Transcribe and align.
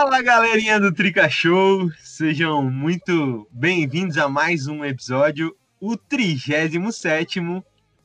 Fala 0.00 0.22
galerinha 0.22 0.78
do 0.78 0.94
Trica 0.94 1.28
Show, 1.28 1.90
sejam 1.98 2.62
muito 2.62 3.48
bem-vindos 3.50 4.16
a 4.16 4.28
mais 4.28 4.68
um 4.68 4.84
episódio, 4.84 5.56
o 5.80 5.96
37 5.96 6.78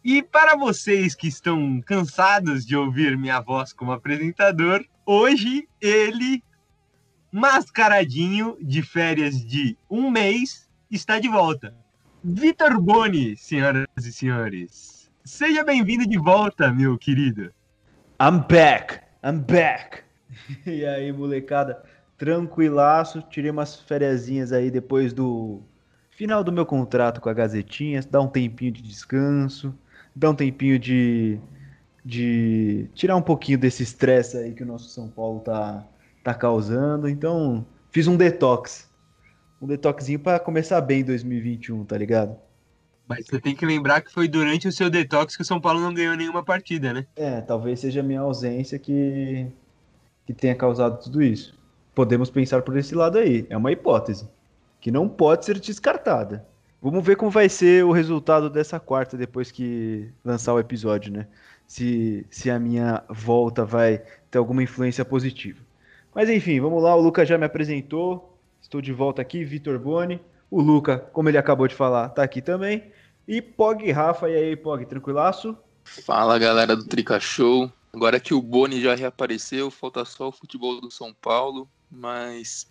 e 0.04 0.24
para 0.24 0.56
vocês 0.56 1.14
que 1.14 1.28
estão 1.28 1.80
cansados 1.86 2.66
de 2.66 2.76
ouvir 2.76 3.16
minha 3.16 3.40
voz 3.40 3.74
como 3.74 3.92
apresentador, 3.92 4.84
hoje 5.06 5.70
ele, 5.80 6.44
mascaradinho 7.32 8.58
de 8.60 8.82
férias 8.82 9.46
de 9.46 9.78
um 9.88 10.10
mês, 10.10 10.68
está 10.90 11.20
de 11.20 11.28
volta. 11.28 11.76
Vitor 12.24 12.82
Boni, 12.82 13.38
senhoras 13.38 13.86
e 14.00 14.12
senhores. 14.12 15.12
Seja 15.24 15.64
bem-vindo 15.64 16.08
de 16.08 16.18
volta, 16.18 16.74
meu 16.74 16.98
querido. 16.98 17.54
I'm 18.20 18.40
back, 18.50 19.00
I'm 19.24 19.42
back. 19.42 20.03
E 20.66 20.86
aí, 20.86 21.12
molecada, 21.12 21.84
tranquilaço. 22.18 23.22
Tirei 23.30 23.52
umas 23.52 23.76
fériasinhas 23.76 24.52
aí 24.52 24.72
depois 24.72 25.14
do 25.14 25.62
final 26.12 26.44
do 26.44 26.52
meu 26.52 26.66
contrato 26.66 27.22
com 27.22 27.30
a 27.30 27.34
Gazetinha. 27.34 28.02
Dá 28.10 28.22
um 28.22 28.28
tempinho 28.28 28.72
de 28.72 28.82
descanso, 28.82 29.74
dá 30.16 30.30
um 30.30 30.36
tempinho 30.36 30.80
de, 30.80 31.40
de 32.04 32.88
tirar 32.94 33.16
um 33.16 33.22
pouquinho 33.22 33.58
desse 33.58 33.84
estresse 33.84 34.38
aí 34.38 34.54
que 34.54 34.64
o 34.64 34.66
nosso 34.66 34.90
São 34.90 35.10
Paulo 35.10 35.40
tá, 35.42 35.86
tá 36.24 36.34
causando. 36.34 37.08
Então, 37.10 37.66
fiz 37.92 38.08
um 38.08 38.16
detox. 38.16 38.92
Um 39.62 39.68
detoxinho 39.68 40.20
para 40.20 40.40
começar 40.40 40.82
bem 40.82 41.04
2021, 41.04 41.86
tá 41.86 41.98
ligado? 41.98 42.38
Mas 43.08 43.26
você 43.26 43.40
tem 43.40 43.56
que 43.56 43.66
lembrar 43.66 44.02
que 44.02 44.12
foi 44.12 44.28
durante 44.28 44.68
o 44.68 44.72
seu 44.72 44.90
detox 44.90 45.36
que 45.36 45.42
o 45.42 45.46
São 45.46 45.60
Paulo 45.60 45.80
não 45.80 45.94
ganhou 45.94 46.16
nenhuma 46.16 46.44
partida, 46.44 46.94
né? 46.94 47.06
É, 47.16 47.42
talvez 47.42 47.80
seja 47.80 48.00
a 48.00 48.04
minha 48.04 48.22
ausência 48.22 48.80
que 48.80 49.48
que 50.26 50.34
tenha 50.34 50.56
causado 50.56 51.02
tudo 51.04 51.22
isso. 51.22 51.58
Podemos 51.94 52.30
pensar 52.30 52.62
por 52.62 52.78
esse 52.78 52.96
lado 52.96 53.18
aí. 53.18 53.46
É 53.50 53.58
uma 53.58 53.72
hipótese 53.72 54.28
que 54.82 54.92
não 54.92 55.08
pode 55.08 55.46
ser 55.46 55.60
descartada. 55.60 56.46
Vamos 56.82 57.06
ver 57.06 57.16
como 57.16 57.32
vai 57.32 57.48
ser 57.48 57.86
o 57.86 57.92
resultado 57.92 58.50
dessa 58.50 58.80
quarta 58.80 59.16
depois 59.16 59.52
que 59.52 60.10
lançar 60.26 60.54
o 60.54 60.60
episódio, 60.60 61.14
né? 61.14 61.28
Se, 61.66 62.26
se 62.30 62.50
a 62.52 62.60
minha 62.60 63.04
volta 63.10 63.64
vai 63.64 64.02
ter 64.30 64.38
alguma 64.38 64.62
influência 64.62 65.06
positiva. 65.06 65.60
Mas 66.14 66.30
enfim, 66.30 66.60
vamos 66.60 66.84
lá. 66.84 66.96
O 66.96 67.02
Luca 67.02 67.26
já 67.26 67.38
me 67.38 67.46
apresentou. 67.46 68.38
Estou 68.62 68.82
de 68.82 68.92
volta 68.92 69.22
aqui, 69.22 69.44
Vitor 69.44 69.80
Boni. 69.80 70.20
O 70.52 70.62
Luca, 70.62 71.00
como 71.14 71.30
ele 71.30 71.38
acabou 71.38 71.68
de 71.68 71.76
falar, 71.76 72.10
tá 72.10 72.22
aqui 72.22 72.42
também. 72.42 72.92
E 73.28 73.42
Pog 73.42 73.90
Rafa, 73.92 74.30
e 74.30 74.36
aí, 74.36 74.56
Pog, 74.56 74.86
tranquilaço? 74.86 75.58
Fala 75.84 76.38
galera 76.38 76.76
do 76.76 76.86
Trica 76.86 77.20
Show. 77.20 77.72
Agora 77.96 78.20
que 78.20 78.34
o 78.34 78.42
Boni 78.42 78.82
já 78.82 78.96
reapareceu, 78.96 79.70
falta 79.70 80.04
só 80.04 80.30
o 80.30 80.32
futebol 80.32 80.82
do 80.82 80.90
São 80.90 81.14
Paulo, 81.14 81.70
mas 81.92 82.68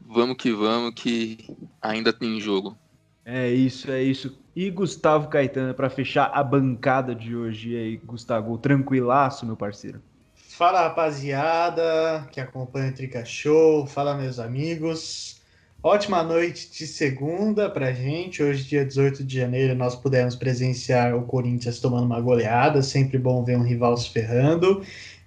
vamos 0.00 0.36
que 0.36 0.52
vamos, 0.52 0.94
que 0.94 1.56
ainda 1.82 2.12
tem 2.12 2.40
jogo. 2.40 2.78
É 3.24 3.50
isso, 3.50 3.90
é 3.90 4.00
isso. 4.00 4.38
E 4.54 4.70
Gustavo 4.70 5.28
Caetano, 5.28 5.74
para 5.74 5.90
fechar 5.90 6.30
a 6.32 6.42
bancada 6.42 7.14
de 7.14 7.34
hoje. 7.34 7.70
E 7.70 7.76
aí, 7.76 7.96
Gustavo, 7.96 8.56
tranquilaço, 8.58 9.44
meu 9.44 9.56
parceiro. 9.56 10.00
Fala 10.34 10.82
rapaziada 10.82 12.28
que 12.30 12.40
acompanha 12.40 12.90
o 12.90 12.94
Trica 12.94 13.24
Show, 13.24 13.86
fala 13.86 14.14
meus 14.14 14.38
amigos. 14.38 15.39
Ótima 15.82 16.22
noite 16.22 16.70
de 16.70 16.86
segunda 16.86 17.70
pra 17.70 17.90
gente. 17.90 18.42
Hoje, 18.42 18.64
dia 18.64 18.84
18 18.84 19.24
de 19.24 19.38
janeiro, 19.38 19.74
nós 19.74 19.96
pudemos 19.96 20.36
presenciar 20.36 21.16
o 21.16 21.22
Corinthians 21.22 21.80
tomando 21.80 22.04
uma 22.04 22.20
goleada. 22.20 22.82
Sempre 22.82 23.16
bom 23.18 23.42
ver 23.42 23.56
um 23.56 23.62
rival 23.62 23.96
se 23.96 24.10
ferrando. 24.10 24.82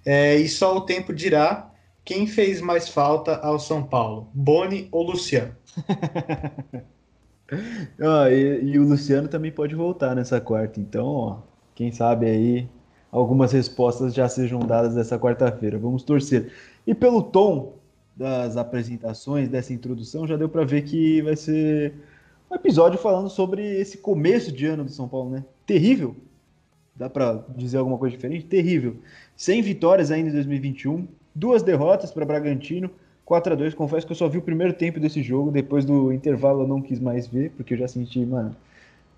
É, 0.06 0.36
e 0.36 0.48
só 0.48 0.76
o 0.76 0.82
tempo 0.82 1.12
dirá 1.12 1.72
quem 2.04 2.28
fez 2.28 2.60
mais 2.60 2.88
falta 2.88 3.34
ao 3.38 3.58
São 3.58 3.82
Paulo, 3.82 4.28
Boni 4.32 4.86
ou 4.92 5.02
Luciano? 5.02 5.56
ah, 8.00 8.30
e, 8.30 8.60
e, 8.62 8.78
o 8.78 8.86
Luciano 8.86 9.26
também 9.26 9.50
pode 9.50 9.74
voltar 9.74 10.14
nessa 10.14 10.40
quarta. 10.40 10.78
Então, 10.78 11.06
ó, 11.06 11.38
quem 11.74 11.90
sabe 11.90 12.26
aí 12.26 12.68
algumas 13.10 13.50
respostas 13.50 14.14
já 14.14 14.28
sejam 14.28 14.60
dadas 14.60 14.94
nessa 14.94 15.18
quarta-feira. 15.18 15.78
Vamos 15.78 16.04
torcer. 16.04 16.52
E 16.86 16.94
pelo 16.94 17.24
tom 17.24 17.72
das 18.16 18.56
apresentações, 18.56 19.48
dessa 19.48 19.72
introdução, 19.72 20.26
já 20.26 20.36
deu 20.36 20.48
para 20.48 20.64
ver 20.64 20.82
que 20.82 21.20
vai 21.22 21.36
ser 21.36 21.94
um 22.50 22.54
episódio 22.54 22.98
falando 22.98 23.28
sobre 23.28 23.62
esse 23.80 23.98
começo 23.98 24.52
de 24.52 24.66
ano 24.66 24.84
do 24.84 24.90
São 24.90 25.08
Paulo, 25.08 25.30
né? 25.30 25.44
Terrível. 25.66 26.14
Dá 26.94 27.10
para 27.10 27.44
dizer 27.56 27.78
alguma 27.78 27.98
coisa 27.98 28.14
diferente? 28.14 28.46
Terrível. 28.46 28.96
Sem 29.36 29.60
vitórias 29.60 30.12
ainda 30.12 30.30
em 30.30 30.32
2021, 30.32 31.08
duas 31.34 31.62
derrotas 31.62 32.12
para 32.12 32.24
Bragantino, 32.24 32.88
4 33.24 33.54
a 33.54 33.56
2 33.56 33.74
Confesso 33.74 34.06
que 34.06 34.12
eu 34.12 34.16
só 34.16 34.28
vi 34.28 34.38
o 34.38 34.42
primeiro 34.42 34.72
tempo 34.72 35.00
desse 35.00 35.22
jogo, 35.22 35.50
depois 35.50 35.84
do 35.84 36.12
intervalo 36.12 36.62
eu 36.62 36.68
não 36.68 36.80
quis 36.80 37.00
mais 37.00 37.26
ver, 37.26 37.50
porque 37.56 37.74
eu 37.74 37.78
já 37.78 37.88
senti, 37.88 38.24
mano, 38.24 38.54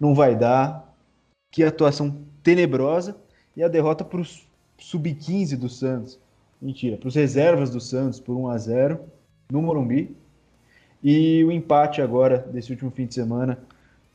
não 0.00 0.14
vai 0.14 0.34
dar. 0.34 0.94
Que 1.52 1.62
atuação 1.62 2.16
tenebrosa. 2.42 3.16
E 3.56 3.62
a 3.62 3.68
derrota 3.68 4.04
para 4.04 4.20
o 4.20 4.24
sub-15 4.78 5.56
do 5.56 5.68
Santos 5.68 6.18
mentira, 6.61 6.97
para 6.97 7.09
os 7.09 7.15
reservas 7.15 7.71
do 7.71 7.81
Santos 7.81 8.21
por 8.21 8.37
1 8.37 8.49
a 8.49 8.59
0 8.59 9.00
no 9.50 9.62
Morumbi. 9.62 10.17
E 11.03 11.44
o 11.44 11.53
empate 11.53 12.00
agora 12.00 12.39
desse 12.39 12.71
último 12.71 12.91
fim 12.91 13.06
de 13.06 13.15
semana 13.15 13.59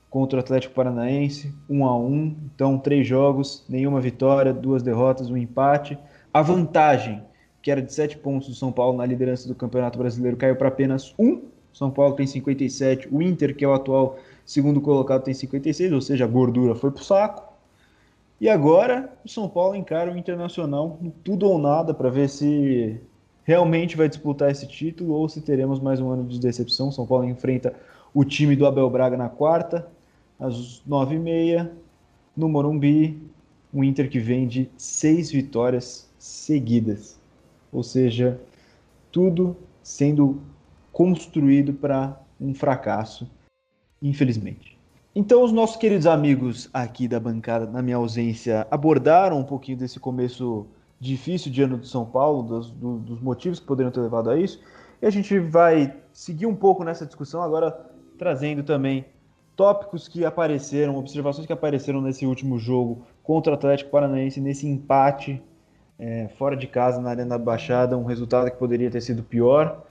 contra 0.10 0.38
o 0.38 0.40
Atlético 0.42 0.74
Paranaense, 0.74 1.54
1 1.70 1.86
a 1.86 1.98
1. 1.98 2.36
Então, 2.54 2.78
três 2.78 3.08
jogos, 3.08 3.64
nenhuma 3.70 4.02
vitória, 4.02 4.54
duas 4.54 4.84
derrotas, 4.84 5.30
um 5.30 5.38
empate. 5.38 5.98
A 6.34 6.42
vantagem, 6.42 7.24
que 7.62 7.72
era 7.72 7.82
de 7.82 7.94
sete 7.94 8.18
pontos 8.18 8.50
do 8.50 8.56
São 8.56 8.72
Paulo 8.72 8.98
na 8.98 9.06
liderança 9.06 9.48
do 9.48 9.56
Campeonato 9.56 9.98
Brasileiro, 9.98 10.36
caiu 10.36 10.56
para 10.56 10.68
apenas 10.68 11.14
um. 11.18 11.44
São 11.72 11.90
Paulo 11.90 12.16
tem 12.16 12.28
57, 12.28 13.08
o 13.10 13.22
Inter, 13.22 13.56
que 13.56 13.64
é 13.64 13.68
o 13.68 13.74
atual 13.74 14.18
segundo 14.46 14.82
colocado, 14.82 15.24
tem 15.24 15.34
56, 15.34 15.94
ou 15.94 16.02
seja, 16.02 16.26
a 16.26 16.28
gordura 16.28 16.76
foi 16.76 16.92
pro 16.92 17.04
saco. 17.04 17.51
E 18.42 18.50
agora 18.50 19.16
o 19.24 19.30
São 19.30 19.48
Paulo 19.48 19.76
encara 19.76 20.12
o 20.12 20.18
Internacional 20.18 21.00
tudo 21.24 21.48
ou 21.48 21.60
nada 21.60 21.94
para 21.94 22.10
ver 22.10 22.28
se 22.28 23.00
realmente 23.44 23.96
vai 23.96 24.10
disputar 24.10 24.50
esse 24.50 24.68
título 24.68 25.14
ou 25.14 25.30
se 25.30 25.42
teremos 25.42 25.80
mais 25.80 26.02
um 26.02 26.10
ano 26.10 26.24
de 26.28 26.40
decepção. 26.40 26.92
São 26.92 27.06
Paulo 27.06 27.26
enfrenta 27.26 27.72
o 28.12 28.26
time 28.26 28.56
do 28.56 28.66
Abel 28.66 28.90
Braga 28.90 29.16
na 29.16 29.30
quarta, 29.30 29.88
às 30.40 30.82
nove 30.88 31.18
e 31.18 31.20
meia, 31.20 31.72
no 32.36 32.50
Morumbi. 32.50 33.22
Um 33.72 33.84
Inter 33.84 34.10
que 34.10 34.18
vem 34.18 34.48
de 34.48 34.68
seis 34.76 35.32
vitórias 35.32 36.10
seguidas. 36.18 37.20
Ou 37.72 37.84
seja, 37.84 38.42
tudo 39.12 39.56
sendo 39.84 40.42
construído 40.92 41.74
para 41.74 42.20
um 42.40 42.56
fracasso, 42.56 43.30
infelizmente. 44.02 44.71
Então, 45.14 45.44
os 45.44 45.52
nossos 45.52 45.76
queridos 45.76 46.08
amigos 46.08 46.70
aqui 46.74 47.06
da 47.06 47.20
bancada, 47.20 47.66
na 47.66 47.82
minha 47.82 47.98
ausência, 47.98 48.66
abordaram 48.72 49.38
um 49.40 49.44
pouquinho 49.44 49.78
desse 49.78 50.00
começo 50.00 50.66
difícil 51.02 51.52
de 51.52 51.62
ano 51.62 51.78
do 51.78 51.86
São 51.86 52.06
Paulo, 52.06 52.44
dos, 52.44 52.72
do, 52.72 52.98
dos 53.00 53.20
motivos 53.20 53.60
que 53.60 53.66
poderiam 53.66 53.92
ter 53.92 54.00
levado 54.00 54.30
a 54.30 54.40
isso. 54.40 54.62
E 55.02 55.06
a 55.06 55.10
gente 55.10 55.38
vai 55.38 55.94
seguir 56.14 56.46
um 56.46 56.56
pouco 56.56 56.86
nessa 56.86 57.06
discussão 57.06 57.44
agora, 57.44 57.78
trazendo 58.18 58.64
também 58.64 59.04
tópicos 59.54 60.08
que 60.08 60.24
apareceram, 60.24 60.96
observações 60.96 61.46
que 61.46 61.52
apareceram 61.52 62.00
nesse 62.00 62.26
último 62.26 62.58
jogo 62.58 63.06
contra 63.22 63.52
o 63.52 63.56
Atlético 63.56 63.92
Paranaense, 63.92 64.40
nesse 64.40 64.66
empate 64.66 65.44
é, 66.00 66.30
fora 66.38 66.56
de 66.56 66.68
casa 66.68 67.02
na 67.02 67.10
Arena 67.10 67.38
da 67.38 67.38
Baixada, 67.38 67.98
um 67.98 68.06
resultado 68.06 68.50
que 68.50 68.58
poderia 68.58 68.90
ter 68.90 69.02
sido 69.02 69.24
pior 69.24 69.84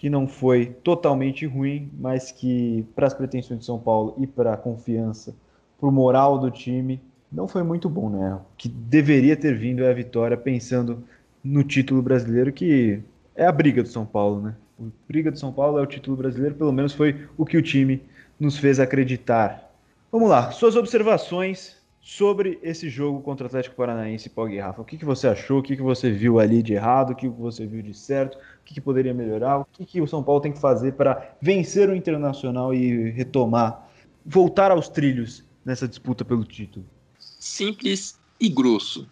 que 0.00 0.08
não 0.08 0.26
foi 0.26 0.64
totalmente 0.64 1.44
ruim, 1.44 1.90
mas 2.00 2.32
que 2.32 2.86
para 2.94 3.06
as 3.06 3.12
pretensões 3.12 3.60
de 3.60 3.66
São 3.66 3.78
Paulo 3.78 4.14
e 4.16 4.26
para 4.26 4.54
a 4.54 4.56
confiança, 4.56 5.36
para 5.78 5.90
o 5.90 5.92
moral 5.92 6.38
do 6.38 6.50
time, 6.50 6.98
não 7.30 7.46
foi 7.46 7.62
muito 7.62 7.86
bom, 7.86 8.08
né? 8.08 8.32
O 8.32 8.40
que 8.56 8.66
deveria 8.66 9.36
ter 9.36 9.54
vindo 9.54 9.84
é 9.84 9.90
a 9.90 9.92
vitória, 9.92 10.38
pensando 10.38 11.04
no 11.44 11.62
título 11.62 12.00
brasileiro, 12.00 12.50
que 12.50 13.02
é 13.36 13.44
a 13.44 13.52
briga 13.52 13.82
do 13.82 13.90
São 13.90 14.06
Paulo, 14.06 14.40
né? 14.40 14.54
A 14.80 14.84
briga 15.06 15.30
do 15.30 15.38
São 15.38 15.52
Paulo 15.52 15.78
é 15.78 15.82
o 15.82 15.86
título 15.86 16.16
brasileiro, 16.16 16.54
pelo 16.54 16.72
menos 16.72 16.94
foi 16.94 17.28
o 17.36 17.44
que 17.44 17.58
o 17.58 17.62
time 17.62 18.02
nos 18.38 18.56
fez 18.56 18.80
acreditar. 18.80 19.70
Vamos 20.10 20.30
lá, 20.30 20.50
suas 20.50 20.76
observações 20.76 21.76
sobre 22.00 22.58
esse 22.62 22.88
jogo 22.88 23.20
contra 23.20 23.44
o 23.44 23.48
Atlético 23.48 23.76
Paranaense 23.76 24.30
Pog 24.30 24.58
Rafa. 24.58 24.80
O 24.80 24.84
que, 24.86 24.96
que 24.96 25.04
você 25.04 25.28
achou? 25.28 25.58
O 25.58 25.62
que, 25.62 25.76
que 25.76 25.82
você 25.82 26.10
viu 26.10 26.40
ali 26.40 26.62
de 26.62 26.72
errado? 26.72 27.10
O 27.10 27.14
que 27.14 27.28
você 27.28 27.66
viu 27.66 27.82
de 27.82 27.92
certo? 27.92 28.38
O 28.60 28.64
que, 28.64 28.74
que 28.74 28.80
poderia 28.80 29.12
melhorar? 29.12 29.58
O 29.58 29.66
que, 29.72 29.84
que 29.84 30.00
o 30.00 30.06
São 30.06 30.22
Paulo 30.22 30.40
tem 30.40 30.52
que 30.52 30.60
fazer 30.60 30.92
para 30.92 31.34
vencer 31.40 31.88
o 31.88 31.94
Internacional 31.94 32.72
e 32.72 33.10
retomar, 33.10 33.88
voltar 34.24 34.70
aos 34.70 34.88
trilhos 34.88 35.44
nessa 35.64 35.88
disputa 35.88 36.24
pelo 36.24 36.44
título? 36.44 36.84
Simples 37.18 38.18
e 38.38 38.48
grosso. 38.48 39.08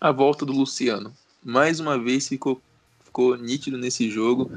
A 0.00 0.10
volta 0.10 0.44
do 0.44 0.52
Luciano. 0.52 1.12
Mais 1.42 1.80
uma 1.80 1.98
vez 1.98 2.28
ficou, 2.28 2.60
ficou 3.04 3.36
nítido 3.36 3.78
nesse 3.78 4.10
jogo 4.10 4.50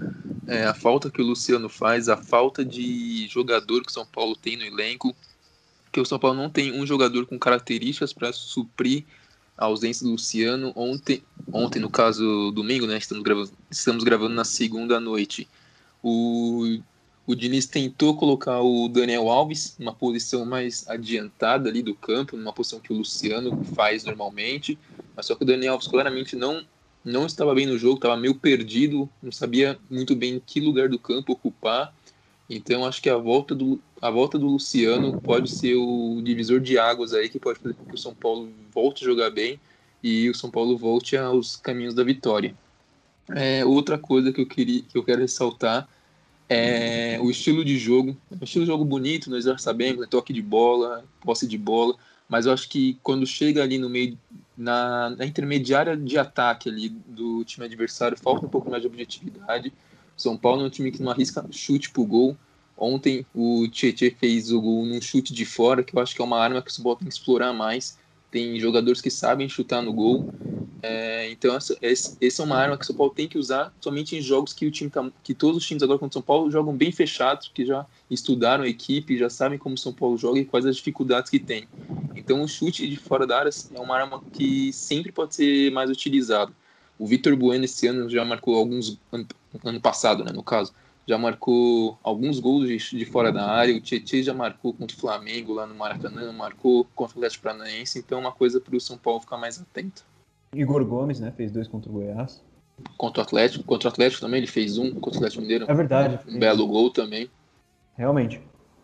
é, 0.48 0.66
a 0.66 0.74
falta 0.74 1.10
que 1.10 1.22
o 1.22 1.26
Luciano 1.26 1.70
faz, 1.70 2.10
a 2.10 2.18
falta 2.18 2.64
de 2.64 3.28
jogador 3.28 3.82
que 3.82 3.90
o 3.90 3.94
São 3.94 4.06
Paulo 4.06 4.36
tem 4.36 4.58
no 4.58 4.64
elenco 4.64 5.16
que 5.96 6.02
o 6.02 6.06
São 6.06 6.20
Paulo 6.20 6.36
não 6.36 6.50
tem 6.50 6.78
um 6.78 6.86
jogador 6.86 7.26
com 7.26 7.40
características 7.40 8.12
para 8.12 8.34
suprir 8.34 9.06
a 9.58 9.66
ausência 9.66 10.06
do 10.06 10.12
Luciano. 10.12 10.72
Ontem, 10.76 11.24
ontem 11.52 11.80
no 11.80 11.90
caso, 11.90 12.52
domingo, 12.52 12.86
né? 12.86 12.98
Estamos 12.98 13.24
gravando, 13.24 13.52
estamos 13.70 14.04
gravando 14.04 14.34
na 14.34 14.44
segunda 14.44 15.00
noite. 15.00 15.48
O, 16.04 16.80
o 17.26 17.36
Diniz 17.36 17.66
tentou 17.66 18.16
colocar 18.16 18.62
o 18.62 18.88
Daniel 18.88 19.30
Alves 19.30 19.76
numa 19.80 19.94
posição 19.94 20.46
mais 20.46 20.88
adiantada 20.88 21.70
ali 21.70 21.82
do 21.82 21.96
campo, 21.96 22.38
numa 22.38 22.54
posição 22.54 22.80
que 22.80 22.94
o 22.94 22.98
Luciano 22.98 23.64
faz 23.76 24.04
normalmente, 24.04 24.78
mas 25.16 25.26
só 25.26 25.36
que 25.36 25.44
o 25.44 25.46
Daniel 25.46 25.74
Alves 25.74 25.88
claramente 25.88 26.36
não 26.36 26.66
não 27.04 27.28
estava 27.28 27.54
bem 27.54 27.68
no 27.68 27.78
jogo, 27.78 27.98
estava 27.98 28.18
meio 28.18 28.34
perdido, 28.34 29.08
não 29.22 29.32
sabia 29.32 29.78
muito 29.92 30.16
bem 30.16 30.42
que 30.44 30.60
lugar 30.60 30.90
do 30.90 30.98
campo 30.98 31.34
ocupar. 31.34 31.94
Então 32.50 32.86
acho 32.86 33.02
que 33.02 33.10
a 33.10 33.18
volta 33.18 33.56
do, 33.56 33.80
a 34.02 34.10
volta 34.10 34.38
do 34.38 34.48
Luciano 34.48 35.20
pode 35.20 35.50
ser 35.50 35.76
o 35.76 36.22
divisor 36.24 36.60
de 36.60 36.78
águas 36.78 37.14
aí 37.14 37.28
que 37.28 37.40
pode 37.40 37.60
fazer 37.60 37.74
com 37.74 37.86
que 37.86 37.96
o 37.96 37.98
São 37.98 38.14
Paulo 38.14 38.50
volte 38.72 39.04
a 39.04 39.08
jogar 39.08 39.32
bem 39.32 39.60
e 40.04 40.30
o 40.30 40.36
São 40.36 40.52
Paulo 40.52 40.78
volte 40.78 41.18
aos 41.18 41.56
caminhos 41.56 41.94
da 41.96 42.04
vitória. 42.04 42.56
É, 43.30 43.66
outra 43.66 43.98
coisa 43.98 44.32
que 44.32 44.42
eu 44.42 44.46
queria 44.46 44.84
que 44.84 44.96
eu 44.98 45.04
quero 45.04 45.22
ressaltar 45.22 45.88
é 46.48 47.18
o 47.20 47.32
estilo 47.32 47.66
de 47.66 47.78
jogo. 47.78 48.16
É 48.32 48.36
um 48.36 48.44
estilo 48.44 48.66
de 48.66 48.72
jogo 48.72 48.86
bonito, 48.86 49.30
nós 49.30 49.46
já 49.46 49.58
sabemos, 49.58 50.02
né? 50.02 50.08
toque 50.10 50.32
de 50.32 50.42
bola, 50.42 51.04
posse 51.22 51.48
de 51.48 51.58
bola, 51.58 51.96
mas 52.30 52.46
eu 52.46 52.54
acho 52.54 52.70
que 52.70 52.98
quando 53.02 53.26
chega 53.26 53.64
ali 53.64 53.80
no 53.80 53.90
meio 53.90 54.18
na, 54.58 55.10
na, 55.10 55.26
intermediária 55.26 55.98
de 55.98 56.18
ataque 56.18 56.70
ali 56.70 56.90
do 56.90 57.44
time 57.44 57.66
adversário 57.66 58.18
falta 58.18 58.46
um 58.46 58.50
pouco 58.50 58.70
mais 58.70 58.82
de 58.82 58.88
objetividade. 58.88 59.74
São 60.16 60.38
Paulo 60.38 60.62
é 60.62 60.66
um 60.66 60.70
time 60.70 60.92
que 60.92 61.02
não 61.02 61.12
arrisca 61.12 61.46
chute 61.52 61.90
pro 61.90 62.06
gol. 62.06 62.38
Ontem 62.78 63.26
o 63.34 63.68
Tietchan 63.70 64.12
fez 64.18 64.52
o 64.52 64.62
gol 64.62 64.86
num 64.86 65.02
chute 65.02 65.34
de 65.34 65.46
fora, 65.46 65.84
que 65.84 65.96
eu 65.96 66.02
acho 66.02 66.16
que 66.16 66.22
é 66.22 66.26
uma 66.26 66.40
arma 66.40 66.62
que 66.62 66.70
o 66.70 66.74
São 66.74 66.84
Paulo 66.84 67.00
tem 67.00 67.08
que 67.08 67.14
explorar 67.14 67.54
mais. 67.54 67.98
Tem 68.30 68.60
jogadores 68.60 69.02
que 69.02 69.10
sabem 69.10 69.48
chutar 69.48 69.82
no 69.82 69.94
gol. 69.94 70.34
É, 70.82 71.32
então 71.32 71.56
essa, 71.56 71.76
essa, 71.82 72.44
é 72.44 72.46
uma 72.46 72.58
arma 72.58 72.78
que 72.78 72.84
o 72.84 72.86
São 72.86 72.96
Paulo 72.96 73.14
tem 73.14 73.28
que 73.28 73.40
usar 73.40 73.74
somente 73.82 74.16
em 74.16 74.22
jogos 74.22 74.54
que 74.54 74.68
o 74.68 74.72
time 74.72 74.90
tá, 74.90 75.10
que 75.24 75.34
todos 75.34 75.58
os 75.58 75.66
times 75.66 75.82
agora 75.82 75.98
contra 75.98 76.20
o 76.20 76.22
São 76.22 76.22
Paulo 76.22 76.52
jogam 76.52 76.76
bem 76.76 76.92
fechados, 76.92 77.50
que 77.52 77.66
já 77.66 77.88
estudaram 78.12 78.64
a 78.64 78.68
equipe, 78.68 79.18
já 79.18 79.30
sabem 79.30 79.58
como 79.58 79.74
o 79.74 79.78
São 79.78 79.92
Paulo 79.92 80.18
joga 80.18 80.40
e 80.40 80.46
quais 80.46 80.66
as 80.66 80.76
dificuldades 80.76 81.32
que 81.32 81.40
tem. 81.40 81.68
Então 82.16 82.44
o 82.44 82.48
chute 82.48 82.88
de 82.88 82.98
fora 82.98 83.26
da 83.26 83.40
área 83.40 83.50
é 83.74 83.80
uma 83.80 83.96
arma 83.96 84.22
que 84.34 84.72
sempre 84.74 85.12
pode 85.12 85.34
ser 85.34 85.72
mais 85.72 85.90
utilizada. 85.90 86.52
O 86.98 87.06
Vitor 87.06 87.36
Bueno 87.36 87.66
esse 87.66 87.88
ano 87.88 88.10
já 88.10 88.24
marcou 88.24 88.56
alguns 88.56 89.00
ano, 89.12 89.28
ano 89.64 89.82
passado, 89.82 90.24
né, 90.24 90.32
no 90.32 90.44
caso, 90.44 90.74
já 91.08 91.18
marcou 91.18 91.98
alguns 92.02 92.40
gols 92.40 92.68
de, 92.68 92.78
de 92.98 93.06
fora 93.06 93.32
da 93.32 93.46
área. 93.46 93.76
O 93.76 93.82
Tietchan 93.82 94.24
já 94.24 94.34
marcou 94.34 94.74
contra 94.74 94.96
o 94.96 95.00
Flamengo 95.00 95.54
lá 95.54 95.66
no 95.66 95.76
Maracanã, 95.76 96.32
marcou 96.32 96.86
contra 96.96 97.16
o 97.16 97.20
Atlético 97.20 97.44
Paranaense. 97.44 98.00
Então 98.00 98.18
é 98.18 98.22
uma 98.22 98.32
coisa 98.32 98.60
para 98.60 98.76
o 98.76 98.82
São 98.82 98.98
Paulo 98.98 99.20
ficar 99.20 99.38
mais 99.38 99.62
atento. 99.62 100.04
Igor 100.54 100.84
Gomes, 100.86 101.20
né, 101.20 101.32
fez 101.36 101.52
dois 101.52 101.68
contra 101.68 101.90
o 101.90 101.94
Goiás. 101.94 102.42
Contra 102.98 103.22
o 103.22 103.24
Atlético, 103.24 103.64
contra 103.64 103.88
o 103.88 103.92
Atlético 103.92 104.22
também 104.22 104.40
ele 104.40 104.48
fez 104.48 104.78
um 104.78 104.94
contra 104.96 105.12
o 105.12 105.16
Atlético 105.18 105.42
Mineiro. 105.42 105.66
É 105.70 105.74
verdade. 105.74 106.20
Um 106.28 106.40
belo 106.40 106.68
gol 106.68 106.90
também. 106.90 107.30
Realmente. 107.96 108.42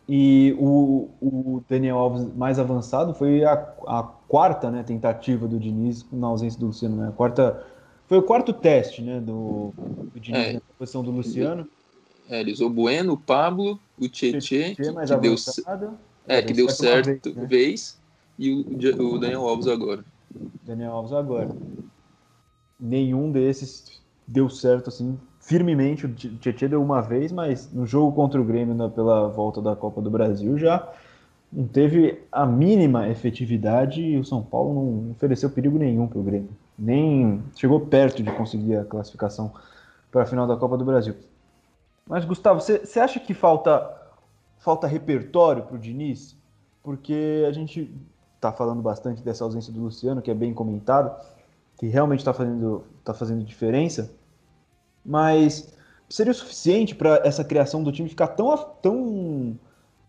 E 0.07 0.55
o, 0.59 1.09
o 1.21 1.63
Daniel 1.69 1.97
Alves 1.97 2.33
mais 2.35 2.59
avançado 2.59 3.13
foi 3.13 3.43
a, 3.43 3.53
a 3.87 4.03
quarta 4.27 4.69
né, 4.69 4.83
tentativa 4.83 5.47
do 5.47 5.59
Diniz 5.59 6.05
na 6.11 6.27
ausência 6.27 6.59
do 6.59 6.67
Luciano. 6.67 6.97
Né? 6.97 7.09
A 7.09 7.11
quarta, 7.11 7.65
foi 8.11 8.17
o 8.17 8.23
quarto 8.23 8.51
teste 8.51 9.01
né, 9.01 9.21
do, 9.21 9.73
do 10.13 10.19
Diniz 10.19 10.47
é, 10.47 10.53
na 10.55 10.61
posição 10.77 11.01
do 11.01 11.11
Luciano. 11.11 11.65
É, 12.29 12.41
ele 12.41 12.51
usou 12.51 12.67
o 12.67 12.69
Bueno, 12.69 13.13
o 13.13 13.17
Pablo, 13.17 13.79
o 13.97 14.09
Tietchan, 14.09 14.75
que, 14.75 14.75
que, 14.75 14.81
deu, 14.81 14.99
é, 16.27 16.41
que 16.41 16.51
deu 16.51 16.67
certo 16.67 17.31
vez, 17.31 17.35
né? 17.37 17.45
vez, 17.45 18.01
e 18.37 18.51
o, 18.51 19.13
o 19.13 19.17
Daniel 19.17 19.47
Alves 19.47 19.65
agora. 19.65 20.03
Daniel 20.61 20.91
Alves 20.91 21.13
agora. 21.13 21.55
Nenhum 22.77 23.31
desses 23.31 24.01
deu 24.27 24.49
certo 24.49 24.89
assim 24.89 25.17
firmemente. 25.39 26.05
O 26.05 26.13
Tietchan 26.13 26.67
deu 26.67 26.83
uma 26.83 26.99
vez, 26.99 27.31
mas 27.31 27.71
no 27.71 27.85
jogo 27.87 28.13
contra 28.13 28.41
o 28.41 28.43
Grêmio 28.43 28.75
na, 28.75 28.89
pela 28.89 29.29
volta 29.29 29.61
da 29.61 29.73
Copa 29.73 30.01
do 30.01 30.11
Brasil 30.11 30.57
já 30.57 30.85
não 31.49 31.65
teve 31.65 32.21
a 32.29 32.45
mínima 32.45 33.07
efetividade 33.07 34.01
e 34.01 34.17
o 34.17 34.25
São 34.25 34.43
Paulo 34.43 34.73
não 34.73 35.11
ofereceu 35.11 35.49
perigo 35.49 35.77
nenhum 35.77 36.07
para 36.07 36.19
o 36.19 36.23
Grêmio. 36.23 36.49
Nem 36.81 37.43
chegou 37.55 37.79
perto 37.81 38.23
de 38.23 38.31
conseguir 38.31 38.77
a 38.77 38.85
classificação 38.85 39.53
para 40.11 40.23
a 40.23 40.25
final 40.25 40.47
da 40.47 40.57
Copa 40.57 40.77
do 40.77 40.85
Brasil. 40.85 41.15
Mas, 42.07 42.25
Gustavo, 42.25 42.59
você 42.59 42.99
acha 42.99 43.19
que 43.19 43.33
falta, 43.33 43.89
falta 44.57 44.87
repertório 44.87 45.63
para 45.63 45.75
o 45.75 45.79
Diniz? 45.79 46.35
Porque 46.81 47.45
a 47.47 47.51
gente 47.51 47.93
está 48.35 48.51
falando 48.51 48.81
bastante 48.81 49.21
dessa 49.21 49.43
ausência 49.43 49.71
do 49.71 49.81
Luciano, 49.81 50.21
que 50.21 50.31
é 50.31 50.33
bem 50.33 50.53
comentado, 50.53 51.15
que 51.77 51.87
realmente 51.87 52.19
está 52.19 52.33
fazendo, 52.33 52.83
tá 53.03 53.13
fazendo 53.13 53.43
diferença 53.43 54.09
mas 55.05 55.73
seria 56.09 56.31
o 56.31 56.35
suficiente 56.35 56.95
para 56.95 57.21
essa 57.23 57.43
criação 57.43 57.83
do 57.83 57.91
time 57.91 58.09
ficar 58.09 58.27
tão, 58.27 58.55
tão, 58.81 59.59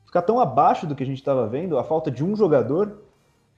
ficar 0.04 0.22
tão 0.22 0.38
abaixo 0.38 0.86
do 0.86 0.94
que 0.94 1.02
a 1.02 1.06
gente 1.06 1.19
estava 1.19 1.46
vendo, 1.46 1.78
a 1.78 1.84
falta 1.84 2.10
de 2.10 2.22
um 2.22 2.36
jogador? 2.36 2.98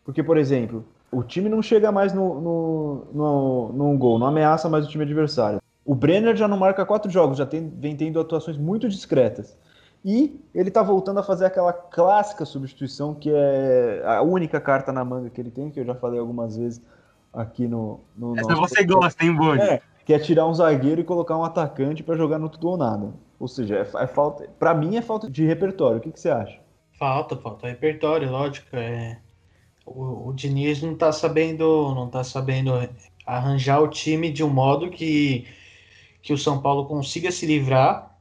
Porque, 0.04 0.22
por 0.22 0.36
exemplo, 0.36 0.84
o 1.14 1.22
time 1.22 1.48
não 1.48 1.62
chega 1.62 1.92
mais 1.92 2.12
no, 2.12 2.40
no, 2.40 3.06
no, 3.12 3.72
num 3.72 3.98
gol, 3.98 4.18
não 4.18 4.26
ameaça 4.26 4.68
mais 4.68 4.86
o 4.86 4.88
time 4.88 5.04
adversário. 5.04 5.60
O 5.84 5.94
Brenner 5.94 6.34
já 6.34 6.48
não 6.48 6.56
marca 6.56 6.84
quatro 6.84 7.10
jogos, 7.10 7.38
já 7.38 7.46
tem, 7.46 7.68
vem 7.68 7.94
tendo 7.94 8.18
atuações 8.18 8.56
muito 8.56 8.88
discretas. 8.88 9.56
E 10.04 10.38
ele 10.54 10.68
está 10.68 10.82
voltando 10.82 11.20
a 11.20 11.22
fazer 11.22 11.46
aquela 11.46 11.72
clássica 11.72 12.44
substituição 12.44 13.14
que 13.14 13.30
é 13.32 14.02
a 14.04 14.20
única 14.22 14.60
carta 14.60 14.92
na 14.92 15.04
manga 15.04 15.30
que 15.30 15.40
ele 15.40 15.50
tem, 15.50 15.70
que 15.70 15.80
eu 15.80 15.84
já 15.84 15.94
falei 15.94 16.20
algumas 16.20 16.56
vezes 16.56 16.82
aqui 17.32 17.66
no. 17.66 18.00
no 18.16 18.38
Essa 18.38 18.54
você 18.54 18.84
gosta, 18.84 19.24
hein, 19.24 19.34
Boni? 19.34 19.60
É, 19.60 19.80
que 20.04 20.12
é 20.12 20.18
tirar 20.18 20.46
um 20.46 20.52
zagueiro 20.52 21.00
e 21.00 21.04
colocar 21.04 21.38
um 21.38 21.44
atacante 21.44 22.02
para 22.02 22.16
jogar 22.16 22.38
no 22.38 22.50
tudo 22.50 22.68
ou 22.68 22.76
nada. 22.76 23.14
Ou 23.40 23.48
seja, 23.48 23.76
é, 23.76 24.02
é 24.02 24.06
falta, 24.06 24.48
para 24.58 24.74
mim 24.74 24.96
é 24.96 25.02
falta 25.02 25.30
de 25.30 25.44
repertório. 25.44 25.98
O 25.98 26.00
que, 26.00 26.12
que 26.12 26.20
você 26.20 26.28
acha? 26.28 26.58
Falta, 26.98 27.36
falta 27.36 27.66
repertório, 27.66 28.30
lógico. 28.30 28.68
É... 28.72 29.18
O, 29.86 30.28
o 30.28 30.32
Diniz 30.32 30.82
não 30.82 30.94
tá 30.96 31.12
sabendo, 31.12 31.94
não 31.94 32.08
tá 32.08 32.24
sabendo 32.24 32.72
arranjar 33.26 33.80
o 33.80 33.88
time 33.88 34.30
de 34.32 34.42
um 34.44 34.50
modo 34.50 34.90
que, 34.90 35.46
que 36.22 36.32
o 36.32 36.38
São 36.38 36.60
Paulo 36.60 36.86
consiga 36.86 37.30
se 37.30 37.46
livrar 37.46 38.18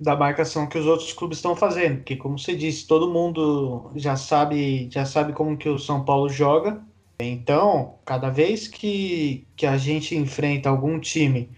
da 0.00 0.16
marcação 0.16 0.66
que 0.66 0.78
os 0.78 0.86
outros 0.86 1.12
clubes 1.12 1.38
estão 1.38 1.54
fazendo, 1.56 1.98
porque 1.98 2.16
como 2.16 2.38
você 2.38 2.54
disse, 2.56 2.86
todo 2.86 3.10
mundo 3.12 3.90
já 3.94 4.16
sabe, 4.16 4.88
já 4.90 5.04
sabe 5.06 5.32
como 5.32 5.56
que 5.56 5.68
o 5.68 5.78
São 5.78 6.04
Paulo 6.04 6.28
joga. 6.28 6.82
Então, 7.18 7.94
cada 8.04 8.28
vez 8.28 8.66
que, 8.68 9.46
que 9.56 9.66
a 9.66 9.76
gente 9.76 10.16
enfrenta 10.16 10.68
algum 10.68 10.98
time 10.98 11.50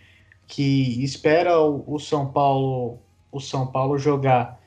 que 0.47 1.03
espera 1.03 1.59
o, 1.61 1.85
o 1.95 1.99
São 1.99 2.31
Paulo 2.31 3.01
o 3.33 3.41
São 3.41 3.67
Paulo 3.67 3.99
jogar 3.99 4.61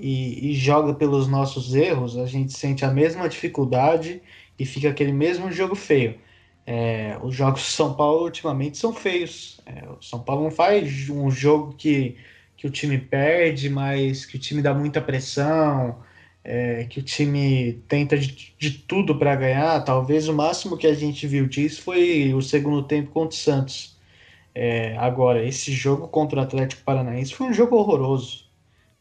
e, 0.00 0.50
e, 0.50 0.54
joga 0.54 0.94
pelos 0.94 1.28
nossos 1.28 1.74
erros, 1.74 2.16
a 2.16 2.26
gente 2.26 2.52
sente 2.52 2.84
a 2.84 2.90
mesma 2.90 3.28
dificuldade 3.28 4.22
e 4.58 4.64
fica 4.64 4.88
aquele 4.90 5.12
mesmo 5.12 5.50
jogo 5.52 5.74
feio. 5.74 6.18
É, 6.66 7.18
os 7.22 7.34
jogos 7.34 7.62
do 7.62 7.66
São 7.68 7.94
Paulo 7.94 8.24
ultimamente 8.24 8.78
são 8.78 8.92
feios. 8.92 9.60
É, 9.66 9.88
o 9.88 10.02
São 10.02 10.20
Paulo 10.20 10.44
não 10.44 10.50
faz 10.50 11.08
um 11.10 11.30
jogo 11.30 11.74
que, 11.74 12.16
que 12.56 12.66
o 12.66 12.70
time 12.70 12.98
perde, 12.98 13.68
mas 13.68 14.24
que 14.24 14.36
o 14.36 14.38
time 14.38 14.62
dá 14.62 14.74
muita 14.74 15.00
pressão, 15.00 15.96
é, 16.44 16.84
que 16.84 17.00
o 17.00 17.02
time 17.02 17.82
tenta 17.88 18.16
de, 18.16 18.54
de 18.58 18.70
tudo 18.70 19.18
para 19.18 19.34
ganhar. 19.36 19.80
Talvez 19.84 20.28
o 20.28 20.34
máximo 20.34 20.76
que 20.76 20.86
a 20.86 20.94
gente 20.94 21.26
viu 21.26 21.46
disso 21.46 21.82
foi 21.82 22.32
o 22.34 22.42
segundo 22.42 22.82
tempo 22.82 23.10
contra 23.10 23.36
o 23.36 23.38
Santos. 23.38 23.98
É, 24.54 24.96
agora, 24.98 25.44
esse 25.46 25.72
jogo 25.72 26.08
contra 26.08 26.40
o 26.40 26.42
Atlético 26.42 26.82
Paranaense 26.82 27.34
foi 27.34 27.48
um 27.48 27.52
jogo 27.52 27.76
horroroso. 27.76 28.49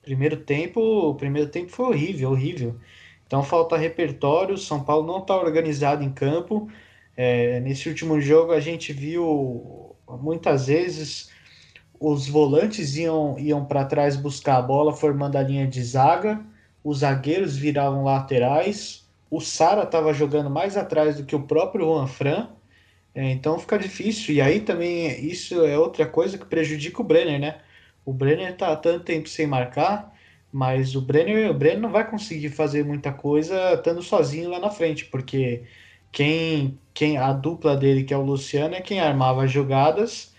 Primeiro 0.01 0.37
tempo, 0.37 0.81
o 0.81 1.15
primeiro 1.15 1.49
tempo 1.49 1.71
foi 1.71 1.85
horrível, 1.87 2.31
horrível. 2.31 2.79
Então 3.27 3.43
falta 3.43 3.77
repertório. 3.77 4.57
São 4.57 4.83
Paulo 4.83 5.05
não 5.05 5.19
está 5.19 5.35
organizado 5.37 6.03
em 6.03 6.11
campo. 6.11 6.69
É, 7.15 7.59
nesse 7.59 7.89
último 7.89 8.19
jogo 8.21 8.51
a 8.53 8.59
gente 8.59 8.93
viu 8.93 9.95
muitas 10.07 10.67
vezes 10.67 11.29
os 11.99 12.27
volantes 12.27 12.95
iam, 12.95 13.37
iam 13.37 13.65
para 13.65 13.85
trás 13.85 14.15
buscar 14.15 14.57
a 14.57 14.61
bola, 14.61 14.93
formando 14.93 15.37
a 15.37 15.43
linha 15.43 15.67
de 15.67 15.83
zaga 15.83 16.43
os 16.83 16.99
zagueiros 16.99 17.57
viravam 17.57 18.03
laterais, 18.03 19.07
o 19.29 19.39
Sara 19.39 19.83
estava 19.83 20.13
jogando 20.13 20.49
mais 20.49 20.77
atrás 20.77 21.17
do 21.17 21.25
que 21.25 21.35
o 21.35 21.43
próprio 21.43 21.85
Juan 21.85 22.07
Fran, 22.07 22.49
é, 23.13 23.31
então 23.31 23.59
fica 23.59 23.77
difícil. 23.77 24.35
E 24.35 24.41
aí 24.41 24.61
também 24.61 25.25
isso 25.25 25.65
é 25.65 25.77
outra 25.77 26.05
coisa 26.05 26.37
que 26.37 26.45
prejudica 26.45 27.01
o 27.01 27.05
Brenner, 27.05 27.39
né? 27.39 27.61
O 28.05 28.13
Brenner 28.13 28.57
tá 28.57 28.71
há 28.73 28.75
tanto 28.77 29.05
tempo 29.05 29.29
sem 29.29 29.47
marcar, 29.47 30.15
mas 30.51 30.95
o 30.95 31.01
Brenner, 31.01 31.49
o 31.51 31.53
Brenner 31.53 31.79
não 31.81 31.91
vai 31.91 32.09
conseguir 32.09 32.49
fazer 32.49 32.83
muita 32.85 33.13
coisa 33.13 33.73
estando 33.75 34.01
sozinho 34.01 34.49
lá 34.49 34.59
na 34.59 34.69
frente, 34.71 35.05
porque 35.05 35.67
quem, 36.11 36.79
quem 36.93 37.17
a 37.17 37.33
dupla 37.33 37.77
dele, 37.77 38.03
que 38.03 38.13
é 38.13 38.17
o 38.17 38.23
Luciano, 38.23 38.75
é 38.75 38.81
quem 38.81 38.99
armava 38.99 39.43
as 39.45 39.51
jogadas, 39.51 40.33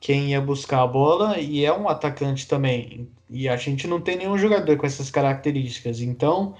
quem 0.00 0.30
ia 0.30 0.40
buscar 0.40 0.82
a 0.82 0.86
bola 0.86 1.38
e 1.40 1.64
é 1.64 1.72
um 1.72 1.88
atacante 1.88 2.46
também. 2.48 3.12
E 3.28 3.48
a 3.48 3.56
gente 3.56 3.86
não 3.86 4.00
tem 4.00 4.16
nenhum 4.16 4.38
jogador 4.38 4.76
com 4.76 4.86
essas 4.86 5.10
características. 5.10 6.00
Então, 6.00 6.56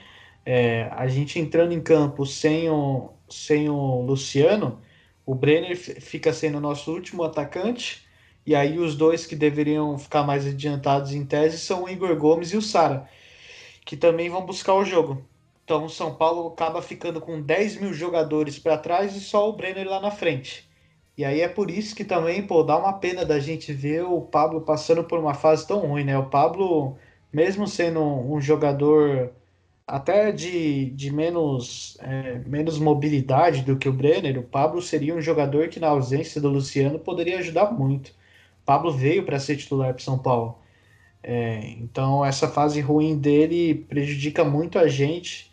É, 0.47 0.85
a 0.93 1.07
gente 1.09 1.39
entrando 1.39 1.73
em 1.73 1.83
campo 1.83 2.27
sem 2.27 2.71
o, 2.71 3.15
sem 3.29 3.69
o 3.71 4.03
Luciano, 4.03 4.83
o 5.27 5.35
Brenner 5.35 5.77
fica 5.77 6.33
sendo 6.33 6.59
o 6.59 6.61
nosso 6.61 6.93
último 6.93 7.23
atacante, 7.25 8.08
e 8.49 8.55
aí 8.55 8.79
os 8.79 8.97
dois 8.97 9.27
que 9.27 9.37
deveriam 9.37 9.99
ficar 9.99 10.23
mais 10.23 10.47
adiantados 10.47 11.13
em 11.13 11.23
tese 11.23 11.59
são 11.59 11.85
o 11.85 11.89
Igor 11.91 12.17
Gomes 12.17 12.51
e 12.51 12.57
o 12.57 12.63
Sara, 12.63 13.07
que 13.85 13.95
também 13.95 14.31
vão 14.31 14.47
buscar 14.47 14.73
o 14.73 14.87
jogo. 14.87 15.23
Então 15.65 15.85
o 15.85 15.91
São 15.91 16.15
Paulo 16.15 16.49
acaba 16.49 16.81
ficando 16.81 17.21
com 17.21 17.43
10 17.43 17.79
mil 17.79 17.93
jogadores 17.93 18.59
para 18.59 18.79
trás 18.79 19.15
e 19.15 19.21
só 19.21 19.51
o 19.51 19.53
Brenner 19.53 19.87
lá 19.87 20.01
na 20.01 20.11
frente. 20.11 20.67
E 21.15 21.27
aí 21.27 21.43
é 21.43 21.49
por 21.49 21.71
isso 21.71 21.95
que 21.95 22.07
também, 22.07 22.43
pô, 22.43 22.63
dá 22.63 22.79
uma 22.79 22.95
pena 22.95 23.23
da 23.23 23.39
gente 23.39 23.71
ver 23.71 24.05
o 24.05 24.23
Pablo 24.23 24.63
passando 24.63 25.05
por 25.05 25.19
uma 25.19 25.35
fase 25.35 25.67
tão 25.69 25.81
ruim, 25.81 26.05
né? 26.05 26.17
O 26.17 26.31
Pablo, 26.31 26.97
mesmo 27.31 27.67
sendo 27.69 28.01
um 28.03 28.41
jogador 28.41 29.31
até 29.87 30.33
de, 30.33 30.87
de 30.93 31.13
menos, 31.13 31.99
é, 32.01 32.39
menos 32.47 32.79
mobilidade 32.79 33.61
do 33.63 33.77
que 33.77 33.91
o 33.91 33.93
Brenner, 33.93 34.39
o 34.39 34.43
Pablo 34.43 34.81
seria 34.81 35.15
um 35.15 35.21
jogador 35.21 35.69
que, 35.69 35.79
na 35.79 35.89
ausência 35.89 36.41
do 36.41 36.49
Luciano, 36.49 36.99
poderia 36.99 37.41
ajudar 37.41 37.73
muito. 37.73 38.17
Pablo 38.69 38.93
veio 38.93 39.25
para 39.25 39.41
ser 39.41 39.57
titular 39.57 39.95
para 39.95 40.05
São 40.05 40.19
Paulo. 40.19 40.59
É, 41.23 41.71
então, 41.81 42.23
essa 42.23 42.47
fase 42.47 42.83
ruim 42.83 43.17
dele 43.17 43.75
prejudica 43.75 44.45
muito 44.45 44.79
a 44.79 44.87
gente 44.87 45.51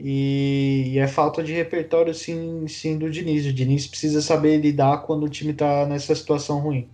e, 0.00 0.92
e, 0.94 0.98
é 0.98 1.06
falta 1.06 1.44
de 1.44 1.52
repertório, 1.52 2.14
sim, 2.14 2.66
sim, 2.66 2.96
do 2.96 3.10
Diniz. 3.10 3.44
O 3.44 3.52
Diniz 3.52 3.86
precisa 3.86 4.22
saber 4.22 4.56
lidar 4.56 5.02
quando 5.02 5.24
o 5.24 5.28
time 5.28 5.50
está 5.52 5.84
nessa 5.86 6.14
situação 6.14 6.60
ruim. 6.60 6.88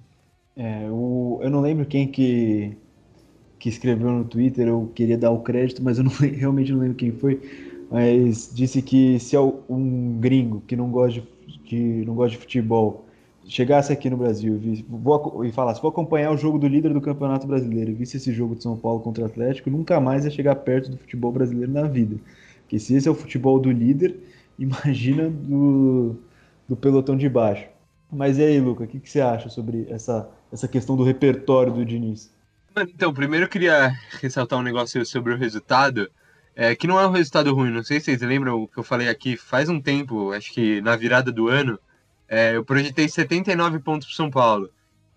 É, 0.57 0.89
o, 0.91 1.39
eu 1.41 1.51
não 1.51 1.61
lembro 1.61 1.87
quem 1.87 2.09
que 2.09 2.77
que 3.59 3.69
escreveu 3.69 4.11
no 4.11 4.25
Twitter, 4.25 4.69
eu 4.69 4.91
queria 4.95 5.17
dar 5.17 5.31
o 5.31 5.41
crédito, 5.41 5.83
mas 5.83 5.99
eu 5.99 6.05
não, 6.05 6.11
realmente 6.21 6.73
não 6.73 6.81
lembro 6.81 6.97
quem 6.97 7.13
foi, 7.13 7.41
mas 7.91 8.51
disse 8.53 8.83
que 8.83 9.19
se 9.21 9.37
um 9.39 10.19
gringo 10.21 10.63
que 10.67 10.77
não 10.77 10.91
gosta 10.91 11.21
de, 11.21 11.59
que 11.61 12.05
não 12.05 12.15
gosta 12.15 12.33
de 12.33 12.39
futebol 12.39 13.05
chegasse 13.47 13.93
aqui 13.93 14.09
no 14.09 14.17
Brasil 14.17 14.59
e, 14.63 14.85
vou, 14.89 15.45
e 15.45 15.53
falasse, 15.53 15.81
vou 15.81 15.91
acompanhar 15.91 16.31
o 16.31 16.37
jogo 16.37 16.59
do 16.59 16.67
líder 16.67 16.93
do 16.93 17.01
Campeonato 17.01 17.47
Brasileiro 17.47 17.91
e 17.91 17.95
visse 17.95 18.17
esse 18.17 18.33
jogo 18.33 18.55
de 18.55 18.63
São 18.63 18.77
Paulo 18.77 19.01
contra 19.01 19.23
o 19.23 19.27
Atlético, 19.27 19.71
nunca 19.71 20.01
mais 20.01 20.25
ia 20.25 20.31
chegar 20.31 20.55
perto 20.57 20.91
do 20.91 20.99
futebol 20.99 21.33
brasileiro 21.33 21.71
na 21.71 21.83
vida. 21.83 22.17
Porque 22.63 22.79
se 22.79 22.95
esse 22.95 23.07
é 23.07 23.11
o 23.11 23.15
futebol 23.15 23.59
do 23.59 23.71
líder, 23.71 24.17
imagina 24.59 25.29
do, 25.29 26.17
do 26.69 26.77
pelotão 26.77 27.17
de 27.17 27.29
baixo. 27.29 27.67
Mas 28.11 28.39
e 28.39 28.43
aí, 28.43 28.61
Luca, 28.61 28.85
o 28.85 28.87
que, 28.87 29.01
que 29.01 29.11
você 29.11 29.21
acha 29.21 29.49
sobre 29.49 29.87
essa, 29.91 30.29
essa 30.53 30.69
questão 30.69 30.97
do 30.97 31.03
repertório 31.03 31.73
do 31.73 31.85
Diniz? 31.85 32.33
Então, 32.77 33.13
primeiro 33.13 33.47
eu 33.47 33.49
queria 33.49 33.93
ressaltar 34.21 34.59
um 34.59 34.63
negócio 34.63 35.05
sobre 35.07 35.33
o 35.33 35.37
resultado, 35.37 36.11
é, 36.57 36.75
que 36.75 36.87
não 36.87 36.99
é 36.99 37.07
um 37.07 37.11
resultado 37.11 37.55
ruim. 37.55 37.71
Não 37.71 37.85
sei 37.85 38.01
se 38.01 38.07
vocês 38.07 38.21
lembram 38.21 38.63
o 38.63 38.69
que 38.69 38.79
eu 38.79 38.83
falei 38.83 39.09
aqui 39.09 39.37
faz 39.37 39.69
um 39.69 39.81
tempo, 39.81 40.33
acho 40.33 40.53
que 40.53 40.81
na 40.81 40.97
virada 40.97 41.31
do 41.31 41.49
ano, 41.49 41.79
é, 42.35 42.57
eu 42.57 42.65
projetei 42.65 43.09
79 43.09 43.79
pontos 43.79 44.09
para 44.09 44.17
São 44.17 44.29
Paulo. 44.29 44.69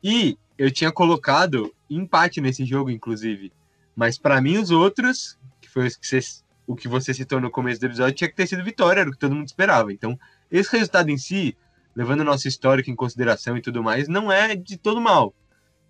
E 0.04 0.38
eu 0.56 0.70
tinha 0.70 0.92
colocado 0.92 1.74
empate 1.90 2.40
nesse 2.40 2.64
jogo, 2.64 2.92
inclusive. 2.92 3.52
Mas 3.96 4.20
para 4.20 4.40
mim, 4.40 4.58
os 4.60 4.70
outros, 4.70 5.36
que 5.60 5.68
foi 5.68 5.90
que 5.90 6.06
você, 6.08 6.20
o 6.68 6.76
que 6.76 6.88
você 6.88 7.16
citou 7.16 7.42
no 7.42 7.50
começo 7.50 7.82
do 7.82 7.88
episódio, 7.88 8.16
tinha 8.16 8.30
que 8.30 8.36
ter 8.36 8.46
sido 8.46 8.64
vitória, 8.64 9.02
era 9.02 9.10
o 9.10 9.14
que 9.14 9.18
todo 9.18 9.34
mundo 9.34 9.48
esperava. 9.48 9.92
Então, 9.92 10.18
esse 10.52 10.72
resultado 10.72 11.10
em 11.10 11.18
si, 11.18 11.58
levando 11.96 12.22
o 12.22 12.24
nosso 12.24 12.48
histórico 12.48 12.92
em 12.92 12.96
consideração 12.96 13.58
e 13.58 13.62
tudo 13.64 13.82
mais, 13.82 14.08
não 14.08 14.32
é 14.32 14.56
de 14.56 14.78
todo 14.78 15.02
mal. 15.02 15.34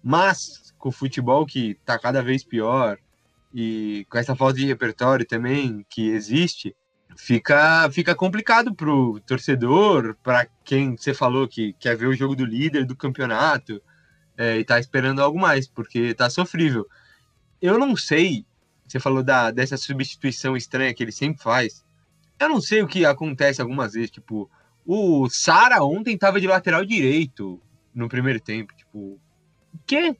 Mas 0.01 0.73
com 0.77 0.87
o 0.87 0.93
futebol 0.93 1.45
que 1.45 1.71
está 1.71 1.99
cada 1.99 2.23
vez 2.23 2.41
pior 2.41 2.97
e 3.53 4.05
com 4.09 4.17
essa 4.17 4.33
falta 4.33 4.59
de 4.59 4.65
repertório 4.65 5.27
também 5.27 5.85
que 5.89 6.07
existe, 6.07 6.73
fica, 7.15 7.89
fica 7.91 8.15
complicado 8.15 8.73
para 8.73 8.89
o 8.89 9.19
torcedor, 9.19 10.15
para 10.23 10.47
quem 10.63 10.95
você 10.95 11.13
falou 11.13 11.47
que 11.47 11.73
quer 11.73 11.95
ver 11.95 12.07
o 12.07 12.13
jogo 12.13 12.35
do 12.35 12.45
líder 12.45 12.85
do 12.85 12.95
campeonato 12.95 13.81
é, 14.37 14.57
e 14.57 14.61
está 14.61 14.79
esperando 14.79 15.21
algo 15.21 15.39
mais, 15.39 15.67
porque 15.67 15.99
está 15.99 16.29
sofrível. 16.29 16.85
Eu 17.61 17.77
não 17.77 17.95
sei, 17.95 18.45
você 18.87 18.99
falou 18.99 19.23
da, 19.23 19.51
dessa 19.51 19.77
substituição 19.77 20.55
estranha 20.55 20.93
que 20.93 21.03
ele 21.03 21.11
sempre 21.11 21.41
faz. 21.41 21.83
Eu 22.39 22.49
não 22.49 22.61
sei 22.61 22.81
o 22.81 22.87
que 22.87 23.05
acontece 23.05 23.61
algumas 23.61 23.93
vezes, 23.93 24.11
tipo, 24.11 24.49
o 24.85 25.27
Sara 25.29 25.83
ontem 25.83 26.13
estava 26.13 26.39
de 26.39 26.47
lateral 26.47 26.85
direito 26.85 27.61
no 27.93 28.07
primeiro 28.07 28.39
tempo, 28.39 28.75
tipo, 28.75 29.19
que? 29.85 30.15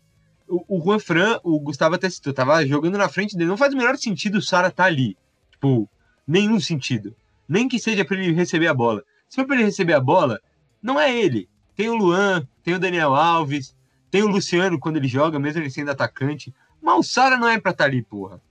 o, 0.47 0.81
Juan 0.81 0.99
Fran, 0.99 1.39
o 1.43 1.59
Gustavo 1.59 1.95
até 1.95 2.09
citou, 2.09 2.33
tava 2.33 2.65
jogando 2.65 2.97
na 2.97 3.09
frente 3.09 3.35
dele. 3.35 3.49
Não 3.49 3.57
faz 3.57 3.73
o 3.73 3.77
menor 3.77 3.97
sentido 3.97 4.37
o 4.37 4.41
Sara 4.41 4.71
tá 4.71 4.85
ali. 4.85 5.17
Tipo, 5.51 5.89
nenhum 6.27 6.59
sentido. 6.59 7.15
Nem 7.47 7.67
que 7.67 7.79
seja 7.79 8.03
para 8.03 8.17
ele 8.17 8.33
receber 8.33 8.67
a 8.67 8.73
bola. 8.73 9.03
Se 9.29 9.35
for 9.35 9.45
para 9.45 9.55
ele 9.55 9.65
receber 9.65 9.93
a 9.93 9.99
bola, 9.99 10.39
não 10.81 10.99
é 10.99 11.15
ele. 11.15 11.47
Tem 11.75 11.89
o 11.89 11.95
Luan, 11.95 12.45
tem 12.63 12.73
o 12.73 12.79
Daniel 12.79 13.15
Alves, 13.15 13.75
tem 14.11 14.23
o 14.23 14.27
Luciano 14.27 14.79
quando 14.79 14.97
ele 14.97 15.07
joga, 15.07 15.39
mesmo 15.39 15.61
ele 15.61 15.69
sendo 15.69 15.91
atacante. 15.91 16.53
Mas 16.81 16.99
o 16.99 17.03
Sara 17.03 17.37
não 17.37 17.47
é 17.47 17.59
para 17.59 17.71
estar 17.71 17.83
tá 17.85 17.89
ali, 17.89 18.01
porra. 18.01 18.41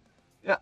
É, 0.42 0.59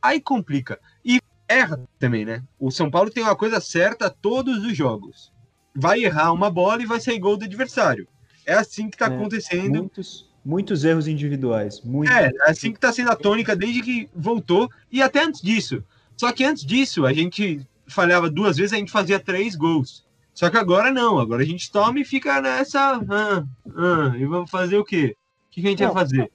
aí 0.00 0.20
complica. 0.20 0.80
E 1.04 1.20
erra 1.48 1.80
também, 1.98 2.24
né? 2.24 2.42
O 2.58 2.70
São 2.70 2.90
Paulo 2.90 3.10
tem 3.10 3.22
uma 3.22 3.36
coisa 3.36 3.60
certa 3.60 4.10
todos 4.10 4.64
os 4.64 4.76
jogos. 4.76 5.32
Vai 5.74 6.04
errar 6.04 6.32
uma 6.32 6.50
bola 6.50 6.82
e 6.82 6.86
vai 6.86 7.00
sair 7.00 7.18
gol 7.18 7.36
do 7.36 7.44
adversário. 7.44 8.08
É 8.44 8.54
assim 8.54 8.88
que 8.88 8.96
tá 8.96 9.06
é, 9.06 9.14
acontecendo. 9.14 9.78
Muitos, 9.78 10.28
Muitos 10.44 10.84
erros 10.84 11.08
individuais. 11.08 11.82
É, 12.08 12.26
é, 12.26 12.50
assim 12.50 12.72
que 12.72 12.78
tá 12.78 12.92
sendo 12.92 13.10
a 13.10 13.16
tônica 13.16 13.56
desde 13.56 13.82
que 13.82 14.08
voltou. 14.14 14.70
E 14.90 15.02
até 15.02 15.24
antes 15.24 15.42
disso. 15.42 15.82
Só 16.16 16.32
que 16.32 16.44
antes 16.44 16.64
disso, 16.64 17.04
a 17.04 17.12
gente 17.12 17.60
falhava 17.86 18.30
duas 18.30 18.56
vezes, 18.56 18.72
a 18.72 18.76
gente 18.76 18.90
fazia 18.90 19.20
três 19.20 19.54
gols. 19.54 20.04
Só 20.34 20.50
que 20.50 20.56
agora 20.56 20.90
não. 20.90 21.18
Agora 21.18 21.42
a 21.42 21.46
gente 21.46 21.70
toma 21.70 22.00
e 22.00 22.04
fica 22.04 22.40
nessa. 22.40 23.00
Ah, 23.08 23.44
ah, 23.76 24.16
e 24.16 24.24
vamos 24.26 24.50
fazer 24.50 24.76
o 24.78 24.84
quê? 24.84 25.16
O 25.48 25.50
que, 25.50 25.60
que 25.60 25.66
a 25.66 25.70
gente 25.70 25.82
não, 25.82 25.92
vai 25.92 26.04
fazer? 26.04 26.30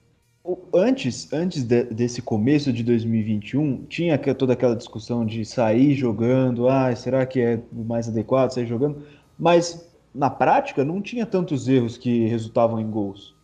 Antes, 0.73 1.31
antes 1.31 1.63
de, 1.63 1.83
desse 1.83 2.21
começo 2.21 2.73
de 2.73 2.83
2021, 2.83 3.85
tinha 3.85 4.17
toda 4.33 4.53
aquela 4.53 4.75
discussão 4.75 5.23
de 5.25 5.45
sair 5.45 5.93
jogando, 5.93 6.67
ah, 6.67 6.95
será 6.95 7.25
que 7.25 7.39
é 7.39 7.61
mais 7.71 8.07
adequado 8.07 8.51
sair 8.51 8.65
jogando? 8.65 9.03
Mas 9.37 9.87
na 10.13 10.29
prática 10.29 10.83
não 10.83 11.01
tinha 11.01 11.25
tantos 11.25 11.67
erros 11.67 11.97
que 11.97 12.25
resultavam 12.25 12.79
em 12.79 12.89
gols 12.89 13.35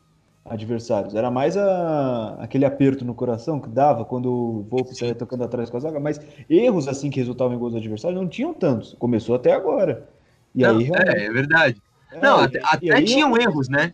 adversários. 0.49 1.15
Era 1.15 1.29
mais 1.29 1.55
a, 1.57 2.37
aquele 2.39 2.65
aperto 2.65 3.05
no 3.05 3.13
coração 3.13 3.59
que 3.59 3.69
dava 3.69 4.05
quando 4.05 4.31
o 4.31 4.67
Volpe 4.69 4.95
saía 4.95 5.15
tocando 5.15 5.43
atrás 5.43 5.69
com 5.69 5.77
a 5.77 5.79
zaga, 5.79 5.99
mas 5.99 6.19
erros 6.49 6.87
assim 6.87 7.09
que 7.09 7.19
resultavam 7.19 7.55
em 7.55 7.59
gols 7.59 7.75
adversários 7.75 8.19
não 8.19 8.27
tinham 8.27 8.53
tantos. 8.53 8.95
Começou 8.99 9.35
até 9.35 9.53
agora. 9.53 10.09
E 10.55 10.63
não, 10.63 10.77
aí, 10.77 10.89
é, 10.91 11.25
é 11.25 11.31
verdade. 11.31 11.81
É, 12.11 12.19
não, 12.19 12.39
até, 12.39 12.59
até 12.63 12.95
aí, 12.95 13.05
tinham 13.05 13.37
erros, 13.37 13.69
né? 13.69 13.93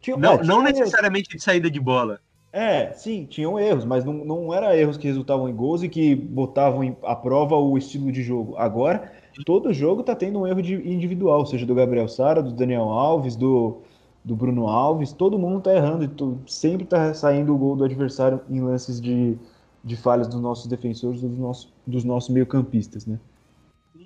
Tinha, 0.00 0.16
não, 0.16 0.34
é, 0.34 0.44
não 0.44 0.62
necessariamente 0.62 1.30
erros. 1.30 1.40
de 1.40 1.44
saída 1.44 1.70
de 1.70 1.80
bola. 1.80 2.20
É, 2.52 2.92
sim, 2.92 3.26
tinham 3.28 3.58
erros, 3.58 3.84
mas 3.84 4.04
não, 4.04 4.12
não 4.12 4.54
era 4.54 4.76
erros 4.76 4.96
que 4.96 5.08
resultavam 5.08 5.48
em 5.48 5.54
gols 5.54 5.82
e 5.82 5.88
que 5.88 6.14
botavam 6.14 6.96
à 7.02 7.16
prova 7.16 7.56
o 7.56 7.76
estilo 7.76 8.12
de 8.12 8.22
jogo. 8.22 8.56
Agora, 8.56 9.10
todo 9.44 9.72
jogo 9.72 10.04
tá 10.04 10.14
tendo 10.14 10.38
um 10.38 10.46
erro 10.46 10.62
de 10.62 10.74
individual, 10.88 11.44
seja 11.46 11.66
do 11.66 11.74
Gabriel 11.74 12.06
Sara, 12.06 12.40
do 12.40 12.52
Daniel 12.52 12.84
Alves, 12.84 13.34
do, 13.34 13.82
do 14.24 14.34
Bruno 14.34 14.66
Alves, 14.68 15.12
todo 15.12 15.38
mundo 15.38 15.60
tá 15.60 15.74
errando, 15.74 16.04
e 16.04 16.50
sempre 16.50 16.86
tá 16.86 17.12
saindo 17.12 17.54
o 17.54 17.58
gol 17.58 17.76
do 17.76 17.84
adversário 17.84 18.40
em 18.48 18.60
lances 18.60 19.00
de, 19.00 19.36
de 19.82 19.96
falhas 19.96 20.26
dos 20.26 20.40
nossos 20.40 20.66
defensores, 20.66 21.20
dos 21.20 21.38
nossos, 21.38 21.72
dos 21.86 22.04
nossos 22.04 22.30
meio-campistas, 22.30 23.04
né? 23.04 23.18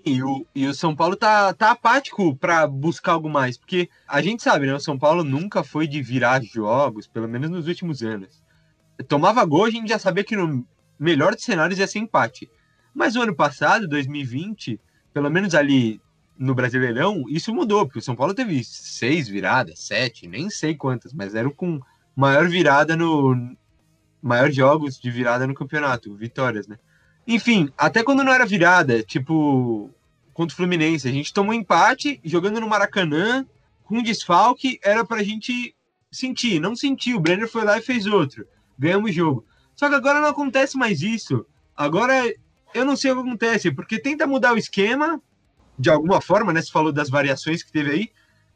E 0.04 0.22
o, 0.22 0.46
e 0.54 0.66
o 0.66 0.74
São 0.74 0.94
Paulo 0.94 1.14
tá, 1.14 1.52
tá 1.52 1.70
apático 1.70 2.34
para 2.34 2.66
buscar 2.66 3.12
algo 3.12 3.28
mais, 3.28 3.56
porque 3.56 3.88
a 4.06 4.20
gente 4.20 4.42
sabe, 4.42 4.66
né? 4.66 4.74
O 4.74 4.80
São 4.80 4.98
Paulo 4.98 5.22
nunca 5.22 5.62
foi 5.62 5.86
de 5.86 6.02
virar 6.02 6.42
jogos, 6.42 7.06
pelo 7.06 7.28
menos 7.28 7.50
nos 7.50 7.68
últimos 7.68 8.02
anos. 8.02 8.42
Tomava 9.06 9.44
gol, 9.44 9.66
a 9.66 9.70
gente 9.70 9.88
já 9.88 9.98
sabia 9.98 10.24
que 10.24 10.36
no 10.36 10.66
melhor 10.98 11.34
dos 11.34 11.44
cenários 11.44 11.78
ia 11.78 11.86
ser 11.86 12.00
empate. 12.00 12.50
Mas 12.92 13.14
o 13.14 13.22
ano 13.22 13.34
passado, 13.34 13.86
2020, 13.86 14.80
pelo 15.12 15.30
menos 15.30 15.54
ali 15.54 16.00
no 16.38 16.54
Brasileirão, 16.54 17.24
isso 17.28 17.52
mudou, 17.52 17.84
porque 17.84 17.98
o 17.98 18.02
São 18.02 18.14
Paulo 18.14 18.32
teve 18.32 18.62
seis 18.62 19.28
viradas, 19.28 19.80
sete, 19.80 20.28
nem 20.28 20.48
sei 20.48 20.76
quantas, 20.76 21.12
mas 21.12 21.34
eram 21.34 21.50
com 21.50 21.80
maior 22.14 22.48
virada 22.48 22.96
no. 22.96 23.56
maior 24.22 24.50
jogos 24.50 24.98
de 25.00 25.10
virada 25.10 25.46
no 25.46 25.54
campeonato, 25.54 26.14
vitórias, 26.14 26.68
né? 26.68 26.78
Enfim, 27.26 27.70
até 27.76 28.02
quando 28.02 28.24
não 28.24 28.32
era 28.32 28.46
virada, 28.46 29.02
tipo, 29.02 29.90
contra 30.32 30.54
o 30.54 30.56
Fluminense, 30.56 31.08
a 31.08 31.12
gente 31.12 31.34
tomou 31.34 31.52
empate 31.52 32.20
jogando 32.24 32.60
no 32.60 32.68
Maracanã, 32.68 33.44
com 33.84 34.02
desfalque, 34.02 34.78
era 34.82 35.04
pra 35.04 35.22
gente 35.22 35.74
sentir, 36.10 36.60
não 36.60 36.76
sentir. 36.76 37.14
O 37.14 37.20
Brenner 37.20 37.48
foi 37.48 37.64
lá 37.64 37.78
e 37.78 37.82
fez 37.82 38.06
outro. 38.06 38.46
Ganhamos 38.78 39.10
o 39.10 39.14
jogo. 39.14 39.44
Só 39.74 39.88
que 39.88 39.94
agora 39.94 40.20
não 40.20 40.28
acontece 40.28 40.76
mais 40.76 41.02
isso. 41.02 41.44
Agora 41.76 42.32
eu 42.74 42.84
não 42.84 42.96
sei 42.96 43.10
o 43.10 43.16
que 43.16 43.28
acontece, 43.28 43.70
porque 43.70 43.98
tenta 43.98 44.26
mudar 44.26 44.54
o 44.54 44.58
esquema, 44.58 45.20
de 45.78 45.90
alguma 45.90 46.20
forma, 46.20 46.52
né? 46.52 46.60
Você 46.62 46.70
falou 46.70 46.92
das 46.92 47.08
variações 47.08 47.62
que 47.62 47.70
teve 47.72 47.90
aí. 47.90 48.08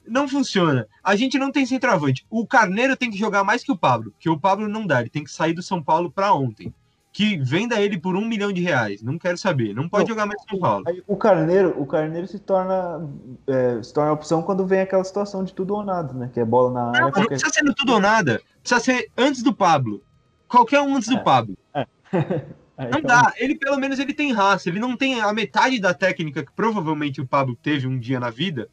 Não 0.07 0.27
funciona. 0.29 0.89
A 1.03 1.15
gente 1.15 1.39
não 1.39 1.53
tem 1.53 1.65
centroavante. 1.65 2.27
O 2.29 2.45
Carneiro 2.47 2.97
tem 2.97 3.11
que 3.11 3.17
jogar 3.19 3.45
mais 3.45 3.63
que 3.63 3.71
o 3.71 3.77
Pablo, 3.79 4.11
porque 4.11 4.29
o 4.29 4.39
Pablo 4.39 4.67
não 4.69 4.85
dá. 4.87 5.01
Ele 5.01 5.11
tem 5.11 5.23
que 5.23 5.31
sair 5.31 5.53
do 5.53 5.63
São 5.63 5.83
Paulo 5.83 6.11
para 6.11 6.35
ontem. 6.35 6.75
que 7.15 7.37
venda 7.37 7.79
ele 7.79 7.99
por 8.01 8.17
um 8.17 8.25
milhão 8.25 8.51
de 8.51 8.63
reais. 8.63 9.03
Não 9.03 9.19
quero 9.19 9.37
saber. 9.37 9.75
Não 9.75 9.87
pode 9.87 10.09
jogar 10.09 10.25
mais 10.25 10.43
em 10.43 10.49
São 10.49 10.59
Paulo. 10.59 10.83
O 11.07 11.15
Carneiro, 11.15 11.75
o 11.79 11.85
Carneiro 11.85 12.27
se 12.27 12.39
torna, 12.39 13.07
é, 13.47 13.83
se 13.83 13.93
torna 13.93 14.13
opção 14.13 14.43
quando 14.43 14.67
vem 14.67 14.81
aquela 14.81 15.05
situação 15.05 15.45
de 15.45 15.53
tudo 15.53 15.75
ou 15.75 15.85
nada, 15.85 16.15
né? 16.15 16.31
Que 16.33 16.41
é 16.41 16.45
bola 16.45 16.73
na 16.73 16.81
área. 16.87 16.93
Não, 17.01 17.07
não 17.09 17.13
qualquer- 17.13 17.29
precisa 17.29 17.53
ser 17.53 17.65
no 17.65 17.75
tudo 17.75 17.93
ou 17.93 18.01
nada. 18.01 18.41
Precisa 18.63 18.81
ser 18.81 19.11
antes 19.15 19.43
do 19.43 19.53
Pablo. 19.55 20.03
Qualquer 20.49 20.81
um 20.81 20.97
antes 20.97 21.11
É. 21.11 21.15
do 21.15 21.23
Pablo. 21.23 21.55
Não 22.91 22.99
então, 22.99 23.03
dá. 23.03 23.33
Ele, 23.37 23.57
pelo 23.57 23.79
menos, 23.79 23.99
ele 23.99 24.15
tem 24.15 24.33
raça. 24.33 24.69
Ele 24.69 24.79
não 24.79 24.97
tem 24.97 25.21
a 25.21 25.33
metade 25.33 25.79
da 25.79 25.95
técnica 25.95 26.45
que 26.45 26.53
provavelmente 26.53 27.21
o 27.21 27.27
Pablo 27.27 27.57
teve 27.57 27.87
um 27.87 27.99
dia 27.99 28.19
na 28.19 28.31
vida. 28.31 28.69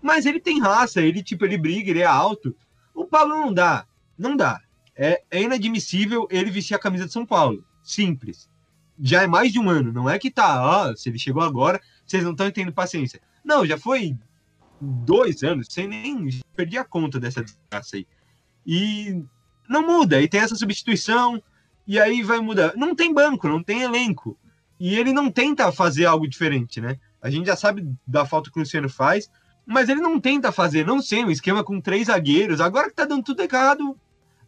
Mas 0.00 0.26
ele 0.26 0.40
tem 0.40 0.60
raça. 0.60 1.00
Ele, 1.00 1.22
tipo, 1.22 1.44
ele 1.44 1.58
briga, 1.58 1.90
ele 1.90 2.00
é 2.00 2.06
alto. 2.06 2.54
O 2.94 3.04
Pablo 3.04 3.34
não 3.34 3.52
dá. 3.52 3.86
Não 4.18 4.36
dá. 4.36 4.60
É, 4.96 5.22
é 5.30 5.42
inadmissível 5.42 6.28
ele 6.30 6.50
vestir 6.50 6.74
a 6.74 6.78
camisa 6.78 7.06
de 7.06 7.12
São 7.12 7.26
Paulo. 7.26 7.64
Simples. 7.82 8.48
Já 9.00 9.22
é 9.22 9.26
mais 9.26 9.52
de 9.52 9.58
um 9.58 9.68
ano. 9.68 9.92
Não 9.92 10.08
é 10.08 10.18
que 10.18 10.30
tá, 10.30 10.62
ó, 10.62 10.94
se 10.94 11.08
ele 11.08 11.18
chegou 11.18 11.42
agora, 11.42 11.80
vocês 12.06 12.22
não 12.22 12.30
estão 12.30 12.50
tendo 12.50 12.72
paciência. 12.72 13.20
Não, 13.44 13.66
já 13.66 13.76
foi 13.76 14.16
dois 14.80 15.42
anos, 15.42 15.66
sem 15.70 15.88
nem. 15.88 16.28
Perdi 16.54 16.78
a 16.78 16.84
conta 16.84 17.18
dessa 17.18 17.42
desgraça 17.42 17.96
aí. 17.96 18.06
E 18.66 19.22
não 19.68 19.86
muda. 19.86 20.22
E 20.22 20.28
tem 20.28 20.40
essa 20.40 20.54
substituição 20.54 21.42
e 21.86 21.98
aí 22.00 22.22
vai 22.22 22.40
mudar. 22.40 22.72
Não 22.76 22.94
tem 22.94 23.12
banco, 23.12 23.48
não 23.48 23.62
tem 23.62 23.82
elenco. 23.82 24.36
E 24.78 24.96
ele 24.96 25.12
não 25.12 25.30
tenta 25.30 25.70
fazer 25.72 26.04
algo 26.06 26.28
diferente, 26.28 26.80
né? 26.80 26.98
A 27.22 27.30
gente 27.30 27.46
já 27.46 27.56
sabe 27.56 27.86
da 28.06 28.26
falta 28.26 28.50
que 28.50 28.58
o 28.58 28.60
Luciano 28.60 28.88
faz, 28.88 29.30
mas 29.64 29.88
ele 29.88 30.00
não 30.00 30.20
tenta 30.20 30.52
fazer, 30.52 30.84
não 30.86 31.00
sei, 31.00 31.24
um 31.24 31.30
esquema 31.30 31.62
com 31.64 31.80
três 31.80 32.08
zagueiros. 32.08 32.60
Agora 32.60 32.88
que 32.88 32.94
tá 32.94 33.04
dando 33.04 33.22
tudo 33.22 33.40
errado, 33.40 33.96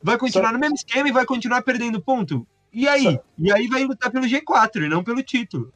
vai 0.02 0.18
continuar 0.18 0.48
Só- 0.48 0.52
no 0.52 0.58
mesmo 0.58 0.74
esquema 0.74 1.08
e 1.08 1.12
vai 1.12 1.24
continuar 1.24 1.62
perdendo 1.62 2.00
ponto. 2.02 2.46
E 2.72 2.86
aí? 2.86 3.02
Só- 3.14 3.22
E 3.38 3.52
aí 3.52 3.66
vai 3.68 3.84
lutar 3.84 4.10
pelo 4.10 4.26
G4 4.26 4.84
e 4.84 4.88
não 4.88 5.02
pelo 5.02 5.22
título. 5.22 5.72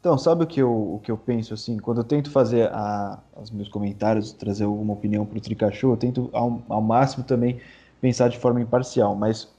Então, 0.00 0.18
sabe 0.18 0.42
o 0.42 0.46
que 0.48 0.60
eu, 0.60 0.68
o 0.94 0.98
que 1.00 1.12
eu 1.12 1.16
penso 1.16 1.54
assim? 1.54 1.78
Quando 1.78 1.98
eu 1.98 2.04
tento 2.04 2.28
fazer 2.28 2.68
a, 2.72 3.20
os 3.40 3.52
meus 3.52 3.68
comentários, 3.68 4.32
trazer 4.32 4.64
alguma 4.64 4.94
opinião 4.94 5.24
para 5.24 5.38
o 5.38 5.40
Tricachô, 5.40 5.92
eu 5.92 5.96
tento 5.96 6.28
ao, 6.32 6.60
ao 6.68 6.82
máximo 6.82 7.22
também 7.22 7.60
pensar 8.00 8.28
de 8.28 8.36
forma 8.36 8.60
imparcial. 8.60 9.14
Mas 9.14 9.51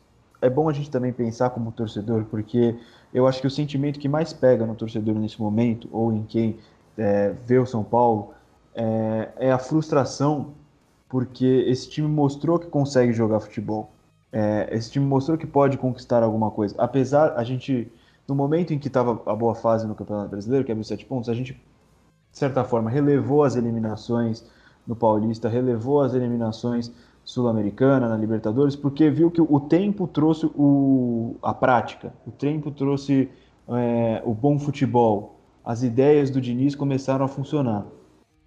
é 0.45 0.49
bom 0.49 0.69
a 0.69 0.73
gente 0.73 0.89
também 0.89 1.11
pensar 1.11 1.49
como 1.49 1.71
torcedor, 1.71 2.25
porque 2.25 2.75
eu 3.13 3.27
acho 3.27 3.41
que 3.41 3.47
o 3.47 3.51
sentimento 3.51 3.99
que 3.99 4.09
mais 4.09 4.33
pega 4.33 4.65
no 4.65 4.75
torcedor 4.75 5.15
nesse 5.15 5.41
momento, 5.41 5.87
ou 5.91 6.11
em 6.11 6.23
quem 6.23 6.57
é, 6.97 7.33
vê 7.45 7.57
o 7.57 7.65
São 7.65 7.83
Paulo, 7.83 8.33
é, 8.75 9.29
é 9.37 9.51
a 9.51 9.57
frustração, 9.57 10.53
porque 11.07 11.65
esse 11.67 11.89
time 11.89 12.07
mostrou 12.07 12.59
que 12.59 12.67
consegue 12.67 13.13
jogar 13.13 13.39
futebol. 13.39 13.91
É, 14.31 14.67
esse 14.71 14.91
time 14.91 15.05
mostrou 15.05 15.37
que 15.37 15.45
pode 15.45 15.77
conquistar 15.77 16.23
alguma 16.23 16.51
coisa. 16.51 16.75
Apesar, 16.77 17.33
a 17.37 17.43
gente 17.43 17.91
no 18.27 18.35
momento 18.35 18.73
em 18.73 18.79
que 18.79 18.87
estava 18.87 19.21
a 19.25 19.35
boa 19.35 19.53
fase 19.53 19.85
no 19.85 19.95
Campeonato 19.95 20.29
Brasileiro, 20.29 20.65
que 20.65 20.71
abriu 20.71 20.83
sete 20.83 21.05
pontos, 21.05 21.29
a 21.29 21.33
gente, 21.33 21.53
de 21.53 22.37
certa 22.37 22.63
forma, 22.63 22.89
relevou 22.89 23.43
as 23.43 23.55
eliminações 23.55 24.45
no 24.87 24.95
Paulista, 24.95 25.49
relevou 25.49 26.01
as 26.01 26.13
eliminações 26.13 26.91
sul-americana, 27.23 28.09
na 28.09 28.17
Libertadores, 28.17 28.75
porque 28.75 29.09
viu 29.09 29.31
que 29.31 29.41
o 29.41 29.59
tempo 29.59 30.07
trouxe 30.07 30.45
o, 30.55 31.35
a 31.41 31.53
prática, 31.53 32.13
o 32.27 32.31
tempo 32.31 32.71
trouxe 32.71 33.29
é, 33.69 34.21
o 34.25 34.33
bom 34.33 34.59
futebol, 34.59 35.35
as 35.63 35.83
ideias 35.83 36.29
do 36.29 36.41
Diniz 36.41 36.75
começaram 36.75 37.25
a 37.25 37.27
funcionar. 37.27 37.85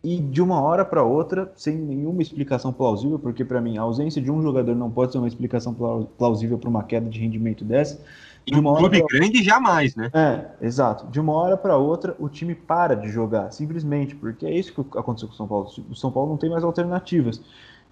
E 0.04 0.18
de 0.20 0.40
uma 0.40 0.60
hora 0.60 0.84
para 0.84 1.02
outra, 1.02 1.52
sem 1.56 1.76
nenhuma 1.76 2.22
explicação 2.22 2.72
plausível, 2.72 3.18
porque 3.18 3.44
para 3.44 3.60
mim 3.60 3.76
a 3.76 3.82
ausência 3.82 4.22
de 4.22 4.30
um 4.30 4.40
jogador 4.40 4.74
não 4.76 4.90
pode 4.90 5.12
ser 5.12 5.18
uma 5.18 5.26
explicação 5.26 5.74
plau- 5.74 6.04
plausível 6.16 6.58
para 6.58 6.68
uma 6.70 6.84
queda 6.84 7.08
de 7.10 7.18
rendimento 7.18 7.64
dessa. 7.64 8.00
E 8.46 8.52
De 8.52 8.58
um 8.60 8.60
uma 8.60 8.76
clube 8.78 9.02
grande 9.02 9.42
jamais, 9.42 9.96
né? 9.96 10.12
é, 10.12 10.46
exato. 10.60 11.06
De 11.08 11.18
uma 11.18 11.32
hora 11.32 11.56
para 11.56 11.76
outra, 11.76 12.14
o 12.18 12.28
time 12.28 12.54
para 12.54 12.94
de 12.94 13.08
jogar, 13.08 13.50
simplesmente, 13.52 14.14
porque 14.14 14.46
é 14.46 14.56
isso 14.56 14.72
que 14.72 14.98
aconteceu 14.98 15.28
com 15.28 15.34
o 15.34 15.36
São 15.36 15.48
Paulo. 15.48 15.68
O 15.90 15.94
São 15.96 16.12
Paulo 16.12 16.30
não 16.30 16.36
tem 16.36 16.48
mais 16.50 16.62
alternativas. 16.62 17.40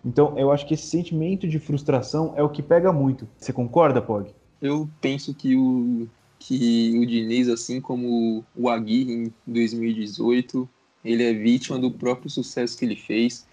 Então, 0.05 0.39
eu 0.39 0.53
acho 0.53 0.67
que 0.67 0.75
esse 0.75 0.87
sentimento 0.87 1.49
de 1.49 1.59
frustração 1.59 2.35
é 2.37 2.43
o 2.43 2.49
que 2.49 2.63
pega 2.63 2.93
muito. 2.93 3.27
Você 3.39 3.53
concorda, 3.53 4.03
Pog? 4.03 4.31
Eu 4.61 4.89
penso 5.01 5.35
que 5.35 5.57
o, 5.57 6.07
que 6.39 6.99
o 6.99 7.07
Diniz, 7.07 7.49
assim 7.49 7.81
como 7.81 8.45
o 8.55 8.69
Aguirre 8.69 9.13
em 9.13 9.33
2018, 9.47 10.69
ele 11.05 11.23
é 11.23 11.33
vítima 11.33 11.79
do 11.79 11.91
próprio 11.91 12.29
sucesso 12.31 12.77
que 12.77 12.85
ele 12.85 12.97
fez, 12.97 13.47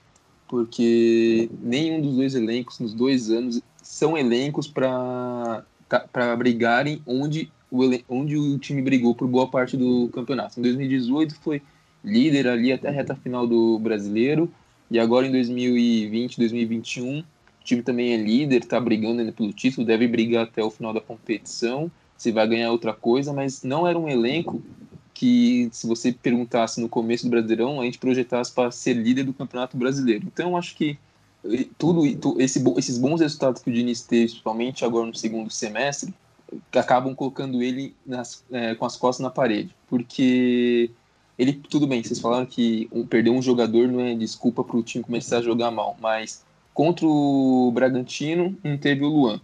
porque 0.48 1.50
nenhum 1.62 2.02
dos 2.02 2.16
dois 2.16 2.36
elencos, 2.36 2.80
nos 2.80 2.94
dois 2.94 3.30
anos, 3.30 3.62
são 3.82 4.18
elencos 4.18 4.68
para 4.68 5.64
para 6.12 6.36
brigarem 6.38 7.02
onde 7.06 7.52
o, 7.70 7.82
onde 8.08 8.38
o 8.38 8.58
time 8.58 8.82
brigou 8.82 9.14
por 9.14 9.28
boa 9.28 9.50
parte 9.50 9.76
do 9.76 10.10
campeonato. 10.14 10.60
Em 10.60 10.64
2018 10.64 11.36
foi 11.36 11.62
líder 12.04 12.48
ali 12.48 12.72
até 12.72 12.88
a 12.88 12.92
reta 12.92 13.16
final 13.16 13.46
do 13.46 13.78
brasileiro, 13.78 14.50
e 14.92 15.00
agora 15.00 15.26
em 15.26 15.32
2020, 15.32 16.38
2021, 16.38 17.20
o 17.20 17.26
time 17.64 17.82
também 17.82 18.14
é 18.14 18.18
líder, 18.18 18.62
está 18.62 18.80
brigando 18.80 19.22
ainda 19.22 19.32
pelo 19.32 19.54
título, 19.54 19.88
deve 19.88 20.06
brigar 20.08 20.44
até 20.44 20.62
o 20.62 20.70
final 20.70 20.94
da 20.94 21.00
competição, 21.00 21.90
se 22.18 22.32
vai 22.32 22.46
ganhar 22.46 22.72
outra 22.72 22.94
coisa, 22.94 23.32
mas 23.32 23.64
não 23.64 23.88
era 23.88 23.98
um 23.98 24.10
elenco 24.10 24.62
que, 25.14 25.70
se 25.72 25.88
você 25.88 26.12
perguntasse 26.12 26.82
no 26.82 26.90
começo 26.90 27.24
do 27.26 27.30
Brasileirão, 27.30 27.80
a 27.80 27.86
gente 27.86 27.98
projetasse 28.00 28.52
para 28.52 28.70
ser 28.70 28.94
líder 28.94 29.24
do 29.24 29.34
Campeonato 29.34 29.78
Brasileiro. 29.78 30.26
Então, 30.28 30.58
acho 30.58 30.76
que 30.76 30.98
tudo 31.78 32.16
tu- 32.18 32.36
esse, 32.40 32.64
esses 32.78 32.98
bons 32.98 33.22
resultados 33.22 33.62
que 33.62 33.70
o 33.70 33.74
Diniz 33.74 34.02
teve, 34.02 34.26
principalmente 34.26 34.84
agora 34.84 35.08
no 35.08 35.16
segundo 35.16 35.50
semestre, 35.50 36.14
acabam 36.74 37.16
colocando 37.16 37.64
ele 37.64 37.96
nas- 38.06 38.44
eh, 38.52 38.76
com 38.76 38.86
as 38.86 38.98
costas 38.98 39.24
na 39.24 39.30
parede, 39.30 39.74
porque 39.88 40.92
ele 41.38 41.54
tudo 41.54 41.88
bem, 41.88 42.04
vocês 42.04 42.20
falaram 42.20 42.46
que 42.46 42.88
um, 42.91 43.06
perder 43.06 43.30
um 43.30 43.41
jogador 43.41 43.88
não 43.88 44.02
é 44.02 44.13
desculpa 44.15 44.63
para 44.63 44.78
o 44.78 44.84
time 44.84 45.04
começar 45.04 45.38
a 45.38 45.41
jogar 45.41 45.72
mal, 45.72 45.98
mas 46.00 46.44
contra 46.74 47.06
o 47.06 47.72
Bragantino 47.74 48.56
não 48.63 48.78
teve 48.78 49.04
o 49.04 49.10
Luan. 49.10 49.41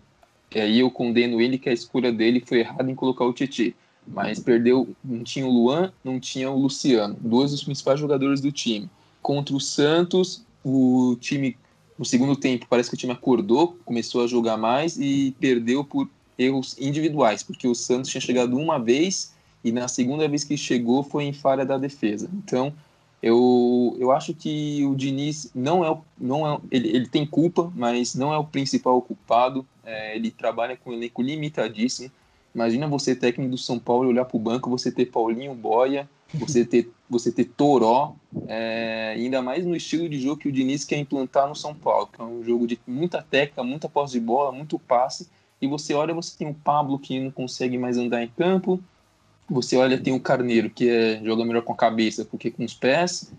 E 0.53 0.59
aí 0.59 0.79
eu 0.79 0.89
condeno 0.89 1.41
ele 1.41 1.57
que 1.57 1.69
a 1.69 1.73
escolha 1.73 2.11
dele 2.11 2.43
foi 2.45 2.59
errada 2.59 2.89
em 2.89 2.95
colocar 2.95 3.25
o 3.25 3.33
Tietchan. 3.33 3.73
Mas 4.07 4.39
perdeu, 4.39 4.87
não 5.03 5.23
tinha 5.23 5.45
o 5.45 5.51
Luan, 5.51 5.91
não 6.03 6.19
tinha 6.19 6.49
o 6.49 6.57
Luciano, 6.57 7.17
dois 7.19 7.51
dos 7.51 7.63
principais 7.63 7.99
jogadores 7.99 8.39
do 8.39 8.51
time. 8.51 8.89
Contra 9.21 9.53
o 9.53 9.59
Santos, 9.59 10.45
o 10.63 11.17
time 11.19 11.57
no 11.99 12.05
segundo 12.05 12.35
tempo 12.35 12.65
parece 12.69 12.89
que 12.89 12.95
o 12.95 12.97
time 12.97 13.11
acordou, 13.11 13.77
começou 13.83 14.23
a 14.23 14.27
jogar 14.27 14.55
mais 14.55 14.97
e 14.97 15.35
perdeu 15.39 15.83
por 15.83 16.09
erros 16.37 16.77
individuais, 16.79 17.43
porque 17.43 17.67
o 17.67 17.75
Santos 17.75 18.09
tinha 18.09 18.21
chegado 18.21 18.57
uma 18.57 18.79
vez 18.79 19.33
e 19.67 19.71
na 19.71 19.87
segunda 19.87 20.27
vez 20.27 20.43
que 20.43 20.55
chegou 20.55 21.03
foi 21.03 21.25
em 21.25 21.33
falha 21.33 21.65
da 21.65 21.77
defesa. 21.77 22.29
Então, 22.33 22.73
eu, 23.21 23.97
eu 23.99 24.11
acho 24.11 24.33
que 24.33 24.85
o 24.85 24.95
Diniz 24.95 25.51
não 25.53 25.83
é, 25.83 25.97
não 26.17 26.47
é 26.47 26.59
ele, 26.71 26.87
ele 26.89 27.07
tem 27.07 27.25
culpa, 27.25 27.71
mas 27.75 28.15
não 28.15 28.33
é 28.33 28.37
o 28.37 28.45
principal 28.45 29.01
culpado. 29.01 29.65
É, 29.83 30.15
ele 30.15 30.31
trabalha 30.31 30.77
com 30.77 30.91
um 30.91 30.93
elenco 30.93 31.21
limitadíssimo. 31.21 32.11
Imagina 32.55 32.87
você, 32.87 33.15
técnico 33.15 33.51
do 33.51 33.57
São 33.57 33.77
Paulo, 33.77 34.07
olhar 34.07 34.25
para 34.25 34.37
o 34.37 34.39
banco, 34.39 34.69
você 34.69 34.91
ter 34.91 35.07
Paulinho 35.07 35.53
Boia, 35.53 36.09
você 36.33 36.63
ter, 36.63 36.89
você 37.09 37.31
ter 37.31 37.45
Toró, 37.45 38.15
é, 38.47 39.13
ainda 39.15 39.41
mais 39.41 39.65
no 39.65 39.75
estilo 39.75 40.07
de 40.07 40.19
jogo 40.19 40.37
que 40.37 40.47
o 40.47 40.51
Diniz 40.51 40.83
quer 40.83 40.97
implantar 40.97 41.47
no 41.47 41.55
São 41.55 41.73
Paulo, 41.75 42.07
que 42.07 42.21
é 42.21 42.23
um 42.23 42.43
jogo 42.43 42.65
de 42.65 42.79
muita 42.87 43.21
técnica, 43.21 43.63
muita 43.63 43.89
posse 43.89 44.13
de 44.13 44.19
bola, 44.19 44.51
muito 44.51 44.79
passe. 44.79 45.29
E 45.61 45.67
você 45.67 45.93
olha, 45.93 46.13
você 46.13 46.37
tem 46.37 46.49
o 46.49 46.53
Pablo 46.53 46.99
que 46.99 47.19
não 47.19 47.31
consegue 47.31 47.77
mais 47.77 47.97
andar 47.97 48.23
em 48.23 48.27
campo, 48.27 48.81
você 49.49 49.77
olha, 49.77 49.97
tem 49.97 50.13
o 50.13 50.19
Carneiro, 50.19 50.69
que 50.69 50.89
é, 50.89 51.21
joga 51.23 51.45
melhor 51.45 51.61
com 51.63 51.73
a 51.73 51.77
cabeça 51.77 52.25
porque 52.25 52.51
com 52.51 52.63
os 52.63 52.73
pés. 52.73 53.31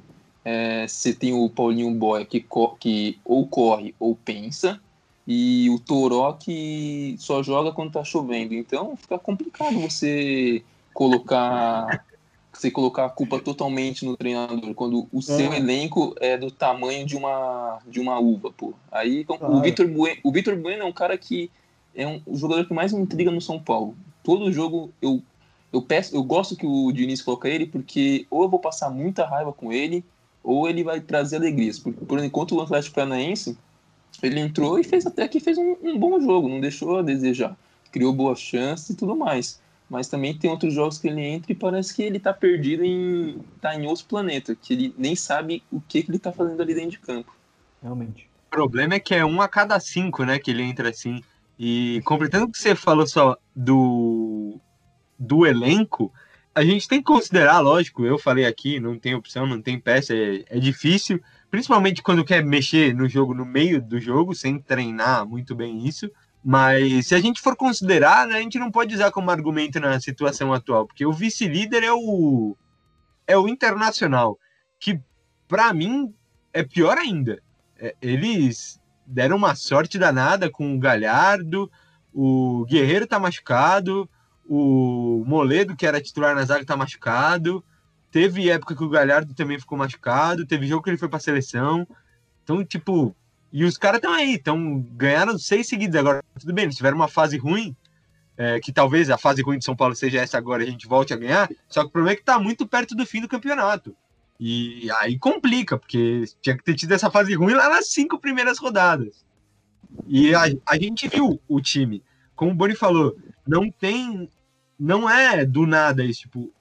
É, 0.45 0.87
você 0.89 1.13
tem 1.13 1.33
o 1.33 1.49
Paulinho 1.51 1.91
Boia, 1.91 2.25
que, 2.25 2.45
que 2.81 3.19
ou 3.25 3.47
corre 3.47 3.95
ou 4.01 4.17
pensa. 4.17 4.81
E 5.27 5.69
o 5.69 5.79
Toró, 5.79 6.33
que 6.33 7.15
só 7.19 7.43
joga 7.43 7.71
quando 7.71 7.93
tá 7.93 8.03
chovendo. 8.03 8.55
Então 8.55 8.97
fica 8.97 9.19
complicado 9.19 9.79
você 9.79 10.63
colocar 10.95 12.03
você 12.51 12.71
colocar 12.71 13.05
a 13.05 13.11
culpa 13.11 13.39
totalmente 13.39 14.05
no 14.05 14.17
treinador, 14.17 14.75
quando 14.75 15.07
o 15.13 15.23
seu 15.23 15.53
É. 15.53 15.59
elenco 15.59 16.15
é 16.19 16.37
do 16.37 16.51
tamanho 16.51 17.07
de 17.07 17.15
uma, 17.17 17.79
de 17.87 18.01
uma 18.01 18.19
uva, 18.19 18.51
pô. 18.51 18.73
Aí 18.91 19.21
então, 19.21 19.39
Claro. 19.39 19.55
o 19.55 19.61
Vitor 19.61 19.87
Bueno, 19.87 20.17
o 20.25 20.33
Vitor 20.33 20.57
Bueno 20.57 20.83
é 20.83 20.85
um 20.85 20.93
cara 20.93 21.17
que 21.17 21.51
é 21.95 22.07
um, 22.07 22.21
o 22.27 22.37
jogador 22.37 22.67
que 22.67 22.75
mais 22.75 22.93
me 22.93 23.01
intriga 23.01 23.31
no 23.31 23.41
São 23.41 23.61
Paulo. 23.61 23.95
Todo 24.25 24.51
jogo 24.51 24.91
eu 25.01 25.23
eu 25.73 25.83
peço, 25.83 26.15
eu 26.15 26.23
gosto 26.23 26.57
que 26.57 26.67
o 26.67 26.91
Diniz 26.93 27.21
coloca 27.21 27.49
ele 27.49 27.67
porque 27.67 28.27
ou 28.31 28.43
eu 28.43 28.49
vou 28.49 28.59
passar 28.59 28.91
muita 28.91 29.27
raiva 29.27 29.53
com 29.53 29.73
ele, 29.73 30.05
ou 30.43 30.69
ele 30.69 30.83
vai 30.83 31.01
trazer 31.01 31.37
alegrias. 31.37 31.79
Por, 31.79 31.93
por 31.93 32.19
enquanto 32.25 32.55
o 32.55 32.61
Atlético 32.61 32.95
Paranaense, 32.95 33.59
ele 34.23 34.41
entrou 34.41 34.79
e 34.79 34.85
fez 34.85 35.07
até 35.07 35.29
que 35.29 35.41
fez 35.41 35.59
um, 35.59 35.77
um 35.83 35.99
bom 35.99 36.19
jogo, 36.21 36.49
não 36.49 36.61
deixou 36.61 36.99
a 36.99 37.03
desejar. 37.03 37.57
Criou 37.93 38.13
boas 38.13 38.41
chances 38.41 38.91
e 38.91 38.97
tudo 38.97 39.15
mais. 39.15 39.61
Mas 39.89 40.09
também 40.09 40.37
tem 40.37 40.51
outros 40.51 40.75
jogos 40.75 40.99
que 40.99 41.09
ele 41.09 41.23
entra 41.23 41.53
e 41.53 41.55
parece 41.55 41.95
que 41.95 42.03
ele 42.03 42.19
tá 42.19 42.33
perdido 42.33 42.85
em 42.85 43.39
tá 43.61 43.75
em 43.75 43.87
outro 43.87 44.05
planeta, 44.07 44.55
que 44.55 44.75
ele 44.75 44.95
nem 44.99 45.17
sabe 45.17 45.63
o 45.73 45.81
que, 45.81 46.03
que 46.03 46.11
ele 46.11 46.19
tá 46.19 46.31
fazendo 46.31 46.61
ali 46.61 46.75
dentro 46.75 46.91
de 46.91 46.99
campo. 46.99 47.35
Realmente. 47.83 48.29
O 48.49 48.51
problema 48.51 48.95
é 48.95 49.01
que 49.01 49.15
é 49.15 49.25
um 49.25 49.41
a 49.41 49.49
cada 49.49 49.79
cinco, 49.81 50.25
né, 50.25 50.39
que 50.39 50.51
ele 50.51 50.63
entra 50.63 50.91
assim. 50.91 51.23
E 51.59 52.01
completando 52.05 52.47
o 52.47 52.53
que 52.53 52.59
você 52.59 52.75
falou 52.75 53.07
só 53.07 53.37
do, 53.55 54.61
do 55.29 55.47
elenco, 55.47 56.13
a 56.55 56.65
gente 56.65 56.89
tem 56.89 56.99
que 56.99 57.05
considerar, 57.05 57.61
lógico, 57.61 58.05
eu 58.05 58.19
falei 58.19 58.45
aqui, 58.45 58.81
não 58.81 58.99
tem 58.99 59.15
opção, 59.15 59.47
não 59.47 59.63
tem 59.63 59.79
peça, 59.79 60.15
é, 60.15 60.45
é 60.49 60.59
difícil, 60.59 61.23
principalmente 61.51 62.03
quando 62.03 62.25
quer 62.25 62.45
mexer 62.45 62.95
no 62.95 63.09
jogo 63.09 63.35
no 63.35 63.45
meio 63.45 63.81
do 63.81 64.01
jogo, 64.01 64.35
sem 64.35 64.59
treinar 64.59 65.27
muito 65.27 65.55
bem 65.55 65.87
isso. 65.87 66.11
Mas 66.45 67.07
se 67.07 67.15
a 67.15 67.21
gente 67.21 67.41
for 67.41 67.55
considerar, 67.55 68.27
né, 68.27 68.37
a 68.37 68.41
gente 68.41 68.59
não 68.59 68.71
pode 68.71 68.95
usar 68.95 69.11
como 69.11 69.31
argumento 69.31 69.79
na 69.79 70.01
situação 70.01 70.53
atual, 70.53 70.87
porque 70.87 71.05
o 71.05 71.13
vice-líder 71.13 71.85
é 71.85 71.93
o 71.93 72.57
é 73.27 73.37
o 73.37 73.47
Internacional, 73.47 74.39
que 74.81 74.99
para 75.47 75.73
mim 75.75 76.15
é 76.53 76.63
pior 76.63 76.97
ainda. 76.97 77.43
É, 77.79 77.95
eles 78.01 78.81
deram 79.07 79.37
uma 79.37 79.55
sorte 79.55 79.99
danada 79.99 80.51
com 80.51 80.75
o 80.75 80.79
Galhardo, 80.79 81.71
o 82.13 82.65
Guerreiro 82.69 83.07
tá 83.07 83.19
machucado, 83.19 84.09
o 84.49 85.23
Moledo, 85.27 85.77
que 85.77 85.87
era 85.87 86.01
titular 86.01 86.35
na 86.35 86.45
zaga, 86.45 86.65
tá 86.65 86.77
machucado. 86.77 87.63
Teve 88.11 88.49
época 88.49 88.75
que 88.75 88.83
o 88.83 88.89
Galhardo 88.89 89.35
também 89.35 89.59
ficou 89.59 89.77
machucado, 89.77 90.47
teve 90.47 90.67
jogo 90.67 90.83
que 90.83 90.91
ele 90.91 90.97
foi 90.97 91.09
pra 91.09 91.19
seleção. 91.19 91.87
Então, 92.43 92.65
tipo, 92.65 93.15
e 93.53 93.65
os 93.65 93.77
caras 93.77 93.99
estão 93.99 94.13
aí, 94.13 94.35
então 94.35 94.81
ganharam 94.93 95.39
seis 95.39 95.69
seguidos 95.69 95.97
agora. 95.97 96.25
Tudo 96.41 96.55
bem, 96.55 96.65
eles 96.65 96.77
tiveram 96.77 96.97
uma 96.97 97.09
fase 97.09 97.37
ruim, 97.37 97.77
é, 98.37 98.59
que 98.61 98.73
talvez 98.73 99.11
a 99.11 99.19
fase 99.19 99.43
ruim 99.43 99.59
de 99.59 99.65
São 99.65 99.77
Paulo 99.77 99.95
seja 99.95 100.21
essa 100.21 100.39
agora, 100.39 100.63
a 100.63 100.67
gente 100.67 100.87
volte 100.87 101.13
a 101.13 101.17
ganhar. 101.17 101.51
Só 101.69 101.83
que 101.83 101.89
o 101.89 101.91
problema 101.91 102.15
é 102.15 102.17
que 102.17 102.25
tá 102.25 102.39
muito 102.39 102.67
perto 102.67 102.95
do 102.95 103.05
fim 103.05 103.21
do 103.21 103.29
campeonato. 103.29 103.95
E 104.41 104.89
aí 105.01 105.19
complica, 105.19 105.77
porque 105.77 106.25
tinha 106.41 106.57
que 106.57 106.63
ter 106.63 106.75
tido 106.75 106.93
essa 106.93 107.11
fase 107.11 107.35
ruim 107.35 107.55
lá 107.55 107.69
nas 107.69 107.89
cinco 107.89 108.19
primeiras 108.19 108.59
rodadas. 108.59 109.27
E 110.07 110.35
a, 110.35 110.45
a 110.67 110.79
gente 110.79 111.09
viu 111.09 111.41
o 111.49 111.61
time. 111.61 112.03
Como 112.37 112.53
o 112.53 112.55
Boni 112.55 112.77
falou, 112.77 113.17
não 113.47 113.71
tem. 113.71 114.31
Não 114.79 115.09
é 115.09 115.45
do 115.45 115.67
nada 115.67 116.05
isso. 116.05 116.23
Tipo, 116.23 116.53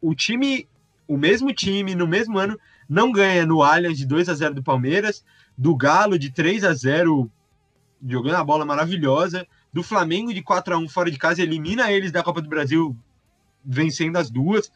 o 0.00 0.14
time, 0.14 0.68
o 1.06 1.16
mesmo 1.16 1.52
time, 1.52 1.94
no 1.94 2.06
mesmo 2.06 2.38
ano, 2.38 2.58
não 2.88 3.12
ganha 3.12 3.44
no 3.44 3.62
Allianz 3.62 3.98
de 3.98 4.06
2 4.06 4.28
a 4.28 4.34
0 4.34 4.54
do 4.54 4.62
Palmeiras, 4.62 5.24
do 5.56 5.76
Galo 5.76 6.18
de 6.18 6.30
3 6.30 6.64
a 6.64 6.72
0 6.72 7.30
jogando 8.06 8.36
a 8.36 8.44
bola 8.44 8.64
maravilhosa, 8.64 9.46
do 9.72 9.82
Flamengo 9.82 10.32
de 10.32 10.42
4 10.42 10.74
a 10.74 10.78
1 10.78 10.88
fora 10.88 11.10
de 11.10 11.18
casa, 11.18 11.42
elimina 11.42 11.90
eles 11.90 12.12
da 12.12 12.22
Copa 12.22 12.40
do 12.40 12.48
Brasil 12.48 12.96
vencendo 13.64 14.16
as 14.16 14.30
duas. 14.30 14.70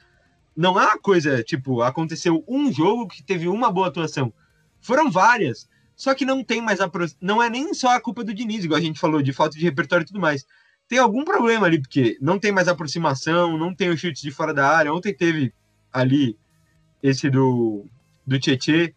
Não 0.57 0.79
é 0.79 0.85
uma 0.85 0.99
coisa, 0.99 1.43
tipo, 1.43 1.81
aconteceu 1.83 2.45
um 2.47 2.71
jogo 2.71 3.09
que 3.09 3.23
teve 3.23 3.49
uma 3.49 3.71
boa 3.71 3.89
atuação. 3.89 4.33
Foram 4.81 5.11
várias. 5.11 5.69
Só 5.95 6.15
que 6.15 6.25
não 6.25 6.43
tem 6.43 6.61
mais 6.61 6.81
a 6.81 6.91
não 7.21 7.43
é 7.43 7.49
nem 7.49 7.73
só 7.73 7.95
a 7.95 8.01
culpa 8.01 8.25
do 8.25 8.35
Diniz, 8.35 8.65
igual 8.65 8.79
a 8.79 8.83
gente 8.83 8.99
falou, 8.99 9.23
de 9.23 9.33
falta 9.33 9.57
de 9.57 9.65
repertório 9.65 10.05
e 10.05 10.07
tudo 10.07 10.21
mais. 10.21 10.45
Tem 10.93 10.99
algum 10.99 11.25
problema 11.25 11.67
ali, 11.67 11.81
porque 11.81 12.19
não 12.21 12.39
tem 12.39 12.53
mais 12.53 12.69
aproximação, 12.69 13.57
não 13.57 13.75
tem 13.75 13.89
o 13.89 13.97
chute 13.97 14.21
de 14.21 14.31
fora 14.31 14.53
da 14.53 14.69
área. 14.69 14.93
Ontem 14.93 15.15
teve 15.15 15.51
ali 15.91 16.39
esse 17.03 17.31
do, 17.31 17.87
do 18.27 18.39
Tietê 18.39 18.95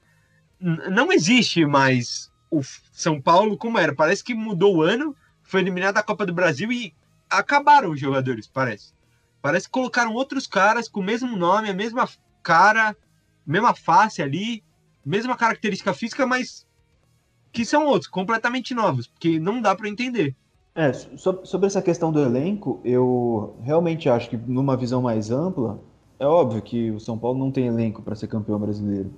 não 0.59 1.09
existe 1.09 1.65
mais 1.65 2.29
o 2.51 2.59
São 2.91 3.21
Paulo 3.21 3.57
como 3.57 3.79
era. 3.79 3.95
Parece 3.95 4.21
que 4.21 4.33
mudou 4.33 4.75
o 4.75 4.81
ano, 4.81 5.15
foi 5.41 5.61
eliminado 5.61 5.95
da 5.95 6.03
Copa 6.03 6.25
do 6.25 6.33
Brasil 6.33 6.69
e 6.69 6.93
acabaram 7.29 7.91
os 7.91 7.99
jogadores, 8.01 8.45
parece. 8.45 8.93
Parece 9.41 9.67
que 9.67 9.71
colocaram 9.71 10.11
outros 10.11 10.45
caras 10.45 10.89
com 10.89 10.99
o 10.99 11.03
mesmo 11.03 11.37
nome, 11.37 11.69
a 11.69 11.73
mesma 11.73 12.09
cara, 12.43 12.93
mesma 13.47 13.73
face 13.73 14.21
ali, 14.21 14.61
mesma 15.05 15.37
característica 15.37 15.93
física, 15.93 16.27
mas 16.27 16.67
que 17.53 17.63
são 17.63 17.85
outros, 17.85 18.11
completamente 18.11 18.73
novos, 18.73 19.07
porque 19.07 19.39
não 19.39 19.61
dá 19.61 19.73
para 19.73 19.87
entender. 19.87 20.35
É, 20.75 20.91
sobre 20.91 21.67
essa 21.67 21.81
questão 21.81 22.11
do 22.11 22.19
elenco, 22.19 22.81
eu 22.83 23.55
realmente 23.63 24.09
acho 24.09 24.29
que 24.29 24.35
numa 24.35 24.75
visão 24.75 25.01
mais 25.01 25.31
ampla, 25.31 25.79
é 26.19 26.27
óbvio 26.27 26.61
que 26.61 26.91
o 26.91 26.99
São 26.99 27.17
Paulo 27.17 27.39
não 27.39 27.49
tem 27.49 27.67
elenco 27.67 28.01
para 28.01 28.13
ser 28.13 28.27
campeão 28.27 28.59
brasileiro 28.59 29.09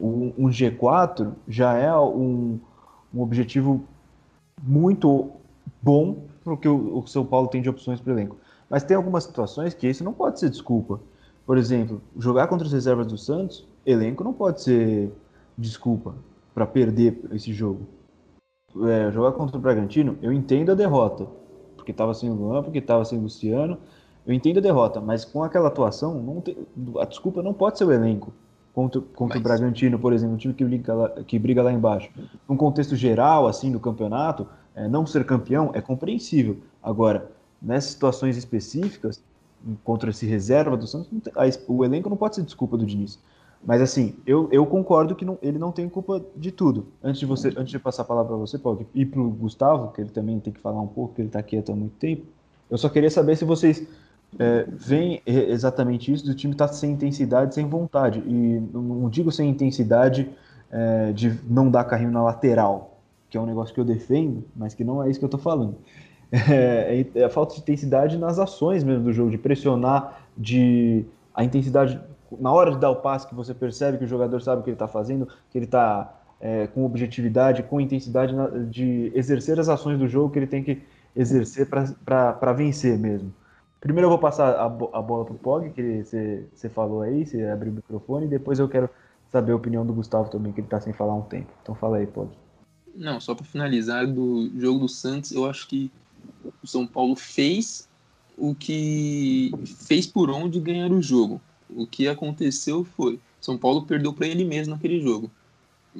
um, 0.00 0.32
um 0.38 0.48
G4 0.48 1.32
já 1.46 1.74
é 1.74 1.96
um, 1.96 2.58
um 3.12 3.20
objetivo 3.20 3.84
muito 4.62 5.30
bom 5.82 6.24
para 6.44 6.52
o 6.52 6.56
que 6.56 6.68
o, 6.68 7.04
São 7.06 7.24
Paulo 7.24 7.48
tem 7.48 7.60
de 7.60 7.68
opções 7.68 8.00
para 8.00 8.12
o 8.12 8.14
elenco. 8.14 8.36
Mas 8.70 8.84
tem 8.84 8.96
algumas 8.96 9.24
situações 9.24 9.74
que 9.74 9.88
isso 9.88 10.04
não 10.04 10.12
pode 10.12 10.38
ser 10.38 10.50
desculpa. 10.50 11.00
Por 11.44 11.56
exemplo, 11.56 12.00
jogar 12.18 12.46
contra 12.46 12.66
as 12.66 12.72
reservas 12.72 13.06
do 13.06 13.18
Santos, 13.18 13.66
elenco 13.84 14.22
não 14.22 14.32
pode 14.32 14.62
ser 14.62 15.10
desculpa 15.56 16.14
para 16.54 16.66
perder 16.66 17.18
esse 17.32 17.52
jogo. 17.52 17.80
É, 18.86 19.10
jogar 19.10 19.32
contra 19.32 19.56
o 19.56 19.60
Bragantino, 19.60 20.18
eu 20.22 20.32
entendo 20.32 20.72
a 20.72 20.74
derrota, 20.74 21.26
porque 21.76 21.90
estava 21.90 22.14
sem 22.14 22.30
o 22.30 22.34
Luan, 22.34 22.62
porque 22.62 22.78
estava 22.78 23.04
sem 23.04 23.18
o 23.18 23.22
Luciano, 23.22 23.78
eu 24.26 24.32
entendo 24.32 24.58
a 24.58 24.60
derrota, 24.60 25.00
mas 25.00 25.24
com 25.24 25.42
aquela 25.42 25.68
atuação, 25.68 26.42
tem, 26.44 26.56
a 26.98 27.04
desculpa 27.04 27.42
não 27.42 27.54
pode 27.54 27.78
ser 27.78 27.84
o 27.84 27.92
elenco 27.92 28.32
contra, 28.78 29.00
contra 29.00 29.38
Mas... 29.38 29.40
o 29.40 29.42
Bragantino, 29.42 29.98
por 29.98 30.12
exemplo, 30.12 30.34
um 30.34 30.38
time 30.38 30.54
que 30.54 30.64
briga, 30.64 30.94
lá, 30.94 31.08
que 31.08 31.38
briga 31.38 31.62
lá 31.62 31.72
embaixo. 31.72 32.10
Num 32.48 32.56
contexto 32.56 32.94
geral, 32.94 33.48
assim, 33.48 33.72
do 33.72 33.80
campeonato, 33.80 34.46
é, 34.74 34.86
não 34.86 35.04
ser 35.04 35.24
campeão 35.24 35.70
é 35.74 35.80
compreensível. 35.80 36.58
Agora, 36.80 37.28
nessas 37.60 37.90
situações 37.90 38.36
específicas, 38.36 39.20
contra 39.82 40.10
esse 40.10 40.26
reserva 40.26 40.76
do 40.76 40.86
Santos, 40.86 41.08
tem, 41.08 41.32
a, 41.34 41.44
o 41.66 41.84
elenco 41.84 42.08
não 42.08 42.16
pode 42.16 42.36
ser 42.36 42.42
desculpa 42.42 42.76
do 42.76 42.86
Diniz. 42.86 43.18
Mas 43.68 43.82
assim, 43.82 44.14
eu, 44.26 44.48
eu 44.50 44.64
concordo 44.64 45.14
que 45.14 45.26
não, 45.26 45.36
ele 45.42 45.58
não 45.58 45.70
tem 45.70 45.86
culpa 45.90 46.24
de 46.34 46.50
tudo. 46.50 46.86
Antes 47.04 47.20
de 47.20 47.26
você, 47.26 47.48
antes 47.48 47.68
de 47.68 47.78
passar 47.78 48.00
a 48.00 48.04
palavra 48.06 48.30
para 48.30 48.38
você, 48.38 48.58
Paulo, 48.58 48.88
e 48.94 49.04
para 49.04 49.20
o 49.20 49.28
Gustavo, 49.28 49.92
que 49.92 50.00
ele 50.00 50.08
também 50.08 50.40
tem 50.40 50.50
que 50.50 50.58
falar 50.58 50.80
um 50.80 50.86
pouco, 50.86 51.14
que 51.14 51.20
ele 51.20 51.28
está 51.28 51.42
quieto 51.42 51.70
há 51.70 51.76
muito 51.76 51.92
tempo, 51.96 52.24
eu 52.70 52.78
só 52.78 52.88
queria 52.88 53.10
saber 53.10 53.36
se 53.36 53.44
vocês 53.44 53.86
é, 54.38 54.64
vem 54.70 55.20
exatamente 55.26 56.10
isso 56.10 56.24
do 56.24 56.34
time 56.34 56.54
estar 56.54 56.68
tá 56.68 56.72
sem 56.72 56.92
intensidade, 56.92 57.54
sem 57.54 57.68
vontade. 57.68 58.20
E 58.20 58.58
não 58.72 59.10
digo 59.10 59.30
sem 59.30 59.50
intensidade 59.50 60.30
é, 60.72 61.12
de 61.12 61.38
não 61.46 61.70
dar 61.70 61.84
carrinho 61.84 62.10
na 62.10 62.22
lateral, 62.22 62.98
que 63.28 63.36
é 63.36 63.40
um 63.40 63.44
negócio 63.44 63.74
que 63.74 63.80
eu 63.80 63.84
defendo, 63.84 64.44
mas 64.56 64.72
que 64.72 64.82
não 64.82 65.04
é 65.04 65.10
isso 65.10 65.18
que 65.18 65.26
eu 65.26 65.28
estou 65.28 65.40
falando. 65.40 65.76
É, 66.30 67.06
é, 67.14 67.24
a 67.24 67.28
falta 67.28 67.54
de 67.54 67.60
intensidade 67.60 68.16
nas 68.16 68.38
ações 68.38 68.82
mesmo 68.82 69.04
do 69.04 69.12
jogo, 69.12 69.30
de 69.30 69.36
pressionar, 69.38 70.22
de 70.36 71.04
a 71.34 71.44
intensidade 71.44 71.98
na 72.38 72.52
hora 72.52 72.70
de 72.70 72.78
dar 72.78 72.90
o 72.90 72.96
passe 72.96 73.26
que 73.26 73.34
você 73.34 73.54
percebe 73.54 73.98
que 73.98 74.04
o 74.04 74.08
jogador 74.08 74.40
sabe 74.40 74.60
o 74.60 74.64
que 74.64 74.70
ele 74.70 74.74
está 74.74 74.88
fazendo, 74.88 75.28
que 75.50 75.58
ele 75.58 75.64
está 75.64 76.14
é, 76.40 76.66
com 76.66 76.84
objetividade, 76.84 77.62
com 77.62 77.80
intensidade 77.80 78.34
na, 78.34 78.48
de 78.48 79.12
exercer 79.14 79.58
as 79.58 79.68
ações 79.68 79.98
do 79.98 80.08
jogo 80.08 80.30
que 80.30 80.38
ele 80.38 80.46
tem 80.46 80.62
que 80.62 80.82
exercer 81.14 81.68
para 81.68 82.52
vencer 82.52 82.98
mesmo. 82.98 83.34
Primeiro 83.80 84.06
eu 84.06 84.10
vou 84.10 84.18
passar 84.18 84.54
a, 84.54 84.64
a 84.64 84.68
bola 85.02 85.24
pro 85.24 85.34
Pog, 85.34 85.70
que 85.70 86.02
você 86.02 86.68
falou 86.68 87.02
aí, 87.02 87.24
você 87.24 87.44
abriu 87.44 87.72
o 87.72 87.76
microfone, 87.76 88.26
e 88.26 88.28
depois 88.28 88.58
eu 88.58 88.68
quero 88.68 88.88
saber 89.30 89.52
a 89.52 89.56
opinião 89.56 89.86
do 89.86 89.92
Gustavo 89.92 90.30
também, 90.30 90.52
que 90.52 90.60
ele 90.60 90.68
tá 90.68 90.80
sem 90.80 90.92
falar 90.92 91.12
há 91.12 91.16
um 91.16 91.22
tempo. 91.22 91.48
Então 91.62 91.74
fala 91.74 91.98
aí, 91.98 92.06
Pog. 92.06 92.30
Não, 92.94 93.20
só 93.20 93.34
para 93.34 93.44
finalizar 93.44 94.06
do 94.06 94.50
jogo 94.58 94.80
do 94.80 94.88
Santos, 94.88 95.30
eu 95.30 95.48
acho 95.48 95.68
que 95.68 95.90
o 96.62 96.66
São 96.66 96.86
Paulo 96.86 97.14
fez 97.14 97.88
o 98.36 98.54
que 98.54 99.52
fez 99.86 100.06
por 100.06 100.30
onde 100.30 100.60
ganhar 100.60 100.90
o 100.90 101.02
jogo. 101.02 101.40
O 101.70 101.86
que 101.86 102.08
aconteceu 102.08 102.84
foi 102.84 103.18
São 103.40 103.56
Paulo 103.58 103.82
perdeu 103.82 104.12
para 104.12 104.26
ele 104.26 104.44
mesmo 104.44 104.74
naquele 104.74 105.00
jogo. 105.00 105.30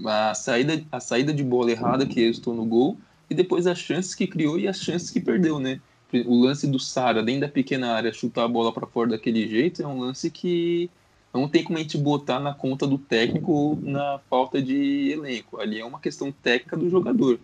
A 0.04 0.34
saída, 0.34 0.84
a 0.92 1.00
saída 1.00 1.32
de 1.32 1.42
bola 1.42 1.70
errada 1.70 2.06
que 2.06 2.24
resultou 2.24 2.54
no 2.54 2.64
gol 2.64 2.98
e 3.28 3.34
depois 3.34 3.66
as 3.66 3.78
chances 3.78 4.14
que 4.14 4.26
criou 4.26 4.58
e 4.58 4.68
as 4.68 4.78
chances 4.80 5.10
que 5.10 5.20
perdeu, 5.20 5.58
né? 5.58 5.80
o 6.26 6.40
lance 6.40 6.66
do 6.66 6.78
Sara 6.78 7.22
dentro 7.22 7.42
da 7.42 7.48
pequena 7.48 7.92
área 7.92 8.12
chutar 8.12 8.44
a 8.44 8.48
bola 8.48 8.72
para 8.72 8.86
fora 8.86 9.10
daquele 9.10 9.46
jeito 9.46 9.82
é 9.82 9.86
um 9.86 10.00
lance 10.00 10.30
que 10.30 10.90
não 11.32 11.48
tem 11.48 11.62
como 11.62 11.78
a 11.78 11.82
gente 11.82 11.98
botar 11.98 12.40
na 12.40 12.54
conta 12.54 12.86
do 12.86 12.96
técnico 12.96 13.52
ou 13.52 13.78
na 13.80 14.18
falta 14.30 14.60
de 14.60 15.10
elenco. 15.12 15.60
Ali 15.60 15.78
é 15.78 15.84
uma 15.84 16.00
questão 16.00 16.32
técnica 16.32 16.76
do 16.76 16.88
jogador. 16.88 17.38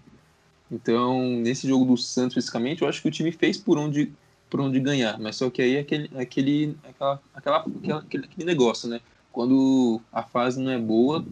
Então, 0.71 1.23
nesse 1.23 1.69
jogo 1.69 1.85
do 1.85 1.97
Santos, 1.97 2.35
fisicamente, 2.35 2.83
eu 2.83 2.89
acho 2.89 3.03
que 3.03 3.09
o 3.09 3.11
time 3.11 3.31
fez 3.31 3.59
por 3.59 3.77
onde, 3.77 4.11
por 4.55 4.61
onde 4.61 4.79
ganhar. 4.79 5.19
Mas 5.19 5.35
só 5.35 5.51
que 5.51 5.61
aí 5.61 5.75
é 5.75 5.81
aquele, 5.81 6.09
aquele, 6.17 6.77
aquela, 6.89 7.21
aquela, 7.35 7.57
aquela, 7.59 7.99
aquele, 7.99 8.25
aquele 8.27 8.47
negócio, 8.47 8.89
né? 8.89 9.01
Quando 9.33 10.01
a 10.13 10.23
fase 10.23 10.61
não 10.61 10.71
é 10.71 10.79
boa, 10.79 11.25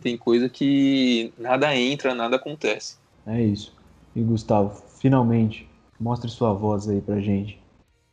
tem 0.00 0.16
coisa 0.16 0.48
que 0.48 1.34
nada 1.36 1.76
entra, 1.76 2.14
nada 2.14 2.36
acontece. 2.36 2.96
É 3.26 3.42
isso. 3.42 3.76
E 4.16 4.22
Gustavo, 4.22 4.70
finalmente, 4.98 5.68
Mostre 6.00 6.30
sua 6.30 6.54
voz 6.54 6.88
aí 6.88 7.02
pra 7.02 7.20
gente. 7.20 7.60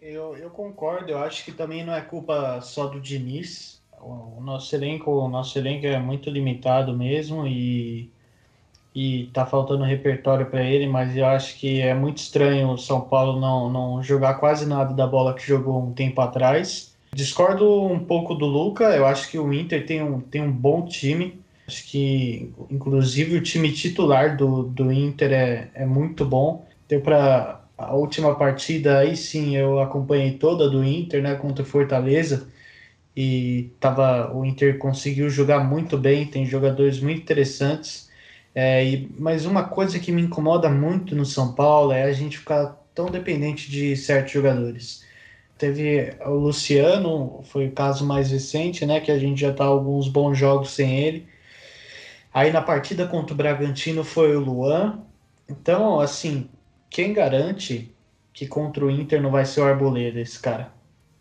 Eu, 0.02 0.36
eu 0.36 0.50
concordo, 0.50 1.10
eu 1.10 1.20
acho 1.20 1.46
que 1.46 1.54
também 1.54 1.86
não 1.86 1.94
é 1.94 2.02
culpa 2.02 2.60
só 2.60 2.88
do 2.88 3.00
Diniz. 3.00 3.82
O, 4.02 4.40
o 4.40 4.42
nosso 4.42 4.76
elenco, 4.76 5.10
o 5.10 5.30
nosso 5.30 5.58
elenco 5.58 5.88
é 5.88 5.98
muito 6.00 6.30
limitado 6.30 6.94
mesmo 6.98 7.48
e 7.48 8.12
e 9.02 9.28
tá 9.28 9.46
faltando 9.46 9.86
repertório 9.86 10.48
para 10.48 10.62
ele, 10.62 10.86
mas 10.86 11.16
eu 11.16 11.26
acho 11.26 11.58
que 11.58 11.80
é 11.80 11.94
muito 11.94 12.18
estranho 12.18 12.72
o 12.72 12.78
São 12.78 13.00
Paulo 13.00 13.40
não, 13.40 13.72
não 13.72 14.04
jogar 14.04 14.34
quase 14.34 14.66
nada 14.66 14.94
da 14.94 15.08
bola 15.08 15.34
que 15.34 15.48
jogou 15.48 15.82
um 15.82 15.94
tempo 15.94 16.20
atrás. 16.20 16.94
Discordo 17.14 17.86
um 17.86 18.00
pouco 18.00 18.36
do 18.36 18.46
Luca, 18.46 18.94
eu 18.98 19.06
acho 19.06 19.32
que 19.32 19.40
o 19.40 19.54
Inter 19.54 19.86
tem 19.86 20.04
um, 20.04 20.20
tem 20.20 20.42
um 20.42 20.52
bom 20.52 20.86
time. 20.86 21.40
Acho 21.66 21.86
que, 21.86 22.52
inclusive, 22.70 23.38
o 23.38 23.42
time 23.42 23.72
titular 23.72 24.36
do, 24.36 24.64
do 24.64 24.92
Inter 24.92 25.32
é, 25.32 25.70
é 25.74 25.86
muito 25.86 26.26
bom. 26.26 26.66
Deu 26.90 27.00
para 27.00 27.62
a 27.78 27.96
última 27.96 28.36
partida 28.36 29.00
aí 29.00 29.16
sim 29.16 29.56
eu 29.56 29.80
acompanhei 29.80 30.34
toda 30.34 30.70
do 30.70 30.84
Inter, 30.84 31.24
né, 31.24 31.36
contra 31.36 31.64
o 31.64 31.66
Fortaleza. 31.66 32.50
E 33.16 33.70
tava, 33.80 34.36
o 34.36 34.44
Inter 34.44 34.78
conseguiu 34.78 35.30
jogar 35.30 35.64
muito 35.64 35.98
bem, 35.98 36.26
tem 36.26 36.46
jogadores 36.46 37.00
muito 37.00 37.22
interessantes. 37.22 38.09
É, 38.62 38.84
e, 38.84 39.10
mas 39.18 39.46
uma 39.46 39.64
coisa 39.64 39.98
que 40.00 40.12
me 40.12 40.22
incomoda 40.22 40.70
muito 40.70 41.16
no 41.16 41.26
São 41.26 41.54
Paulo 41.54 41.94
é 41.94 42.04
a 42.04 42.12
gente 42.12 42.38
ficar 42.38 42.78
tão 42.94 43.06
dependente 43.10 43.72
de 43.72 43.96
certos 43.96 44.34
jogadores. 44.34 45.06
Teve 45.58 46.14
o 46.26 46.32
Luciano, 46.32 47.42
foi 47.44 47.68
o 47.68 47.72
caso 47.72 48.06
mais 48.06 48.32
recente, 48.32 48.86
né? 48.86 49.00
Que 49.00 49.14
a 49.14 49.18
gente 49.18 49.40
já 49.40 49.54
tá 49.54 49.64
alguns 49.64 50.10
bons 50.10 50.38
jogos 50.38 50.72
sem 50.72 51.00
ele. 51.00 51.26
Aí 52.34 52.52
na 52.52 52.62
partida 52.62 53.08
contra 53.08 53.34
o 53.34 53.38
Bragantino 53.38 54.04
foi 54.04 54.36
o 54.36 54.42
Luan. 54.42 55.04
Então, 55.48 55.98
assim, 56.02 56.50
quem 56.90 57.14
garante 57.14 57.96
que 58.34 58.46
contra 58.46 58.86
o 58.86 58.92
Inter 58.92 59.22
não 59.22 59.32
vai 59.32 59.46
ser 59.46 59.62
o 59.62 59.64
Arboleda 59.64 60.20
esse 60.20 60.38
cara? 60.38 60.74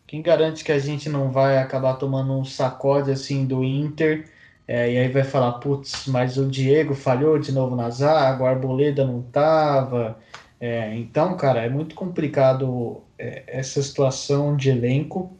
Quem 0.08 0.22
garante 0.22 0.64
que 0.64 0.72
a 0.72 0.78
gente 0.80 1.08
não 1.08 1.30
vai 1.30 1.58
acabar 1.58 1.94
tomando 1.94 2.32
um 2.32 2.44
sacode 2.44 3.12
assim 3.12 3.46
do 3.46 3.62
Inter? 3.62 4.28
É, 4.68 4.92
e 4.92 4.98
aí 4.98 5.08
vai 5.08 5.24
falar, 5.24 5.52
putz, 5.54 6.06
mas 6.06 6.36
o 6.36 6.46
Diego 6.46 6.94
falhou 6.94 7.38
de 7.38 7.50
novo 7.52 7.74
na 7.74 7.88
zaga, 7.88 8.44
o 8.44 8.46
Arboleda 8.46 9.02
não 9.02 9.22
tava. 9.22 10.18
É, 10.60 10.94
então, 10.94 11.36
cara, 11.38 11.64
é 11.64 11.70
muito 11.70 11.94
complicado 11.94 13.02
é, 13.18 13.44
essa 13.46 13.82
situação 13.82 14.54
de 14.56 14.68
elenco. 14.68 15.34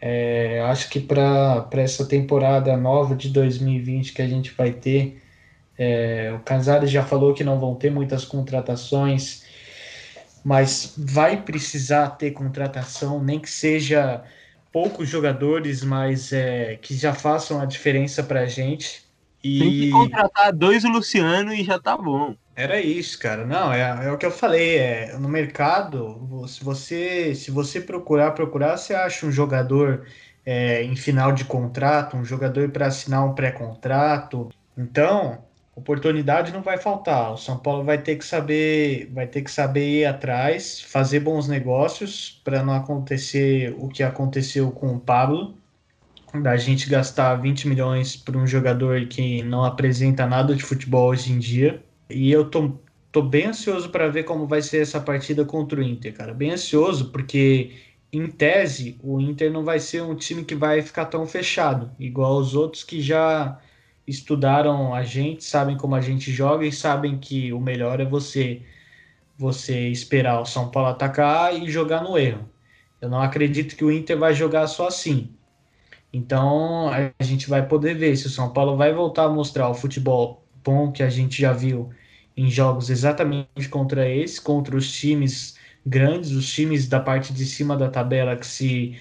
É, 0.00 0.60
acho 0.66 0.90
que 0.90 1.00
para 1.00 1.68
essa 1.72 2.06
temporada 2.06 2.76
nova 2.76 3.14
de 3.14 3.30
2020 3.30 4.12
que 4.12 4.22
a 4.22 4.28
gente 4.28 4.50
vai 4.52 4.72
ter, 4.72 5.22
é, 5.78 6.32
o 6.36 6.40
Casares 6.40 6.90
já 6.90 7.02
falou 7.02 7.34
que 7.34 7.44
não 7.44 7.58
vão 7.58 7.74
ter 7.74 7.90
muitas 7.90 8.24
contratações, 8.26 9.44
mas 10.44 10.94
vai 10.98 11.42
precisar 11.42 12.10
ter 12.10 12.32
contratação, 12.32 13.22
nem 13.22 13.38
que 13.40 13.50
seja 13.50 14.22
poucos 14.72 15.08
jogadores, 15.08 15.82
mas 15.82 16.32
é, 16.32 16.76
que 16.76 16.94
já 16.94 17.12
façam 17.12 17.60
a 17.60 17.64
diferença 17.64 18.22
para 18.22 18.40
a 18.40 18.46
gente. 18.46 19.04
E... 19.42 19.58
Tem 19.58 19.70
que 19.70 19.90
contratar 19.90 20.52
dois 20.52 20.84
Luciano 20.84 21.52
e 21.52 21.64
já 21.64 21.78
tá 21.78 21.96
bom. 21.96 22.36
Era 22.54 22.80
isso, 22.80 23.18
cara. 23.18 23.46
Não, 23.46 23.72
é, 23.72 24.06
é 24.06 24.12
o 24.12 24.18
que 24.18 24.26
eu 24.26 24.30
falei. 24.30 24.76
É, 24.76 25.16
no 25.18 25.28
mercado, 25.28 26.44
se 26.46 26.62
você, 26.62 27.34
se 27.34 27.50
você 27.50 27.80
procurar, 27.80 28.32
procurar, 28.32 28.76
você 28.76 28.92
acha 28.92 29.24
um 29.24 29.32
jogador 29.32 30.06
é, 30.44 30.82
em 30.82 30.94
final 30.94 31.32
de 31.32 31.44
contrato, 31.44 32.16
um 32.16 32.24
jogador 32.24 32.70
para 32.70 32.86
assinar 32.86 33.24
um 33.24 33.34
pré-contrato. 33.34 34.50
Então, 34.76 35.42
oportunidade 35.74 36.52
não 36.52 36.62
vai 36.62 36.78
faltar. 36.78 37.32
O 37.32 37.36
São 37.36 37.58
Paulo 37.58 37.84
vai 37.84 37.98
ter 37.98 38.16
que 38.16 38.24
saber, 38.24 39.10
vai 39.12 39.26
ter 39.26 39.42
que 39.42 39.50
saber 39.50 40.00
ir 40.00 40.04
atrás, 40.04 40.80
fazer 40.80 41.20
bons 41.20 41.48
negócios 41.48 42.40
para 42.44 42.62
não 42.62 42.74
acontecer 42.74 43.74
o 43.78 43.88
que 43.88 44.02
aconteceu 44.02 44.70
com 44.70 44.94
o 44.94 45.00
Pablo, 45.00 45.54
da 46.42 46.56
gente 46.56 46.88
gastar 46.88 47.34
20 47.36 47.68
milhões 47.68 48.16
por 48.16 48.36
um 48.36 48.46
jogador 48.46 49.06
que 49.06 49.42
não 49.42 49.64
apresenta 49.64 50.26
nada 50.26 50.54
de 50.54 50.62
futebol 50.62 51.10
hoje 51.10 51.32
em 51.32 51.38
dia. 51.38 51.82
E 52.08 52.30
eu 52.30 52.48
tô, 52.48 52.72
tô 53.10 53.22
bem 53.22 53.46
ansioso 53.46 53.90
para 53.90 54.08
ver 54.08 54.24
como 54.24 54.46
vai 54.46 54.62
ser 54.62 54.82
essa 54.82 55.00
partida 55.00 55.44
contra 55.44 55.80
o 55.80 55.82
Inter, 55.82 56.14
cara. 56.14 56.34
Bem 56.34 56.52
ansioso, 56.52 57.10
porque 57.10 57.72
em 58.12 58.28
tese 58.28 58.98
o 59.02 59.20
Inter 59.20 59.52
não 59.52 59.64
vai 59.64 59.80
ser 59.80 60.02
um 60.02 60.14
time 60.14 60.44
que 60.44 60.54
vai 60.54 60.82
ficar 60.82 61.06
tão 61.06 61.26
fechado, 61.26 61.90
igual 61.98 62.38
os 62.38 62.54
outros 62.54 62.84
que 62.84 63.00
já 63.00 63.58
estudaram 64.10 64.94
a 64.94 65.02
gente, 65.02 65.44
sabem 65.44 65.76
como 65.76 65.94
a 65.94 66.00
gente 66.00 66.30
joga 66.32 66.66
e 66.66 66.72
sabem 66.72 67.18
que 67.18 67.52
o 67.52 67.60
melhor 67.60 68.00
é 68.00 68.04
você 68.04 68.62
você 69.38 69.88
esperar 69.88 70.40
o 70.40 70.46
São 70.46 70.70
Paulo 70.70 70.90
atacar 70.90 71.54
e 71.54 71.70
jogar 71.70 72.02
no 72.02 72.18
erro. 72.18 72.46
Eu 73.00 73.08
não 73.08 73.22
acredito 73.22 73.74
que 73.74 73.84
o 73.84 73.90
Inter 73.90 74.18
vai 74.18 74.34
jogar 74.34 74.66
só 74.66 74.88
assim. 74.88 75.34
Então 76.12 76.90
a 76.90 77.22
gente 77.22 77.48
vai 77.48 77.66
poder 77.66 77.94
ver 77.94 78.16
se 78.16 78.26
o 78.26 78.30
São 78.30 78.52
Paulo 78.52 78.76
vai 78.76 78.92
voltar 78.92 79.24
a 79.24 79.28
mostrar 79.30 79.68
o 79.70 79.74
futebol 79.74 80.44
bom 80.62 80.92
que 80.92 81.02
a 81.02 81.08
gente 81.08 81.40
já 81.40 81.52
viu 81.52 81.90
em 82.36 82.50
jogos 82.50 82.90
exatamente 82.90 83.68
contra 83.70 84.08
esse, 84.08 84.40
contra 84.40 84.76
os 84.76 84.92
times 84.92 85.56
grandes, 85.84 86.32
os 86.32 86.52
times 86.52 86.88
da 86.88 87.00
parte 87.00 87.32
de 87.32 87.44
cima 87.46 87.76
da 87.76 87.88
tabela 87.88 88.36
que 88.36 88.46
se, 88.46 88.98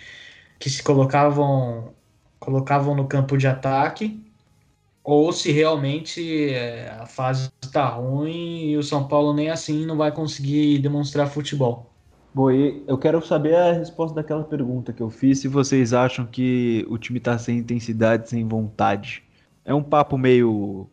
que 0.59 0.69
se 0.69 0.81
colocavam, 0.83 1.93
colocavam 2.39 2.95
no 2.95 3.07
campo 3.07 3.37
de 3.37 3.47
ataque, 3.47 4.21
ou 5.09 5.33
se 5.33 5.51
realmente 5.51 6.51
é, 6.51 6.95
a 6.99 7.05
fase 7.07 7.51
está 7.63 7.87
ruim 7.87 8.69
e 8.69 8.77
o 8.77 8.83
São 8.83 9.07
Paulo 9.07 9.33
nem 9.33 9.49
assim 9.49 9.83
não 9.83 9.97
vai 9.97 10.11
conseguir 10.11 10.77
demonstrar 10.77 11.27
futebol. 11.27 11.91
Bom, 12.31 12.51
e 12.51 12.83
eu 12.85 12.95
quero 12.95 13.19
saber 13.25 13.55
a 13.55 13.73
resposta 13.73 14.13
daquela 14.13 14.43
pergunta 14.43 14.93
que 14.93 15.01
eu 15.01 15.09
fiz, 15.09 15.39
se 15.39 15.47
vocês 15.47 15.93
acham 15.93 16.27
que 16.27 16.85
o 16.87 16.97
time 16.99 17.17
está 17.17 17.39
sem 17.39 17.57
intensidade, 17.57 18.29
sem 18.29 18.47
vontade. 18.47 19.23
É 19.65 19.73
um 19.73 19.81
papo 19.81 20.15
meio 20.15 20.87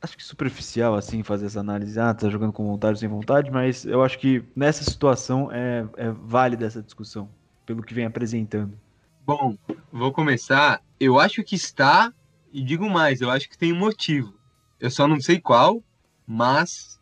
acho 0.00 0.16
que 0.16 0.22
superficial, 0.22 0.94
assim, 0.94 1.24
fazer 1.24 1.46
essa 1.46 1.58
análise. 1.58 1.98
Ah, 1.98 2.14
tá 2.14 2.28
jogando 2.28 2.52
com 2.52 2.64
vontade 2.64 2.92
ou 2.92 3.00
sem 3.00 3.08
vontade, 3.08 3.50
mas 3.50 3.84
eu 3.84 4.00
acho 4.00 4.16
que 4.20 4.44
nessa 4.54 4.84
situação 4.84 5.50
é, 5.50 5.84
é 5.96 6.10
válida 6.12 6.66
essa 6.66 6.80
discussão, 6.80 7.28
pelo 7.64 7.82
que 7.82 7.94
vem 7.94 8.04
apresentando. 8.04 8.78
Bom, 9.26 9.56
vou 9.90 10.12
começar. 10.12 10.80
Eu 11.00 11.18
acho 11.18 11.42
que 11.42 11.56
está, 11.56 12.12
e 12.56 12.62
digo 12.62 12.88
mais, 12.88 13.20
eu 13.20 13.30
acho 13.30 13.50
que 13.50 13.58
tem 13.58 13.70
um 13.70 13.78
motivo. 13.78 14.32
Eu 14.80 14.90
só 14.90 15.06
não 15.06 15.20
sei 15.20 15.38
qual, 15.38 15.84
mas 16.26 16.98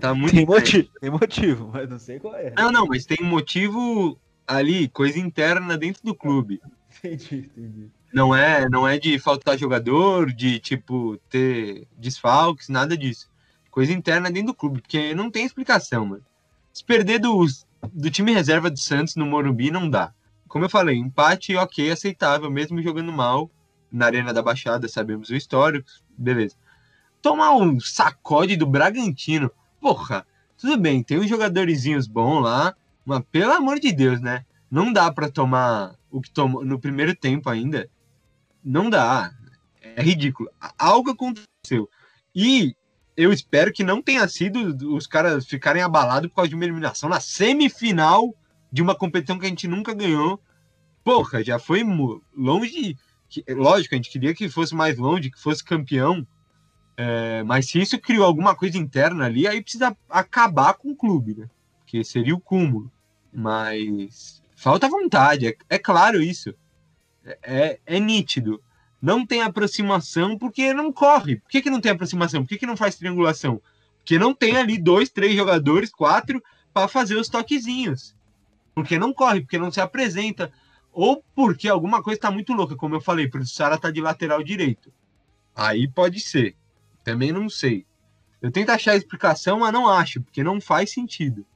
tá 0.00 0.14
muito. 0.14 0.32
tem, 0.32 0.46
motivo, 0.46 0.88
tem 1.00 1.10
motivo, 1.10 1.70
mas 1.72 1.90
não 1.90 1.98
sei 1.98 2.20
qual 2.20 2.36
é. 2.36 2.52
Não, 2.56 2.70
não, 2.70 2.86
mas 2.86 3.04
tem 3.04 3.18
um 3.20 3.26
motivo 3.28 4.16
ali, 4.46 4.86
coisa 4.86 5.18
interna 5.18 5.76
dentro 5.76 6.04
do 6.04 6.14
clube. 6.14 6.60
Entendi, 6.98 7.50
entendi. 7.56 7.90
Não 8.14 8.32
é, 8.32 8.68
não 8.68 8.86
é 8.86 8.96
de 8.96 9.18
faltar 9.18 9.58
jogador, 9.58 10.32
de 10.32 10.60
tipo 10.60 11.18
ter 11.28 11.88
desfalques, 11.98 12.68
nada 12.68 12.96
disso. 12.96 13.28
Coisa 13.72 13.92
interna 13.92 14.30
dentro 14.30 14.52
do 14.52 14.54
clube, 14.54 14.82
porque 14.82 15.16
não 15.16 15.32
tem 15.32 15.44
explicação, 15.44 16.06
mano. 16.06 16.24
Se 16.72 16.84
perder 16.84 17.18
do, 17.18 17.44
do 17.92 18.08
time 18.08 18.32
reserva 18.32 18.70
do 18.70 18.78
Santos 18.78 19.16
no 19.16 19.26
Morumbi 19.26 19.68
não 19.68 19.90
dá. 19.90 20.14
Como 20.46 20.64
eu 20.64 20.70
falei, 20.70 20.96
empate 20.96 21.56
ok, 21.56 21.90
aceitável, 21.90 22.48
mesmo 22.48 22.80
jogando 22.80 23.10
mal 23.10 23.50
na 23.92 24.06
Arena 24.06 24.32
da 24.32 24.42
Baixada, 24.42 24.88
sabemos 24.88 25.28
o 25.28 25.34
histórico, 25.34 25.88
beleza. 26.16 26.56
Tomar 27.20 27.54
um 27.54 27.78
sacode 27.78 28.56
do 28.56 28.66
Bragantino, 28.66 29.50
porra, 29.80 30.26
tudo 30.56 30.76
bem, 30.78 31.02
tem 31.02 31.18
uns 31.18 31.28
jogadorzinhos 31.28 32.06
bons 32.06 32.42
lá, 32.42 32.74
mas 33.04 33.22
pelo 33.30 33.52
amor 33.52 33.78
de 33.78 33.92
Deus, 33.92 34.20
né? 34.20 34.44
Não 34.70 34.92
dá 34.92 35.12
para 35.12 35.30
tomar 35.30 35.94
o 36.10 36.20
que 36.20 36.30
tomou 36.30 36.64
no 36.64 36.78
primeiro 36.78 37.14
tempo 37.14 37.48
ainda 37.50 37.88
não 38.64 38.88
dá. 38.88 39.32
É 39.80 40.02
ridículo. 40.02 40.48
Algo 40.78 41.10
aconteceu. 41.10 41.88
E 42.34 42.74
eu 43.16 43.32
espero 43.32 43.72
que 43.72 43.84
não 43.84 44.00
tenha 44.00 44.26
sido 44.28 44.94
os 44.94 45.06
caras 45.06 45.46
ficarem 45.46 45.82
abalados 45.82 46.28
por 46.30 46.36
causa 46.36 46.48
de 46.48 46.54
uma 46.54 46.64
eliminação 46.64 47.08
na 47.08 47.20
semifinal 47.20 48.34
de 48.70 48.80
uma 48.80 48.94
competição 48.94 49.38
que 49.38 49.46
a 49.46 49.48
gente 49.48 49.68
nunca 49.68 49.92
ganhou. 49.92 50.40
Porra, 51.04 51.42
já 51.42 51.58
foi 51.58 51.82
longe. 52.34 52.96
De, 53.32 53.54
lógico, 53.54 53.94
a 53.94 53.96
gente 53.96 54.10
queria 54.10 54.34
que 54.34 54.48
fosse 54.48 54.74
mais 54.74 54.98
longe, 54.98 55.30
que 55.30 55.40
fosse 55.40 55.64
campeão. 55.64 56.26
É, 56.96 57.42
mas 57.44 57.70
se 57.70 57.80
isso 57.80 57.98
criou 57.98 58.26
alguma 58.26 58.54
coisa 58.54 58.76
interna 58.76 59.24
ali, 59.24 59.46
aí 59.46 59.62
precisa 59.62 59.96
acabar 60.08 60.74
com 60.74 60.90
o 60.90 60.96
clube, 60.96 61.34
né? 61.34 61.48
Que 61.86 62.04
seria 62.04 62.34
o 62.34 62.40
cúmulo. 62.40 62.90
Mas 63.32 64.42
falta 64.54 64.88
vontade, 64.88 65.48
é, 65.48 65.56
é 65.70 65.78
claro 65.78 66.22
isso 66.22 66.54
é, 67.42 67.78
é 67.84 68.00
nítido. 68.00 68.62
Não 69.00 69.26
tem 69.26 69.42
aproximação 69.42 70.38
porque 70.38 70.72
não 70.72 70.92
corre. 70.92 71.36
Por 71.36 71.50
que, 71.50 71.62
que 71.62 71.70
não 71.70 71.80
tem 71.80 71.92
aproximação? 71.92 72.42
Por 72.42 72.48
que, 72.48 72.58
que 72.58 72.66
não 72.66 72.76
faz 72.76 72.96
triangulação? 72.96 73.60
Porque 73.98 74.18
não 74.18 74.34
tem 74.34 74.56
ali 74.56 74.78
dois, 74.78 75.08
três 75.08 75.34
jogadores, 75.34 75.90
quatro, 75.90 76.42
para 76.72 76.88
fazer 76.88 77.16
os 77.16 77.28
toquezinhos. 77.28 78.14
Porque 78.74 78.98
não 78.98 79.12
corre, 79.12 79.40
porque 79.40 79.58
não 79.58 79.70
se 79.70 79.80
apresenta. 79.80 80.52
Ou 80.92 81.24
porque 81.34 81.68
alguma 81.68 82.02
coisa 82.02 82.18
está 82.18 82.30
muito 82.30 82.52
louca, 82.52 82.76
como 82.76 82.94
eu 82.94 83.00
falei, 83.00 83.30
o 83.32 83.46
Sara 83.46 83.78
tá 83.78 83.90
de 83.90 84.00
lateral 84.00 84.42
direito. 84.42 84.92
Aí 85.54 85.88
pode 85.88 86.20
ser. 86.20 86.54
Também 87.02 87.32
não 87.32 87.48
sei. 87.48 87.86
Eu 88.40 88.50
tento 88.50 88.70
achar 88.70 88.92
a 88.92 88.96
explicação, 88.96 89.60
mas 89.60 89.72
não 89.72 89.88
acho, 89.88 90.20
porque 90.20 90.42
não 90.42 90.60
faz 90.60 90.90
sentido. 90.90 91.46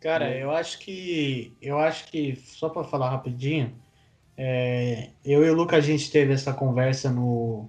Cara, 0.00 0.36
eu 0.36 0.50
acho 0.50 0.78
que. 0.78 1.52
Eu 1.60 1.78
acho 1.78 2.06
que, 2.06 2.36
só 2.36 2.68
para 2.68 2.84
falar 2.84 3.10
rapidinho, 3.10 3.74
é, 4.36 5.10
eu 5.24 5.44
e 5.44 5.50
o 5.50 5.54
Luca, 5.54 5.76
a 5.76 5.80
gente 5.80 6.10
teve 6.10 6.32
essa 6.32 6.52
conversa 6.52 7.10
no, 7.10 7.68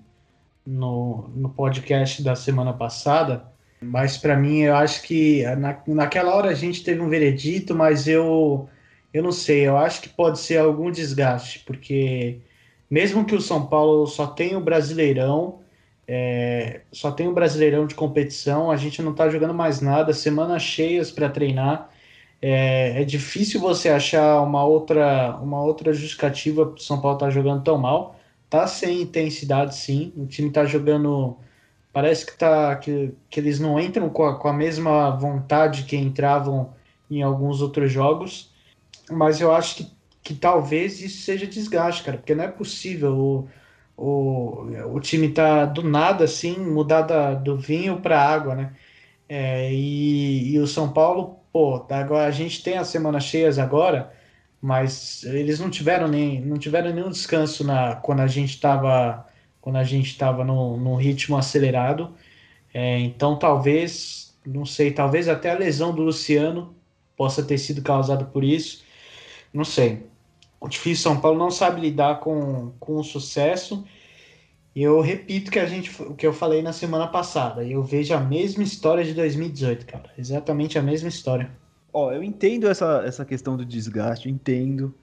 no, 0.66 1.28
no 1.30 1.50
podcast 1.50 2.22
da 2.22 2.36
semana 2.36 2.72
passada, 2.72 3.52
mas 3.82 4.18
para 4.18 4.38
mim, 4.38 4.60
eu 4.60 4.76
acho 4.76 5.02
que 5.02 5.44
na, 5.56 5.82
naquela 5.88 6.36
hora 6.36 6.50
a 6.50 6.54
gente 6.54 6.84
teve 6.84 7.02
um 7.02 7.10
veredito, 7.10 7.74
mas 7.74 8.08
eu, 8.08 8.70
eu 9.14 9.24
não 9.24 9.32
sei, 9.32 9.68
eu 9.68 9.78
acho 9.78 10.02
que 10.02 10.10
pode 10.10 10.40
ser 10.40 10.58
algum 10.58 10.92
desgaste, 10.92 11.60
porque 11.66 12.40
mesmo 12.90 13.26
que 13.26 13.36
o 13.36 13.42
São 13.42 13.66
Paulo 13.68 14.08
só 14.08 14.28
tenha 14.28 14.58
o 14.58 14.62
Brasileirão, 14.62 15.60
é, 16.08 16.82
só 16.92 17.12
tem 17.12 17.28
o 17.28 17.34
Brasileirão 17.34 17.86
de 17.86 17.96
competição, 17.96 18.72
a 18.72 18.78
gente 18.78 19.02
não 19.02 19.12
está 19.12 19.30
jogando 19.30 19.54
mais 19.54 19.80
nada, 19.82 20.14
semanas 20.14 20.64
cheias 20.64 21.12
para 21.12 21.30
treinar. 21.30 21.90
É, 22.42 23.02
é 23.02 23.06
difícil 23.06 23.60
você 23.60 23.90
achar 23.90 24.42
uma 24.42 24.64
outra, 24.66 25.38
uma 25.42 25.62
outra 25.62 25.94
justificativa 25.94 26.66
para 26.66 26.76
o 26.76 26.80
São 26.80 27.00
Paulo 27.02 27.18
estar 27.18 27.28
tá 27.28 27.32
jogando 27.32 27.64
tão 27.64 27.78
mal. 27.78 28.16
Tá 28.50 28.66
sem 28.68 29.02
intensidade, 29.02 29.76
sim. 29.76 30.12
O 30.18 30.26
time 30.26 30.50
tá 30.52 30.66
jogando. 30.66 31.38
Parece 31.94 32.26
que, 32.26 32.38
tá, 32.38 32.76
que, 32.78 33.14
que 33.30 33.40
eles 33.40 33.60
não 33.60 33.80
entram 33.80 34.10
com 34.10 34.26
a, 34.26 34.40
com 34.40 34.48
a 34.48 34.54
mesma 34.54 35.12
vontade 35.12 35.84
que 35.84 35.96
entravam 35.96 36.74
em 37.10 37.22
alguns 37.22 37.62
outros 37.62 37.92
jogos. 37.92 38.49
Mas 39.10 39.42
eu 39.42 39.54
acho 39.54 39.78
que, 39.78 39.92
que 40.24 40.36
talvez 40.36 41.02
isso 41.02 41.24
seja 41.24 41.48
desgaste, 41.48 42.04
cara, 42.04 42.18
porque 42.18 42.36
não 42.36 42.44
é 42.44 42.48
possível 42.48 43.18
o, 43.18 43.50
o, 43.98 44.96
o 44.96 45.00
time 45.00 45.30
tá 45.30 45.66
do 45.66 45.84
nada 45.84 46.26
assim, 46.26 46.58
mudar 46.60 47.02
da, 47.04 47.34
do 47.34 47.58
vinho 47.58 48.02
para 48.02 48.22
água, 48.22 48.56
né? 48.56 48.76
É, 49.28 49.72
e, 49.74 50.54
e 50.54 50.60
o 50.60 50.68
São 50.68 50.92
Paulo, 50.92 51.40
pô, 51.54 51.86
agora 51.90 52.28
a 52.28 52.32
gente 52.32 52.64
tem 52.64 52.78
as 52.78 52.88
semanas 52.88 53.24
cheias 53.24 53.60
agora, 53.60 54.12
mas 54.62 55.24
eles 55.24 55.60
não 55.60 55.70
tiveram 55.70 56.08
nem 56.08 56.42
não 56.42 56.58
tiveram 56.58 56.94
nenhum 56.94 57.10
descanso 57.12 57.64
na 57.64 57.96
quando 57.98 58.22
a 58.22 58.28
gente 58.28 58.52
estava 58.56 59.26
quando 59.62 59.78
a 59.78 59.84
gente 59.84 60.08
estava 60.10 60.44
no, 60.44 60.78
no 60.78 60.96
ritmo 60.96 61.38
acelerado. 61.38 62.16
É, 62.74 63.00
então 63.00 63.38
talvez, 63.38 64.38
não 64.46 64.66
sei, 64.66 64.92
talvez 64.94 65.28
até 65.28 65.52
a 65.52 65.58
lesão 65.58 65.94
do 65.94 66.04
Luciano 66.04 66.76
possa 67.18 67.44
ter 67.44 67.58
sido 67.58 67.82
causada 67.82 68.26
por 68.26 68.44
isso. 68.44 68.84
Não 69.54 69.64
sei. 69.64 70.08
O 70.60 70.68
difícil 70.68 71.04
São 71.04 71.20
Paulo 71.20 71.40
não 71.40 71.52
sabe 71.52 71.82
lidar 71.82 72.20
com, 72.20 72.72
com 72.80 72.98
o 72.98 73.04
sucesso. 73.04 73.86
E 74.76 74.84
eu 74.84 75.02
repito 75.02 75.50
que 75.50 75.60
a 75.60 75.66
gente, 75.66 75.90
o 76.02 76.14
que 76.14 76.28
eu 76.28 76.34
falei 76.34 76.62
na 76.62 76.74
semana 76.74 77.08
passada. 77.08 77.64
Eu 77.64 77.84
vejo 77.84 78.14
a 78.14 78.20
mesma 78.20 78.64
história 78.64 79.04
de 79.04 79.14
2018, 79.14 79.86
cara. 79.86 80.10
Exatamente 80.18 80.78
a 80.78 80.82
mesma 80.82 81.10
história. 81.10 81.50
Ó, 81.92 82.12
eu 82.12 82.24
entendo 82.24 82.68
essa, 82.68 83.04
essa 83.06 83.26
questão 83.26 83.58
do 83.58 83.66
desgaste, 83.66 84.30
entendo 84.30 84.94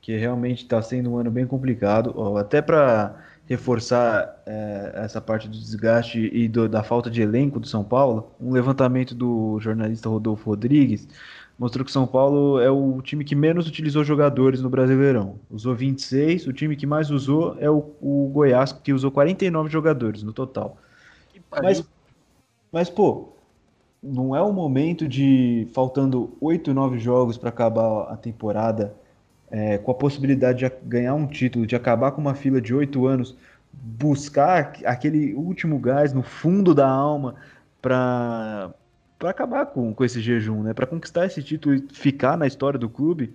que 0.00 0.16
realmente 0.16 0.62
está 0.62 0.80
sendo 0.80 1.10
um 1.10 1.16
ano 1.16 1.30
bem 1.30 1.46
complicado. 1.46 2.12
Ó, 2.16 2.36
até 2.36 2.62
para 2.62 3.16
reforçar 3.46 4.42
é, 4.46 4.92
essa 4.96 5.20
parte 5.20 5.48
do 5.48 5.58
desgaste 5.58 6.30
e 6.32 6.46
do, 6.46 6.68
da 6.68 6.82
falta 6.82 7.10
de 7.10 7.22
elenco 7.22 7.58
do 7.58 7.66
São 7.66 7.82
Paulo, 7.82 8.30
um 8.38 8.52
levantamento 8.52 9.14
do 9.14 9.58
jornalista 9.58 10.08
Rodolfo 10.08 10.50
Rodrigues 10.50 11.08
mostrou 11.58 11.84
que 11.84 11.90
São 11.90 12.06
Paulo 12.06 12.60
é 12.60 12.70
o 12.70 13.02
time 13.02 13.24
que 13.24 13.34
menos 13.34 13.66
utilizou 13.66 14.04
jogadores 14.04 14.62
no 14.62 14.70
Brasileirão. 14.70 15.40
Usou 15.50 15.74
26, 15.74 16.46
o 16.46 16.52
time 16.52 16.76
que 16.76 16.86
mais 16.86 17.10
usou 17.10 17.56
é 17.58 17.68
o, 17.68 17.90
o 18.00 18.30
Goiás, 18.32 18.72
que 18.72 18.92
usou 18.92 19.10
49 19.10 19.68
jogadores 19.68 20.22
no 20.22 20.32
total. 20.32 20.78
Mas, 21.50 21.84
mas, 22.70 22.88
pô, 22.88 23.30
não 24.02 24.36
é 24.36 24.40
o 24.40 24.52
momento 24.52 25.08
de, 25.08 25.66
faltando 25.72 26.36
8, 26.40 26.72
9 26.72 26.98
jogos 26.98 27.36
para 27.36 27.48
acabar 27.48 28.02
a 28.12 28.16
temporada, 28.16 28.94
é, 29.50 29.78
com 29.78 29.90
a 29.90 29.94
possibilidade 29.94 30.58
de 30.60 30.72
ganhar 30.84 31.14
um 31.14 31.26
título, 31.26 31.66
de 31.66 31.74
acabar 31.74 32.12
com 32.12 32.20
uma 32.20 32.34
fila 32.34 32.60
de 32.60 32.72
8 32.72 33.06
anos, 33.06 33.36
buscar 33.72 34.74
aquele 34.84 35.34
último 35.34 35.78
gás 35.78 36.12
no 36.12 36.22
fundo 36.22 36.74
da 36.74 36.88
alma 36.88 37.34
para 37.80 38.70
para 39.18 39.30
acabar 39.30 39.66
com, 39.66 39.92
com 39.92 40.04
esse 40.04 40.20
jejum, 40.20 40.62
né? 40.62 40.72
Para 40.72 40.86
conquistar 40.86 41.26
esse 41.26 41.42
título 41.42 41.74
e 41.74 41.84
ficar 41.92 42.36
na 42.36 42.46
história 42.46 42.78
do 42.78 42.88
clube, 42.88 43.34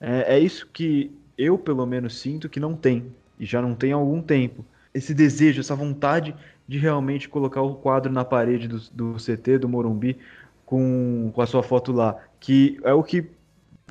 é, 0.00 0.36
é, 0.36 0.38
isso 0.38 0.68
que 0.72 1.10
eu, 1.36 1.58
pelo 1.58 1.84
menos, 1.84 2.18
sinto 2.18 2.48
que 2.48 2.60
não 2.60 2.74
tem, 2.74 3.12
e 3.38 3.44
já 3.44 3.60
não 3.60 3.74
tem 3.74 3.92
há 3.92 3.96
algum 3.96 4.22
tempo. 4.22 4.64
Esse 4.94 5.12
desejo, 5.12 5.60
essa 5.60 5.74
vontade 5.74 6.34
de 6.66 6.78
realmente 6.78 7.28
colocar 7.28 7.60
o 7.60 7.74
quadro 7.74 8.12
na 8.12 8.24
parede 8.24 8.68
do, 8.68 8.78
do 8.92 9.14
CT, 9.14 9.58
do 9.58 9.68
Morumbi, 9.68 10.16
com, 10.64 11.30
com 11.34 11.42
a 11.42 11.46
sua 11.46 11.62
foto 11.62 11.92
lá, 11.92 12.16
que 12.40 12.78
é 12.82 12.92
o 12.92 13.02
que 13.02 13.28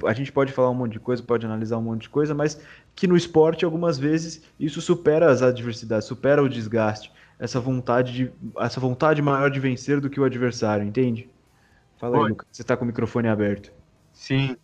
a 0.04 0.13
gente 0.13 0.32
pode 0.32 0.52
falar 0.52 0.69
um 0.71 0.76
monte 0.76 0.93
de 0.93 1.00
coisa, 1.00 1.24
pode 1.24 1.45
analisar 1.45 1.78
um 1.78 1.82
monte 1.82 2.04
de 2.04 2.10
coisa, 2.10 2.34
mas 2.34 2.60
que 2.95 3.08
no 3.08 3.15
esporte, 3.15 3.63
algumas 3.63 3.98
vezes, 3.98 4.41
isso 4.60 4.82
supera 4.82 5.30
as 5.32 5.41
adversidades, 5.41 6.08
supera 6.08 6.43
o 6.43 6.50
desgaste 6.50 7.12
essa 7.39 7.60
vontade 7.60 8.13
de 8.13 8.32
essa 8.58 8.80
vontade 8.80 9.21
maior 9.21 9.50
de 9.50 9.60
vencer 9.60 10.00
do 10.00 10.10
que 10.10 10.19
o 10.19 10.24
adversário, 10.24 10.86
entende? 10.86 11.30
Fala 11.98 12.17
Oi. 12.17 12.24
aí, 12.24 12.30
Lucas, 12.30 12.48
você 12.52 12.63
tá 12.63 12.76
com 12.76 12.84
o 12.84 12.88
microfone 12.88 13.28
aberto. 13.28 13.71
Sim. 14.13 14.56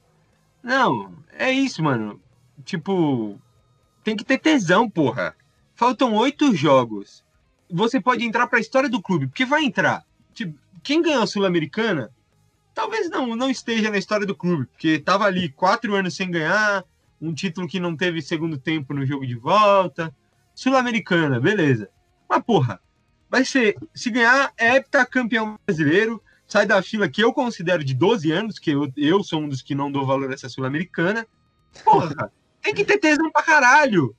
Não, 0.63 1.13
é 1.37 1.51
isso, 1.51 1.83
mano. 1.83 2.19
Tipo, 2.63 3.39
tem 4.03 4.15
que 4.15 4.23
ter 4.23 4.37
tesão, 4.37 4.89
porra. 4.89 5.35
Faltam 5.75 6.13
oito 6.15 6.55
jogos. 6.55 7.23
Você 7.69 7.99
pode 7.99 8.23
entrar 8.23 8.47
para 8.47 8.59
a 8.59 8.61
história 8.61 8.89
do 8.89 9.01
clube, 9.01 9.27
porque 9.27 9.45
vai 9.45 9.63
entrar. 9.63 10.05
Tipo, 10.33 10.57
quem 10.83 11.01
ganhou 11.01 11.23
a 11.23 11.27
Sul-Americana, 11.27 12.11
talvez 12.73 13.09
não, 13.09 13.35
não 13.35 13.49
esteja 13.49 13.89
na 13.89 13.97
história 13.97 14.25
do 14.25 14.35
clube, 14.35 14.65
porque 14.65 14.99
tava 14.99 15.25
ali 15.25 15.49
quatro 15.49 15.95
anos 15.95 16.15
sem 16.15 16.29
ganhar, 16.29 16.83
um 17.21 17.33
título 17.33 17.67
que 17.67 17.79
não 17.79 17.95
teve 17.95 18.21
segundo 18.21 18.57
tempo 18.57 18.93
no 18.93 19.05
jogo 19.05 19.25
de 19.25 19.35
volta. 19.35 20.13
Sul-Americana, 20.53 21.39
beleza. 21.39 21.89
Mas, 22.31 22.43
porra, 22.45 22.79
vai 23.29 23.43
ser. 23.43 23.75
Se 23.93 24.09
ganhar, 24.09 24.53
é 24.57 24.77
heptacampeão 24.77 25.59
brasileiro, 25.67 26.23
sai 26.47 26.65
da 26.65 26.81
fila 26.81 27.09
que 27.09 27.21
eu 27.21 27.33
considero 27.33 27.83
de 27.83 27.93
12 27.93 28.31
anos, 28.31 28.57
que 28.57 28.71
eu, 28.71 28.89
eu 28.95 29.21
sou 29.21 29.41
um 29.41 29.49
dos 29.49 29.61
que 29.61 29.75
não 29.75 29.91
dou 29.91 30.05
valor 30.05 30.31
a 30.31 30.33
essa 30.33 30.47
Sul-Americana. 30.47 31.27
Porra, 31.83 32.31
tem 32.61 32.73
que 32.73 32.85
ter 32.85 32.99
tesão 32.99 33.29
pra 33.29 33.43
caralho. 33.43 34.15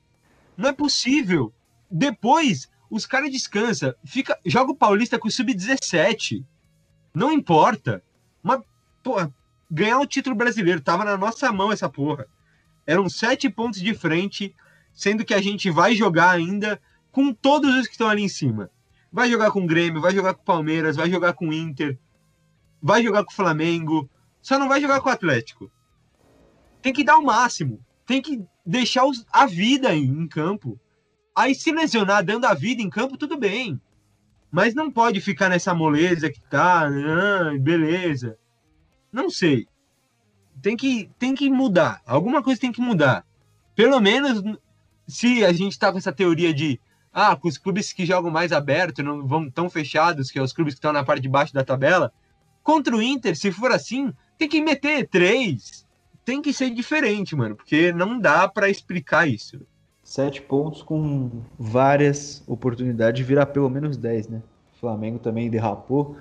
Não 0.55 0.69
é 0.69 0.73
possível. 0.73 1.51
Depois, 1.89 2.69
os 2.87 3.07
caras 3.07 3.31
descansam. 3.31 3.95
Fica, 4.05 4.39
joga 4.45 4.71
o 4.71 4.75
Paulista 4.75 5.17
com 5.17 5.27
o 5.27 5.31
Sub-17. 5.31 6.45
Não 7.15 7.31
importa. 7.31 8.03
Mas, 8.43 8.61
porra, 9.01 9.33
ganhar 9.71 9.97
o 9.97 10.05
título 10.05 10.35
brasileiro. 10.35 10.81
Tava 10.81 11.03
na 11.03 11.17
nossa 11.17 11.51
mão 11.51 11.71
essa 11.71 11.89
porra. 11.89 12.27
Eram 12.85 13.09
sete 13.09 13.49
pontos 13.49 13.79
de 13.79 13.95
frente, 13.95 14.55
sendo 14.93 15.25
que 15.25 15.33
a 15.33 15.41
gente 15.41 15.71
vai 15.71 15.95
jogar 15.95 16.29
ainda 16.29 16.79
com 17.13 17.31
todos 17.31 17.73
os 17.75 17.85
que 17.85 17.93
estão 17.93 18.09
ali 18.09 18.23
em 18.23 18.27
cima. 18.27 18.69
Vai 19.11 19.29
jogar 19.29 19.51
com 19.51 19.63
o 19.63 19.67
Grêmio, 19.67 20.01
vai 20.01 20.13
jogar 20.13 20.33
com 20.33 20.41
o 20.41 20.45
Palmeiras, 20.45 20.95
vai 20.95 21.09
jogar 21.09 21.33
com 21.33 21.47
o 21.47 21.53
Inter, 21.53 21.97
vai 22.81 23.03
jogar 23.03 23.23
com 23.23 23.31
o 23.31 23.35
Flamengo, 23.35 24.09
só 24.41 24.57
não 24.57 24.67
vai 24.67 24.81
jogar 24.81 24.99
com 24.99 25.07
o 25.07 25.11
Atlético. 25.11 25.71
Tem 26.81 26.91
que 26.91 27.03
dar 27.03 27.17
o 27.17 27.23
máximo, 27.23 27.79
tem 28.05 28.19
que 28.19 28.43
deixar 28.65 29.05
os, 29.05 29.25
a 29.31 29.45
vida 29.45 29.95
em, 29.95 30.03
em 30.03 30.27
campo. 30.27 30.77
Aí 31.35 31.53
se 31.53 31.71
lesionar 31.71 32.25
dando 32.25 32.45
a 32.45 32.55
vida 32.55 32.81
em 32.81 32.89
campo, 32.89 33.15
tudo 33.15 33.37
bem. 33.37 33.79
Mas 34.51 34.73
não 34.73 34.91
pode 34.91 35.21
ficar 35.21 35.49
nessa 35.49 35.73
moleza 35.73 36.31
que 36.31 36.41
tá, 36.41 36.87
ah, 36.87 37.57
beleza. 37.59 38.37
Não 39.11 39.29
sei. 39.29 39.67
Tem 40.61 40.75
que, 40.75 41.11
tem 41.19 41.35
que 41.35 41.47
mudar. 41.49 42.01
Alguma 42.07 42.41
coisa 42.41 42.59
tem 42.59 42.71
que 42.71 42.81
mudar. 42.81 43.23
Pelo 43.75 43.99
menos 43.99 44.41
se 45.07 45.45
a 45.45 45.53
gente 45.53 45.77
tá 45.77 45.91
com 45.91 45.97
essa 45.99 46.11
teoria 46.11 46.53
de 46.53 46.79
ah, 47.13 47.35
com 47.35 47.47
os 47.47 47.57
clubes 47.57 47.93
que 47.93 48.05
jogam 48.05 48.31
mais 48.31 48.51
aberto, 48.51 49.03
não 49.03 49.25
vão 49.27 49.49
tão 49.49 49.69
fechados, 49.69 50.31
que 50.31 50.39
é 50.39 50.41
os 50.41 50.51
clubes 50.51 50.73
que 50.73 50.79
estão 50.79 50.91
na 50.91 51.03
parte 51.03 51.21
de 51.21 51.29
baixo 51.29 51.53
da 51.53 51.63
tabela. 51.63 52.11
Contra 52.63 52.95
o 52.95 53.01
Inter, 53.01 53.37
se 53.37 53.51
for 53.51 53.71
assim, 53.71 54.11
tem 54.37 54.49
que 54.49 54.61
meter 54.61 55.07
três. 55.07 55.85
Tem 56.25 56.41
que 56.41 56.51
ser 56.51 56.71
diferente, 56.71 57.35
mano, 57.35 57.55
porque 57.55 57.91
não 57.91 58.17
dá 58.17 58.47
para 58.47 58.69
explicar 58.69 59.27
isso. 59.27 59.59
Sete 60.01 60.41
pontos 60.41 60.81
com 60.81 61.43
várias 61.59 62.43
oportunidades 62.47 63.17
de 63.19 63.23
virar 63.23 63.45
pelo 63.47 63.69
menos 63.69 63.95
dez, 63.95 64.27
né? 64.27 64.41
O 64.75 64.79
Flamengo 64.79 65.19
também 65.19 65.49
derrapou. 65.49 66.17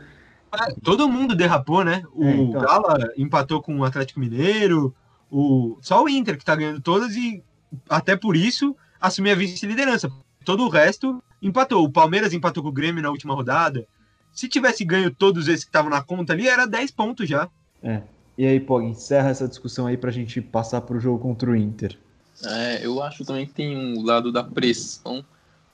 É, 0.52 0.74
todo 0.82 1.08
mundo 1.08 1.34
derrapou, 1.34 1.84
né? 1.84 2.02
O 2.12 2.24
é, 2.24 2.36
então... 2.36 2.60
Gala 2.60 2.98
empatou 3.16 3.62
com 3.62 3.78
o 3.78 3.84
Atlético 3.84 4.20
Mineiro, 4.20 4.94
o... 5.30 5.78
só 5.80 6.04
o 6.04 6.08
Inter 6.08 6.36
que 6.36 6.44
tá 6.44 6.54
ganhando 6.54 6.80
todas 6.80 7.16
e 7.16 7.42
até 7.88 8.14
por 8.16 8.36
isso 8.36 8.76
assumir 9.00 9.30
a 9.30 9.34
vice-liderança 9.34 10.10
Todo 10.44 10.64
o 10.64 10.68
resto 10.68 11.22
empatou. 11.40 11.84
O 11.84 11.90
Palmeiras 11.90 12.32
empatou 12.32 12.62
com 12.62 12.68
o 12.68 12.72
Grêmio 12.72 13.02
na 13.02 13.10
última 13.10 13.34
rodada. 13.34 13.86
Se 14.32 14.48
tivesse 14.48 14.84
ganho 14.84 15.10
todos 15.10 15.48
esses 15.48 15.64
que 15.64 15.68
estavam 15.68 15.90
na 15.90 16.02
conta 16.02 16.32
ali, 16.32 16.48
era 16.48 16.66
10 16.66 16.90
pontos 16.92 17.28
já. 17.28 17.48
É. 17.82 18.02
E 18.36 18.46
aí, 18.46 18.58
Pog, 18.58 18.84
encerra 18.84 19.30
essa 19.30 19.46
discussão 19.46 19.86
aí 19.86 19.96
pra 19.96 20.10
gente 20.10 20.40
passar 20.40 20.80
pro 20.80 20.98
jogo 20.98 21.18
contra 21.18 21.50
o 21.50 21.56
Inter. 21.56 21.98
É, 22.44 22.84
eu 22.84 23.02
acho 23.02 23.24
também 23.24 23.46
que 23.46 23.52
tem 23.52 23.76
um 23.76 24.02
lado 24.02 24.32
da 24.32 24.42
pressão, 24.42 25.24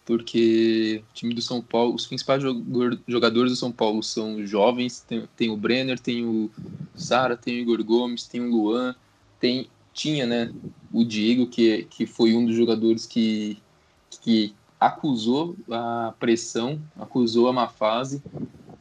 porque 0.04 1.02
o 1.08 1.14
time 1.14 1.34
do 1.34 1.40
São 1.40 1.62
Paulo, 1.62 1.94
os 1.94 2.06
principais 2.06 2.42
jogadores 3.06 3.52
do 3.52 3.56
São 3.56 3.70
Paulo 3.70 4.02
são 4.02 4.44
jovens, 4.44 5.00
tem, 5.00 5.28
tem 5.36 5.50
o 5.50 5.56
Brenner, 5.56 5.98
tem 5.98 6.24
o 6.24 6.50
Sara, 6.94 7.36
tem 7.36 7.58
o 7.58 7.60
Igor 7.60 7.82
Gomes, 7.84 8.26
tem 8.26 8.40
o 8.40 8.50
Luan, 8.50 8.94
tem, 9.38 9.68
tinha, 9.94 10.26
né, 10.26 10.52
o 10.92 11.04
Diego, 11.04 11.46
que, 11.46 11.84
que 11.84 12.06
foi 12.06 12.34
um 12.34 12.44
dos 12.44 12.56
jogadores 12.56 13.06
que, 13.06 13.58
que 14.22 14.54
acusou 14.80 15.56
a 15.70 16.14
pressão, 16.18 16.80
acusou 16.98 17.48
a 17.48 17.52
má 17.52 17.68
fase. 17.68 18.22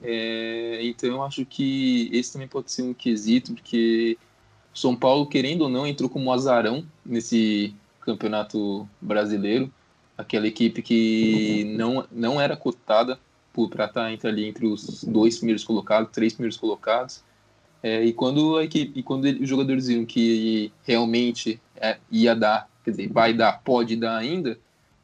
É, 0.01 0.79
então 0.83 1.09
eu 1.09 1.23
acho 1.23 1.45
que 1.45 2.09
esse 2.13 2.33
também 2.33 2.47
pode 2.47 2.71
ser 2.71 2.83
um 2.83 2.93
quesito, 2.93 3.53
porque 3.53 4.17
São 4.73 4.95
Paulo, 4.95 5.25
querendo 5.25 5.61
ou 5.63 5.69
não, 5.69 5.87
entrou 5.87 6.09
como 6.09 6.31
azarão 6.31 6.85
nesse 7.05 7.73
campeonato 8.01 8.87
brasileiro. 9.01 9.71
Aquela 10.17 10.47
equipe 10.47 10.81
que 10.81 11.63
não, 11.77 12.05
não 12.11 12.41
era 12.41 12.55
cotada 12.55 13.19
para 13.71 13.85
estar 13.85 14.11
entre, 14.11 14.27
ali 14.27 14.45
entre 14.45 14.67
os 14.67 15.03
dois 15.03 15.37
primeiros 15.37 15.63
colocados, 15.63 16.11
três 16.11 16.33
primeiros 16.33 16.57
colocados. 16.57 17.23
É, 17.81 18.03
e 18.03 18.13
quando 18.13 18.57
a 18.57 18.63
equipe, 18.63 18.99
e 18.99 19.03
quando 19.03 19.25
ele, 19.25 19.43
os 19.43 19.49
jogadores 19.49 19.87
viram 19.87 20.05
que 20.05 20.71
realmente 20.83 21.59
é, 21.75 21.97
ia 22.11 22.35
dar, 22.35 22.69
quer 22.83 22.91
dizer, 22.91 23.09
vai 23.11 23.33
dar, 23.33 23.61
pode 23.63 23.95
dar 23.95 24.17
ainda, 24.17 24.59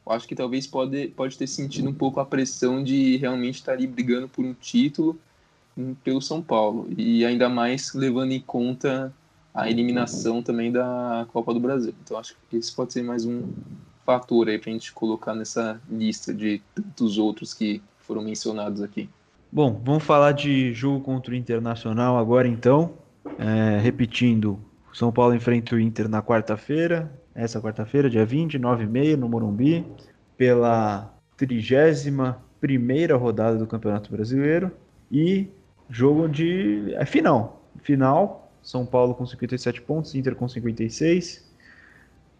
eu 0.06 0.12
acho 0.12 0.28
que 0.28 0.34
talvez 0.34 0.66
pode, 0.66 1.08
pode 1.08 1.38
ter 1.38 1.46
sentido 1.46 1.88
um 1.88 1.94
pouco 1.94 2.20
a 2.20 2.24
pressão 2.24 2.82
de 2.82 3.16
realmente 3.16 3.56
estar 3.56 3.72
ali 3.72 3.86
brigando 3.86 4.28
por 4.28 4.44
um 4.44 4.52
título 4.52 5.18
hum, 5.76 5.94
pelo 6.04 6.20
São 6.20 6.42
Paulo. 6.42 6.88
E 6.96 7.24
ainda 7.24 7.48
mais 7.48 7.94
levando 7.94 8.32
em 8.32 8.40
conta 8.40 9.12
a 9.54 9.70
eliminação 9.70 10.42
também 10.42 10.70
da 10.70 11.26
Copa 11.32 11.54
do 11.54 11.60
Brasil. 11.60 11.94
Então 12.02 12.18
acho 12.18 12.36
que 12.50 12.56
esse 12.56 12.74
pode 12.74 12.92
ser 12.92 13.02
mais 13.02 13.24
um 13.24 13.44
fator 14.04 14.48
aí 14.48 14.58
para 14.58 14.70
a 14.70 14.72
gente 14.72 14.92
colocar 14.92 15.34
nessa 15.34 15.80
lista 15.90 16.34
de 16.34 16.60
tantos 16.74 17.16
outros 17.16 17.54
que 17.54 17.80
foram 18.00 18.22
mencionados 18.22 18.82
aqui. 18.82 19.08
Bom, 19.50 19.80
vamos 19.84 20.02
falar 20.02 20.32
de 20.32 20.72
jogo 20.72 21.00
contra 21.00 21.32
o 21.32 21.36
Internacional 21.36 22.18
agora 22.18 22.46
então. 22.46 22.94
É, 23.38 23.78
repetindo, 23.78 24.60
São 24.92 25.10
Paulo 25.10 25.34
enfrenta 25.34 25.76
o 25.76 25.80
Inter 25.80 26.08
na 26.08 26.22
quarta-feira, 26.22 27.10
essa 27.34 27.60
quarta-feira, 27.60 28.08
dia 28.08 28.24
20, 28.24 28.58
9 28.58 28.84
e 28.84 28.86
meia, 28.86 29.16
no 29.16 29.28
Morumbi, 29.28 29.86
pela 30.36 31.12
31 31.36 32.34
primeira 32.60 33.16
rodada 33.16 33.58
do 33.58 33.66
Campeonato 33.66 34.10
Brasileiro 34.10 34.70
e 35.10 35.48
jogo 35.90 36.28
de 36.28 36.94
é 36.94 37.04
final. 37.04 37.62
Final, 37.82 38.50
São 38.62 38.86
Paulo 38.86 39.14
com 39.14 39.26
57 39.26 39.82
pontos, 39.82 40.14
Inter 40.14 40.34
com 40.34 40.48
56 40.48 41.44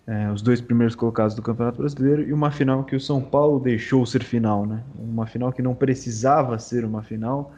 é, 0.06 0.30
os 0.30 0.42
dois 0.42 0.60
primeiros 0.60 0.94
colocados 0.94 1.34
do 1.34 1.42
Campeonato 1.42 1.78
Brasileiro 1.78 2.22
e 2.22 2.32
uma 2.32 2.50
final 2.50 2.84
que 2.84 2.94
o 2.94 3.00
São 3.00 3.22
Paulo 3.22 3.58
deixou 3.58 4.04
ser 4.04 4.22
final, 4.22 4.66
né? 4.66 4.82
Uma 4.98 5.26
final 5.26 5.52
que 5.52 5.62
não 5.62 5.74
precisava 5.74 6.58
ser 6.58 6.84
uma 6.84 7.02
final. 7.02 7.52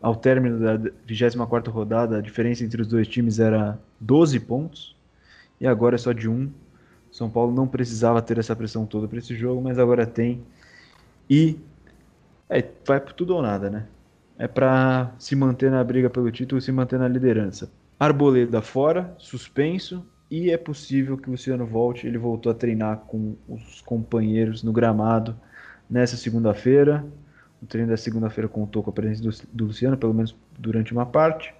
Ao 0.00 0.14
término 0.14 0.60
da 0.60 0.90
24 1.04 1.72
rodada, 1.72 2.18
a 2.18 2.20
diferença 2.20 2.62
entre 2.62 2.80
os 2.80 2.86
dois 2.86 3.08
times 3.08 3.40
era 3.40 3.76
12 3.98 4.38
pontos 4.40 4.96
e 5.60 5.66
agora 5.66 5.96
é 5.96 5.98
só 5.98 6.12
de 6.12 6.28
um. 6.28 6.48
São 7.18 7.28
Paulo 7.28 7.52
não 7.52 7.66
precisava 7.66 8.22
ter 8.22 8.38
essa 8.38 8.54
pressão 8.54 8.86
toda 8.86 9.08
para 9.08 9.18
esse 9.18 9.34
jogo, 9.34 9.60
mas 9.60 9.76
agora 9.76 10.06
tem. 10.06 10.40
E 11.28 11.58
é, 12.48 12.64
vai 12.86 13.00
por 13.00 13.12
tudo 13.12 13.34
ou 13.34 13.42
nada, 13.42 13.68
né? 13.68 13.86
É 14.38 14.46
para 14.46 15.12
se 15.18 15.34
manter 15.34 15.68
na 15.68 15.82
briga 15.82 16.08
pelo 16.08 16.30
título 16.30 16.60
se 16.60 16.70
manter 16.70 16.96
na 16.96 17.08
liderança. 17.08 17.70
Arboleda 17.98 18.62
fora, 18.62 19.12
suspenso, 19.18 20.06
e 20.30 20.50
é 20.52 20.56
possível 20.56 21.18
que 21.18 21.28
o 21.28 21.32
Luciano 21.32 21.66
volte. 21.66 22.06
Ele 22.06 22.18
voltou 22.18 22.52
a 22.52 22.54
treinar 22.54 22.98
com 22.98 23.34
os 23.48 23.80
companheiros 23.80 24.62
no 24.62 24.72
gramado 24.72 25.34
nessa 25.90 26.16
segunda-feira. 26.16 27.04
O 27.60 27.66
treino 27.66 27.90
da 27.90 27.96
segunda-feira 27.96 28.48
contou 28.48 28.80
com 28.80 28.90
a 28.90 28.92
presença 28.92 29.22
do, 29.22 29.48
do, 29.52 29.64
Luciano, 29.66 29.96
pelo 29.96 30.14
menos 30.14 30.36
durante 30.56 30.92
uma 30.92 31.04
parte. 31.04 31.52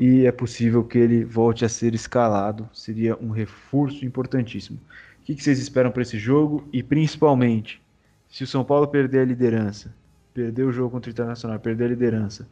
E 0.00 0.24
é 0.24 0.32
possível 0.32 0.82
que 0.82 0.96
ele 0.96 1.26
volte 1.26 1.62
a 1.62 1.68
ser 1.68 1.94
escalado. 1.94 2.66
Seria 2.72 3.18
um 3.18 3.28
reforço 3.28 4.02
importantíssimo. 4.02 4.80
O 5.20 5.24
que, 5.26 5.34
vocês 5.34 5.58
esperam 5.58 5.90
para 5.90 6.00
esse 6.00 6.18
jogo? 6.18 6.66
E 6.72 6.82
principalmente, 6.82 7.82
se 8.26 8.42
o 8.42 8.46
São 8.46 8.64
Paulo 8.64 8.88
perder 8.88 9.18
a 9.18 9.24
liderança, 9.26 9.94
perder 10.32 10.64
o 10.64 10.72
jogo 10.72 10.92
contra 10.92 11.10
o 11.10 11.12
Internacional, 11.12 11.60
perder 11.60 11.84
a 11.84 11.88
liderança, 11.88 12.48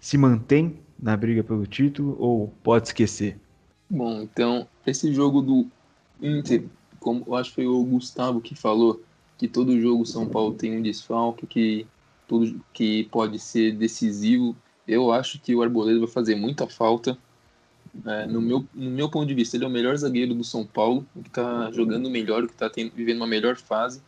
se 0.00 0.18
mantém 0.18 0.80
na 1.00 1.16
briga 1.16 1.44
pelo 1.44 1.68
título 1.68 2.16
ou 2.18 2.52
pode 2.64 2.88
esquecer? 2.88 3.38
Bom, 3.88 4.22
então, 4.22 4.66
esse 4.84 5.14
jogo 5.14 5.40
do 5.42 5.68
Inter, 6.20 6.64
como 6.98 7.22
eu 7.28 7.36
acho 7.36 7.50
que 7.50 7.54
foi 7.54 7.66
o 7.68 7.84
Gustavo 7.84 8.40
que 8.40 8.56
falou, 8.56 9.00
que 9.38 9.46
todo 9.46 9.80
jogo 9.80 10.04
São 10.04 10.26
Paulo 10.28 10.52
tem 10.52 10.76
um 10.76 10.82
desfalque, 10.82 11.46
que, 11.46 11.86
tudo, 12.26 12.60
que 12.72 13.04
pode 13.04 13.38
ser 13.38 13.70
decisivo. 13.76 14.56
Eu 14.86 15.12
acho 15.12 15.40
que 15.40 15.54
o 15.54 15.62
Arboleda 15.62 15.98
vai 15.98 16.08
fazer 16.08 16.34
muita 16.34 16.66
falta. 16.66 17.18
É, 18.04 18.26
no, 18.26 18.40
meu, 18.40 18.64
no 18.74 18.90
meu 18.90 19.08
ponto 19.08 19.26
de 19.26 19.34
vista, 19.34 19.56
ele 19.56 19.64
é 19.64 19.68
o 19.68 19.70
melhor 19.70 19.96
zagueiro 19.96 20.34
do 20.34 20.44
São 20.44 20.64
Paulo, 20.66 21.06
que 21.22 21.28
está 21.28 21.70
jogando 21.72 22.10
melhor, 22.10 22.46
que 22.46 22.52
está 22.52 22.70
vivendo 22.94 23.16
uma 23.16 23.26
melhor 23.26 23.56
fase. 23.56 24.02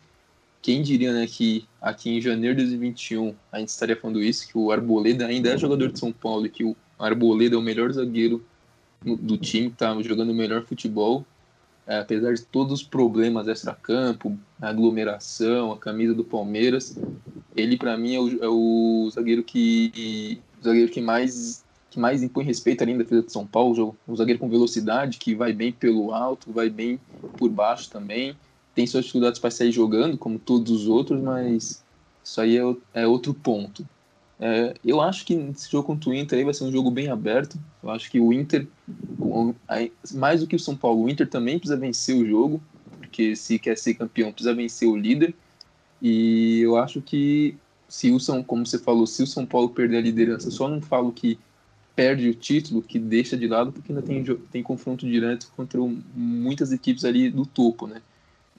Quem 0.61 0.83
diria 0.83 1.13
né, 1.13 1.27
que 1.27 1.67
aqui 1.81 2.11
em 2.11 2.21
janeiro 2.21 2.57
de 2.57 2.63
2021 2.63 3.35
a 3.51 3.59
gente 3.59 3.69
estaria 3.69 3.97
falando 3.97 4.23
isso, 4.23 4.47
que 4.49 4.59
o 4.59 4.71
Arboleda 4.71 5.27
ainda 5.27 5.51
é 5.51 5.57
jogador 5.57 5.91
de 5.91 5.99
São 5.99 6.13
Paulo 6.13 6.47
e 6.47 6.51
que 6.51 6.65
o 6.65 6.77
Arboleda 6.99 7.55
é 7.55 7.59
o 7.59 7.63
melhor 7.63 7.93
zagueiro 7.93 8.45
do 9.03 9.39
time, 9.39 9.71
que 9.71 9.77
tá 9.77 10.01
jogando 10.03 10.31
o 10.31 10.35
melhor 10.35 10.65
futebol, 10.65 11.25
é, 11.87 12.01
apesar 12.01 12.35
de 12.35 12.43
todos 12.43 12.81
os 12.81 12.83
problemas 12.83 13.49
extra-campo, 13.49 14.39
a 14.61 14.69
aglomeração, 14.69 15.73
a 15.73 15.79
camisa 15.79 16.13
do 16.13 16.23
Palmeiras, 16.23 16.99
ele 17.57 17.79
para 17.79 17.97
mim 17.97 18.15
é 18.15 18.21
o, 18.21 18.45
é 18.45 18.49
o, 18.49 19.09
zagueiro 19.11 19.43
que 19.43 20.39
o 20.61 20.65
zagueiro 20.65 20.91
que 20.91 21.01
mais 21.01 21.65
que 21.91 21.99
mais 21.99 22.23
impõe 22.23 22.45
respeito 22.45 22.83
ali 22.83 22.93
na 22.93 22.99
defesa 22.99 23.23
de 23.23 23.33
São 23.33 23.47
Paulo, 23.47 23.97
um 24.07 24.15
zagueiro 24.15 24.39
com 24.39 24.49
velocidade, 24.49 25.17
que 25.17 25.35
vai 25.35 25.55
bem 25.55 25.73
pelo 25.73 26.13
alto, 26.13 26.53
vai 26.53 26.69
bem 26.69 27.01
por 27.39 27.49
baixo 27.49 27.89
também, 27.89 28.37
tem 28.75 28.87
suas 28.87 29.05
dificuldades 29.07 29.41
para 29.41 29.51
sair 29.51 29.73
jogando, 29.73 30.19
como 30.19 30.39
todos 30.39 30.71
os 30.71 30.87
outros, 30.87 31.21
mas 31.21 31.83
isso 32.23 32.41
aí 32.41 32.59
é, 32.59 32.77
é 32.93 33.07
outro 33.07 33.33
ponto. 33.33 33.89
É, 34.41 34.75
eu 34.85 35.01
acho 35.01 35.25
que 35.25 35.35
esse 35.35 35.71
jogo 35.71 35.87
contra 35.87 36.11
o 36.11 36.15
Inter 36.15 36.39
aí 36.39 36.45
vai 36.45 36.55
ser 36.55 36.65
um 36.65 36.71
jogo 36.71 36.91
bem 36.91 37.09
aberto. 37.09 37.59
Eu 37.83 37.91
acho 37.91 38.11
que 38.11 38.21
o 38.21 38.33
Inter, 38.33 38.69
mais 40.15 40.41
do 40.41 40.47
que 40.47 40.55
o 40.55 40.61
São 40.61 40.77
Paulo, 40.77 41.03
o 41.03 41.09
Inter 41.09 41.29
também 41.29 41.59
precisa 41.59 41.81
vencer 41.81 42.15
o 42.15 42.27
jogo, 42.27 42.63
porque 42.99 43.35
se 43.35 43.59
quer 43.59 43.77
ser 43.77 43.95
campeão, 43.95 44.31
precisa 44.31 44.55
vencer 44.55 44.89
o 44.89 44.97
líder. 44.97 45.35
E 46.01 46.61
eu 46.61 46.77
acho 46.77 47.03
que 47.03 47.57
se 47.89 48.11
o 48.11 48.21
São, 48.21 48.43
como 48.43 48.67
você 48.67 48.79
falou, 48.79 49.07
se 49.07 49.23
o 49.23 49.27
São 49.27 49.47
Paulo 49.47 49.71
perder 49.71 49.97
a 49.97 50.03
liderança, 50.03 50.51
só 50.51 50.69
não 50.69 50.81
falo 50.81 51.11
que 51.11 51.39
perde 51.97 52.29
o 52.29 52.35
título, 52.35 52.83
que 52.83 52.99
deixa 52.99 53.37
de 53.37 53.49
lado, 53.49 53.73
porque 53.73 53.91
ainda 53.91 54.03
tem, 54.03 54.23
tem 54.53 54.63
confronto 54.63 55.05
direto 55.05 55.51
contra 55.57 55.81
muitas 56.15 56.71
equipes 56.71 57.05
ali 57.05 57.29
do 57.29 57.45
topo, 57.45 57.87
né? 57.89 58.01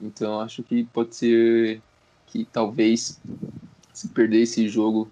Então 0.02 0.40
acho 0.40 0.62
que 0.62 0.84
pode 0.84 1.14
ser 1.14 1.80
que 2.26 2.44
talvez 2.52 3.20
se 3.94 4.08
perder 4.08 4.42
esse 4.42 4.68
jogo 4.68 5.10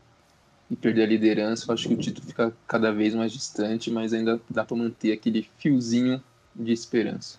e 0.71 0.77
perder 0.77 1.05
a 1.05 1.07
liderança, 1.07 1.73
acho 1.73 1.89
que 1.89 1.95
o 1.95 1.99
título 1.99 2.27
fica 2.27 2.53
cada 2.67 2.93
vez 2.93 3.15
mais 3.15 3.33
distante, 3.33 3.91
mas 3.91 4.13
ainda 4.13 4.41
dá 4.51 4.65
para 4.65 4.77
manter 4.77 5.13
aquele 5.13 5.49
fiozinho 5.59 6.23
de 6.55 6.73
esperança. 6.73 7.39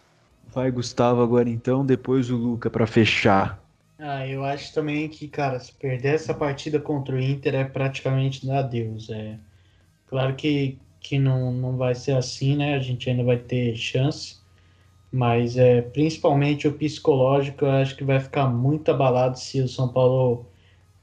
Vai 0.51 0.71
Gustavo 0.71 1.21
agora 1.21 1.49
então, 1.49 1.85
depois 1.85 2.31
o 2.31 2.35
Luca 2.35 2.69
para 2.69 2.87
fechar. 2.87 3.61
Ah, 3.99 4.25
eu 4.27 4.43
acho 4.45 4.73
também 4.73 5.09
que, 5.09 5.27
cara, 5.27 5.59
se 5.59 5.71
perder 5.73 6.15
essa 6.15 6.33
partida 6.33 6.79
contra 6.79 7.15
o 7.15 7.19
Inter 7.19 7.53
é 7.55 7.63
praticamente 7.65 8.45
dar 8.45 8.59
adeus. 8.59 9.09
É 9.09 9.37
claro 10.07 10.35
que, 10.35 10.79
que 11.01 11.19
não, 11.19 11.51
não 11.53 11.77
vai 11.77 11.95
ser 11.95 12.13
assim, 12.17 12.55
né? 12.57 12.75
A 12.75 12.79
gente 12.79 13.09
ainda 13.09 13.23
vai 13.23 13.37
ter 13.39 13.75
chance, 13.77 14.37
mas 15.11 15.57
é 15.57 15.81
principalmente 15.83 16.67
o 16.67 16.73
psicológico, 16.77 17.65
eu 17.65 17.71
acho 17.71 17.95
que 17.97 18.03
vai 18.05 18.19
ficar 18.19 18.47
muito 18.49 18.89
abalado 18.91 19.39
se 19.39 19.61
o 19.61 19.67
São 19.69 19.91
Paulo 19.93 20.45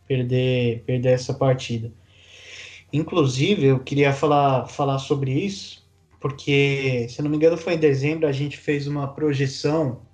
perder 0.08 0.84
perder 0.86 1.10
essa 1.14 1.34
partida. 1.34 1.92
Inclusive, 2.92 3.66
eu 3.66 3.80
queria 3.80 4.12
falar, 4.12 4.66
falar 4.66 4.98
sobre 4.98 5.32
isso, 5.32 5.84
porque, 6.20 7.06
se 7.08 7.20
não 7.22 7.30
me 7.30 7.36
engano, 7.36 7.56
foi 7.56 7.74
em 7.74 7.78
dezembro, 7.78 8.26
a 8.26 8.32
gente 8.32 8.56
fez 8.56 8.86
uma 8.86 9.08
projeção 9.08 10.05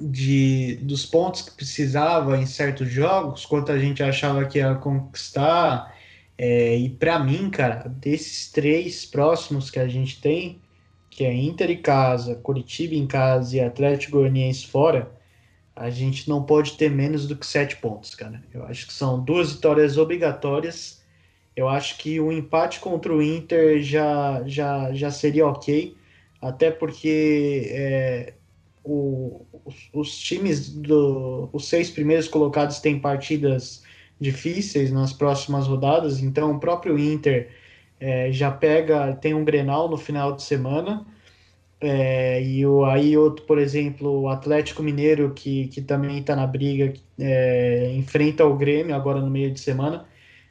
de, 0.00 0.76
dos 0.82 1.06
pontos 1.06 1.42
que 1.42 1.52
precisava 1.52 2.36
em 2.38 2.46
certos 2.46 2.90
jogos, 2.90 3.46
quanto 3.46 3.72
a 3.72 3.78
gente 3.78 4.02
achava 4.02 4.44
que 4.44 4.58
ia 4.58 4.74
conquistar. 4.74 5.94
É, 6.38 6.76
e 6.76 6.90
para 6.90 7.18
mim, 7.18 7.50
cara, 7.50 7.88
desses 7.88 8.50
três 8.50 9.06
próximos 9.06 9.70
que 9.70 9.78
a 9.78 9.88
gente 9.88 10.20
tem, 10.20 10.60
que 11.10 11.24
é 11.24 11.32
Inter 11.32 11.70
em 11.70 11.80
casa, 11.82 12.34
Curitiba 12.36 12.94
em 12.94 13.06
casa 13.06 13.56
e 13.56 13.60
Atlético 13.60 14.18
Goianiense 14.18 14.66
fora, 14.66 15.10
a 15.74 15.90
gente 15.90 16.28
não 16.28 16.42
pode 16.42 16.72
ter 16.72 16.90
menos 16.90 17.26
do 17.26 17.36
que 17.36 17.46
sete 17.46 17.76
pontos, 17.76 18.14
cara. 18.14 18.42
Eu 18.52 18.64
acho 18.64 18.86
que 18.86 18.92
são 18.92 19.22
duas 19.22 19.52
vitórias 19.52 19.98
obrigatórias 19.98 21.04
eu 21.56 21.68
acho 21.68 21.96
que 21.96 22.20
o 22.20 22.30
empate 22.30 22.78
contra 22.80 23.12
o 23.14 23.22
Inter 23.22 23.80
já, 23.82 24.42
já, 24.46 24.92
já 24.92 25.10
seria 25.10 25.46
ok, 25.46 25.96
até 26.40 26.70
porque 26.70 27.68
é, 27.70 28.34
o, 28.86 29.44
os, 29.64 29.90
os, 29.92 30.18
times 30.18 30.70
do 30.70 31.48
os 31.52 31.68
seis 31.68 31.90
primeiros 31.90 32.28
colocados 32.28 32.78
têm 32.78 32.98
partidas 33.00 33.82
difíceis 34.20 34.92
nas 34.92 35.12
próximas 35.12 35.66
rodadas, 35.66 36.22
então 36.22 36.52
o 36.52 36.60
próprio 36.60 36.98
Inter 36.98 37.50
é, 38.00 38.30
já 38.32 38.50
pega, 38.50 39.14
tem 39.16 39.34
um 39.34 39.44
Grenal 39.44 39.88
no 39.90 39.96
final 39.96 40.32
de 40.34 40.42
semana, 40.42 41.04
é, 41.80 42.42
e 42.42 42.64
o, 42.66 42.84
aí 42.84 43.16
outro, 43.16 43.44
por 43.44 43.58
exemplo, 43.58 44.22
o 44.22 44.28
Atlético 44.28 44.82
Mineiro, 44.82 45.32
que, 45.34 45.68
que 45.68 45.82
também 45.82 46.18
está 46.18 46.34
na 46.36 46.46
briga, 46.46 46.94
é, 47.18 47.92
enfrenta 47.94 48.46
o 48.46 48.56
Grêmio 48.56 48.94
agora 48.94 49.20
no 49.20 49.28
meio 49.30 49.50
de 49.50 49.60
semana, 49.60 50.06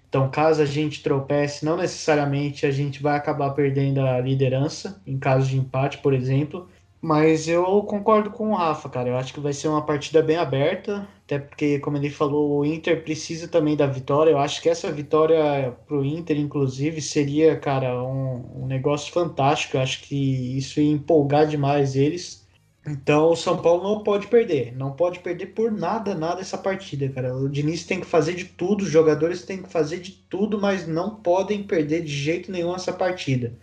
então, 0.07 0.29
caso 0.29 0.61
a 0.61 0.65
gente 0.65 1.03
tropece, 1.03 1.65
não 1.65 1.75
necessariamente 1.75 2.65
a 2.65 2.71
gente 2.71 3.01
vai 3.03 3.17
acabar 3.17 3.49
perdendo 3.51 3.99
a 3.99 4.21
liderança, 4.21 5.01
em 5.05 5.17
caso 5.19 5.49
de 5.49 5.57
empate, 5.57 5.97
por 5.97 6.13
exemplo, 6.13 6.69
Mas 7.05 7.47
eu 7.47 7.83
concordo 7.83 8.31
com 8.31 8.49
o 8.49 8.55
Rafa, 8.55 8.89
cara. 8.89 9.09
Eu 9.09 9.17
acho 9.17 9.31
que 9.31 9.39
vai 9.39 9.53
ser 9.53 9.67
uma 9.67 9.85
partida 9.85 10.23
bem 10.23 10.37
aberta, 10.37 11.07
até 11.23 11.37
porque, 11.37 11.77
como 11.79 11.97
ele 11.97 12.09
falou, 12.09 12.59
o 12.59 12.65
Inter 12.65 13.03
precisa 13.03 13.47
também 13.47 13.75
da 13.77 13.85
vitória. 13.85 14.31
Eu 14.31 14.39
acho 14.39 14.59
que 14.59 14.69
essa 14.69 14.91
vitória 14.91 15.71
pro 15.85 16.03
Inter, 16.03 16.35
inclusive, 16.39 16.99
seria, 17.03 17.59
cara, 17.59 18.03
um, 18.03 18.63
um 18.63 18.65
negócio 18.65 19.13
fantástico. 19.13 19.77
Eu 19.77 19.81
acho 19.81 20.01
que 20.01 20.57
isso 20.57 20.81
ia 20.81 20.91
empolgar 20.91 21.45
demais 21.45 21.95
eles. 21.95 22.43
Então 22.87 23.31
o 23.31 23.35
São 23.35 23.61
Paulo 23.61 23.83
não 23.83 24.03
pode 24.03 24.27
perder, 24.27 24.75
não 24.75 24.91
pode 24.93 25.19
perder 25.19 25.47
por 25.47 25.71
nada, 25.71 26.13
nada 26.15 26.41
essa 26.41 26.57
partida, 26.57 27.09
cara. 27.09 27.35
O 27.35 27.49
Diniz 27.49 27.83
tem 27.85 27.99
que 27.99 28.05
fazer 28.05 28.33
de 28.35 28.45
tudo, 28.45 28.83
os 28.83 28.89
jogadores 28.89 29.43
têm 29.43 29.61
que 29.61 29.69
fazer 29.71 29.99
de 29.99 30.11
tudo, 30.11 30.59
mas 30.59 30.87
não 30.87 31.15
podem 31.15 31.63
perder 31.63 32.03
de 32.03 32.13
jeito 32.13 32.51
nenhum 32.51 32.75
essa 32.75 32.93
partida, 32.93 33.57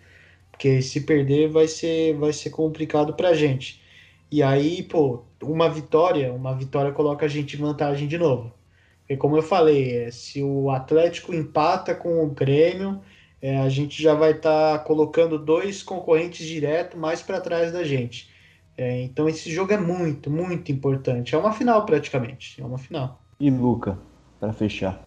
porque 0.53 0.81
se 0.81 1.01
perder 1.01 1.49
vai 1.49 1.67
ser, 1.67 2.15
vai 2.17 2.33
ser 2.33 2.51
complicado 2.51 3.15
pra 3.15 3.35
gente. 3.35 3.83
E 4.31 4.43
aí, 4.43 4.83
pô, 4.83 5.25
uma 5.43 5.69
vitória, 5.69 6.33
uma 6.33 6.55
vitória 6.55 6.93
coloca 6.93 7.27
a 7.27 7.29
gente 7.29 7.57
em 7.57 7.61
vantagem 7.61 8.07
de 8.07 8.17
novo. 8.17 8.53
Porque 9.01 9.17
como 9.17 9.37
eu 9.37 9.43
falei, 9.43 10.05
é, 10.05 10.11
se 10.11 10.43
o 10.43 10.71
Atlético 10.71 11.35
empata 11.35 11.95
com 11.95 12.23
o 12.23 12.31
Grêmio, 12.31 13.01
é, 13.41 13.59
a 13.59 13.69
gente 13.69 14.01
já 14.01 14.15
vai 14.15 14.31
estar 14.31 14.79
tá 14.79 14.85
colocando 14.85 15.39
dois 15.39 15.83
concorrentes 15.83 16.47
direto 16.47 16.97
mais 16.97 17.21
para 17.21 17.41
trás 17.41 17.73
da 17.73 17.83
gente. 17.83 18.31
É, 18.77 19.03
então 19.03 19.29
esse 19.29 19.51
jogo 19.51 19.73
é 19.73 19.79
muito, 19.79 20.31
muito 20.31 20.71
importante. 20.71 21.35
É 21.35 21.39
uma 21.39 21.53
final 21.53 21.85
praticamente. 21.85 22.61
É 22.61 22.65
uma 22.65 22.79
final. 22.79 23.21
E 23.41 23.51
Luca, 23.51 23.99
para 24.39 24.53
fechar. 24.53 25.05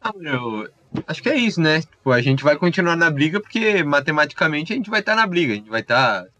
Ah, 0.00 0.12
eu 0.20 0.68
acho 1.06 1.22
que 1.22 1.28
é 1.28 1.36
isso, 1.36 1.60
né? 1.60 1.80
Tipo, 1.80 2.12
a 2.12 2.20
gente 2.20 2.42
vai 2.42 2.56
continuar 2.56 2.96
na 2.96 3.10
briga 3.10 3.40
porque 3.40 3.82
matematicamente 3.82 4.72
a 4.72 4.76
gente 4.76 4.90
vai 4.90 5.00
estar 5.00 5.14
tá 5.14 5.20
na 5.20 5.26
briga. 5.26 5.52
A 5.52 5.56
gente 5.56 5.70
vai 5.70 5.80
estar, 5.80 6.24
tá, 6.24 6.30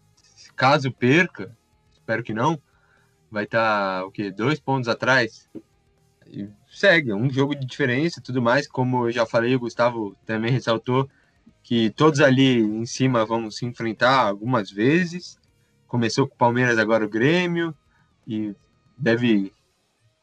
caso 0.55 0.91
perca, 0.91 1.55
espero 1.93 2.23
que 2.23 2.33
não, 2.33 2.59
vai 3.31 3.43
estar 3.43 3.99
tá, 3.99 4.05
o 4.05 4.11
quê? 4.11 4.31
Dois 4.31 4.59
pontos 4.59 4.87
atrás. 4.87 5.49
E 6.27 6.47
segue, 6.71 7.13
um 7.13 7.29
jogo 7.29 7.55
de 7.55 7.65
diferença 7.65 8.19
e 8.19 8.23
tudo 8.23 8.41
mais. 8.41 8.67
Como 8.67 9.07
eu 9.07 9.11
já 9.11 9.25
falei, 9.25 9.55
o 9.55 9.59
Gustavo 9.59 10.15
também 10.25 10.51
ressaltou 10.51 11.09
que 11.63 11.89
todos 11.91 12.19
ali 12.19 12.59
em 12.59 12.85
cima 12.85 13.25
vão 13.25 13.49
se 13.49 13.65
enfrentar 13.65 14.27
algumas 14.27 14.71
vezes 14.71 15.39
começou 15.89 16.27
com 16.27 16.35
o 16.35 16.37
Palmeiras, 16.37 16.77
agora 16.77 17.03
o 17.03 17.09
Grêmio, 17.09 17.75
e 18.25 18.55
deve 18.95 19.51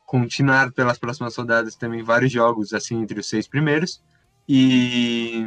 continuar 0.06 0.72
pelas 0.72 0.96
próximas 0.96 1.36
rodadas 1.36 1.74
também 1.74 2.02
vários 2.04 2.30
jogos 2.30 2.72
assim 2.72 3.02
entre 3.02 3.18
os 3.18 3.28
seis 3.28 3.48
primeiros. 3.48 4.00
E 4.48 5.44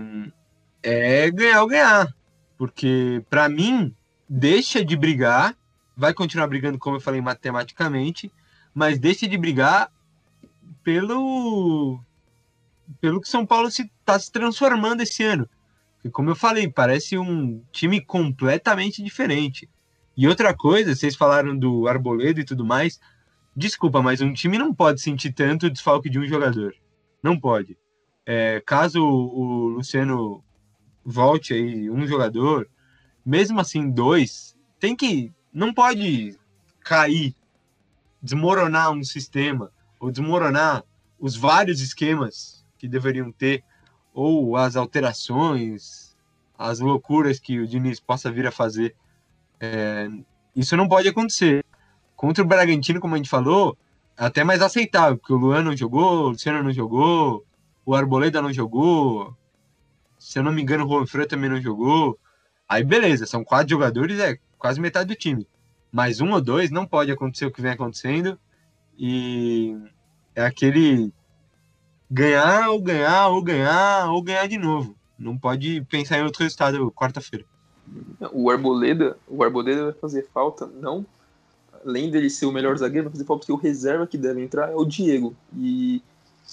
é 0.83 1.29
ganhar 1.31 1.61
ou 1.61 1.67
ganhar, 1.67 2.13
porque 2.57 3.23
para 3.29 3.47
mim 3.47 3.95
deixa 4.27 4.83
de 4.83 4.95
brigar, 4.95 5.55
vai 5.95 6.13
continuar 6.13 6.47
brigando 6.47 6.77
como 6.77 6.97
eu 6.97 7.01
falei 7.01 7.21
matematicamente, 7.21 8.31
mas 8.73 8.99
deixa 8.99 9.27
de 9.27 9.37
brigar 9.37 9.91
pelo 10.83 11.99
pelo 12.99 13.21
que 13.21 13.29
São 13.29 13.45
Paulo 13.45 13.69
se 13.69 13.83
está 13.83 14.17
se 14.17 14.31
transformando 14.31 15.01
esse 15.01 15.23
ano. 15.23 15.47
Porque, 15.95 16.09
como 16.09 16.29
eu 16.29 16.35
falei, 16.35 16.67
parece 16.67 17.17
um 17.17 17.61
time 17.71 18.01
completamente 18.01 19.03
diferente. 19.03 19.69
E 20.15 20.27
outra 20.27 20.53
coisa, 20.53 20.95
vocês 20.95 21.15
falaram 21.15 21.57
do 21.57 21.87
Arboledo 21.87 22.39
e 22.39 22.45
tudo 22.45 22.65
mais. 22.65 22.99
Desculpa, 23.55 24.01
mas 24.01 24.21
um 24.21 24.33
time 24.33 24.57
não 24.57 24.73
pode 24.73 25.01
sentir 25.01 25.33
tanto 25.33 25.67
o 25.67 25.69
desfalque 25.69 26.09
de 26.09 26.19
um 26.19 26.25
jogador. 26.25 26.73
Não 27.21 27.39
pode. 27.39 27.77
É, 28.31 28.61
caso 28.63 29.03
o 29.03 29.69
Luciano 29.69 30.43
volte 31.03 31.51
aí 31.51 31.89
um 31.89 32.05
jogador, 32.05 32.69
mesmo 33.25 33.59
assim 33.59 33.89
dois, 33.89 34.55
tem 34.79 34.95
que. 34.95 35.33
Não 35.51 35.73
pode 35.73 36.37
cair, 36.81 37.33
desmoronar 38.21 38.91
um 38.91 39.03
sistema, 39.03 39.71
ou 39.99 40.11
desmoronar 40.11 40.83
os 41.19 41.35
vários 41.35 41.81
esquemas 41.81 42.63
que 42.77 42.87
deveriam 42.87 43.31
ter, 43.31 43.63
ou 44.13 44.55
as 44.55 44.75
alterações, 44.75 46.15
as 46.55 46.79
loucuras 46.79 47.39
que 47.39 47.59
o 47.59 47.65
Diniz 47.65 47.99
possa 47.99 48.31
vir 48.31 48.45
a 48.45 48.51
fazer 48.51 48.95
é, 49.59 50.07
isso 50.55 50.77
não 50.77 50.87
pode 50.87 51.07
acontecer. 51.07 51.65
Contra 52.15 52.43
o 52.43 52.47
Bragantino, 52.47 52.99
como 52.99 53.15
a 53.15 53.17
gente 53.17 53.29
falou, 53.29 53.75
é 54.15 54.25
até 54.25 54.43
mais 54.43 54.61
aceitável, 54.61 55.17
porque 55.17 55.33
o 55.33 55.37
Luan 55.37 55.63
não 55.63 55.75
jogou, 55.75 56.25
o 56.25 56.29
Luciano 56.29 56.61
não 56.61 56.71
jogou, 56.71 57.43
o 57.89 57.95
Arboleda 57.95 58.39
não 58.39 58.53
jogou, 58.53 59.35
se 60.19 60.37
eu 60.37 60.43
não 60.43 60.51
me 60.51 60.61
engano, 60.61 60.85
o 60.85 60.87
Juan 60.87 61.07
Fran 61.07 61.25
também 61.25 61.49
não 61.49 61.59
jogou. 61.59 62.19
Aí 62.67 62.83
beleza, 62.83 63.25
são 63.25 63.43
quatro 63.43 63.67
jogadores, 63.67 64.19
é 64.19 64.37
quase 64.59 64.79
metade 64.79 65.07
do 65.07 65.15
time. 65.15 65.47
Mas 65.91 66.21
um 66.21 66.31
ou 66.31 66.39
dois 66.39 66.69
não 66.69 66.85
pode 66.85 67.11
acontecer 67.11 67.47
o 67.47 67.51
que 67.51 67.63
vem 67.63 67.71
acontecendo. 67.71 68.37
E 68.95 69.75
é 70.35 70.45
aquele 70.45 71.11
ganhar 72.11 72.69
ou 72.69 72.79
ganhar 72.79 73.29
ou 73.29 73.41
ganhar 73.41 74.11
ou 74.11 74.21
ganhar 74.21 74.47
de 74.47 74.59
novo. 74.59 74.95
Não 75.17 75.35
pode 75.35 75.81
pensar 75.89 76.19
em 76.19 76.23
outro 76.23 76.43
resultado 76.43 76.91
quarta-feira. 76.91 77.43
O 78.31 78.51
Arboleda, 78.51 79.17
o 79.27 79.43
Arboleda 79.43 79.85
vai 79.85 79.93
fazer 79.93 80.27
falta, 80.31 80.67
não 80.67 81.07
além 81.83 82.11
dele 82.11 82.29
ser 82.29 82.45
o 82.45 82.51
melhor 82.51 82.77
zagueiro, 82.77 83.05
vai 83.05 83.13
fazer 83.13 83.25
falta 83.25 83.41
porque 83.41 83.51
o 83.51 83.55
reserva 83.55 84.05
que 84.05 84.17
deve 84.17 84.43
entrar 84.43 84.69
é 84.69 84.75
o 84.75 84.85
Diego. 84.85 85.35
E, 85.57 86.03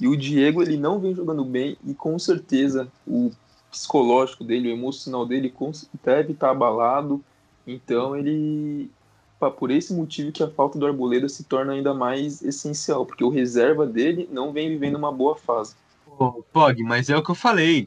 e 0.01 0.07
o 0.07 0.17
Diego 0.17 0.63
ele 0.63 0.77
não 0.77 0.99
vem 0.99 1.15
jogando 1.15 1.45
bem 1.45 1.77
e 1.87 1.95
com 1.95 2.19
certeza 2.19 2.89
o 3.07 3.31
psicológico 3.71 4.45
dele, 4.45 4.69
o 4.69 4.77
emocional 4.77 5.27
dele 5.27 5.53
deve 6.05 6.33
estar 6.33 6.51
abalado. 6.51 7.23
Então 7.67 8.17
ele 8.17 8.91
por 9.59 9.71
esse 9.71 9.93
motivo 9.93 10.33
que 10.33 10.43
a 10.43 10.49
falta 10.49 10.79
do 10.79 10.87
Arboleda 10.87 11.29
se 11.29 11.45
torna 11.45 11.75
ainda 11.75 11.93
mais 11.93 12.43
essencial, 12.43 13.05
porque 13.05 13.23
o 13.23 13.29
reserva 13.29 13.87
dele 13.87 14.27
não 14.33 14.51
vem 14.51 14.71
vivendo 14.71 14.97
uma 14.97 15.13
boa 15.13 15.37
fase. 15.37 15.75
Pog, 16.53 16.83
mas 16.83 17.11
é 17.11 17.17
o 17.17 17.23
que 17.23 17.31
eu 17.31 17.35
falei. 17.35 17.87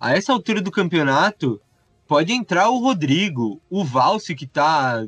A 0.00 0.16
essa 0.16 0.32
altura 0.32 0.62
do 0.62 0.70
campeonato, 0.70 1.60
pode 2.06 2.32
entrar 2.32 2.70
o 2.70 2.78
Rodrigo, 2.78 3.60
o 3.68 3.84
Valse, 3.84 4.34
que 4.34 4.46
tá 4.46 5.06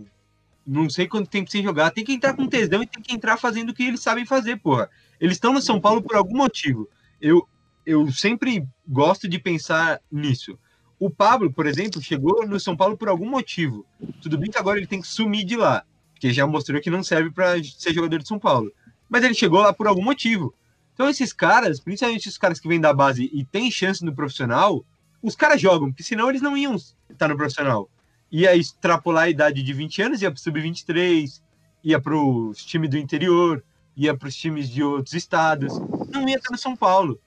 não 0.66 0.90
sei 0.90 1.08
quanto 1.08 1.30
tempo 1.30 1.50
sem 1.50 1.62
jogar, 1.62 1.90
tem 1.90 2.04
que 2.04 2.12
entrar 2.12 2.34
com 2.34 2.46
tesão 2.46 2.82
e 2.82 2.86
tem 2.86 3.02
que 3.02 3.14
entrar 3.14 3.38
fazendo 3.38 3.70
o 3.70 3.74
que 3.74 3.84
eles 3.84 4.00
sabem 4.00 4.26
fazer, 4.26 4.56
porra. 4.56 4.90
Eles 5.20 5.36
estão 5.36 5.52
no 5.52 5.60
São 5.62 5.80
Paulo 5.80 6.02
por 6.02 6.16
algum 6.16 6.36
motivo. 6.36 6.88
Eu, 7.20 7.46
eu 7.84 8.10
sempre 8.12 8.66
gosto 8.86 9.28
de 9.28 9.38
pensar 9.38 10.00
nisso. 10.10 10.58
O 10.98 11.08
Pablo, 11.08 11.52
por 11.52 11.66
exemplo, 11.66 12.02
chegou 12.02 12.46
no 12.46 12.58
São 12.58 12.76
Paulo 12.76 12.96
por 12.96 13.08
algum 13.08 13.28
motivo. 13.28 13.86
Tudo 14.20 14.36
bem 14.36 14.50
que 14.50 14.58
agora 14.58 14.78
ele 14.78 14.86
tem 14.86 15.00
que 15.00 15.06
sumir 15.06 15.44
de 15.44 15.56
lá, 15.56 15.84
porque 16.12 16.32
já 16.32 16.46
mostrou 16.46 16.80
que 16.80 16.90
não 16.90 17.04
serve 17.04 17.30
para 17.30 17.62
ser 17.62 17.94
jogador 17.94 18.18
de 18.18 18.26
São 18.26 18.38
Paulo. 18.38 18.72
Mas 19.08 19.22
ele 19.22 19.34
chegou 19.34 19.60
lá 19.60 19.72
por 19.72 19.86
algum 19.86 20.02
motivo. 20.02 20.54
Então 20.92 21.08
esses 21.08 21.32
caras, 21.32 21.78
principalmente 21.78 22.28
os 22.28 22.36
caras 22.36 22.58
que 22.58 22.66
vêm 22.66 22.80
da 22.80 22.92
base 22.92 23.30
e 23.32 23.44
têm 23.44 23.70
chance 23.70 24.04
no 24.04 24.12
profissional, 24.12 24.84
os 25.22 25.36
caras 25.36 25.60
jogam, 25.60 25.88
porque 25.88 26.02
senão 26.02 26.28
eles 26.28 26.42
não 26.42 26.56
iam 26.56 26.74
estar 27.08 27.28
no 27.28 27.36
profissional. 27.36 27.88
Ia 28.30 28.56
extrapolar 28.56 29.24
a 29.24 29.30
idade 29.30 29.62
de 29.62 29.72
20 29.72 30.02
anos, 30.02 30.22
ia 30.22 30.30
para 30.30 30.38
o 30.38 30.40
sub-23, 30.40 31.40
ia 31.84 32.00
para 32.00 32.16
os 32.16 32.64
times 32.64 32.90
do 32.90 32.98
interior, 32.98 33.64
ia 33.98 34.16
para 34.16 34.28
os 34.28 34.36
times 34.36 34.70
de 34.70 34.82
outros 34.82 35.14
estados. 35.14 35.78
Não 36.10 36.28
ia 36.28 36.36
estar 36.36 36.50
no 36.50 36.58
São 36.58 36.76
Paulo. 36.76 37.20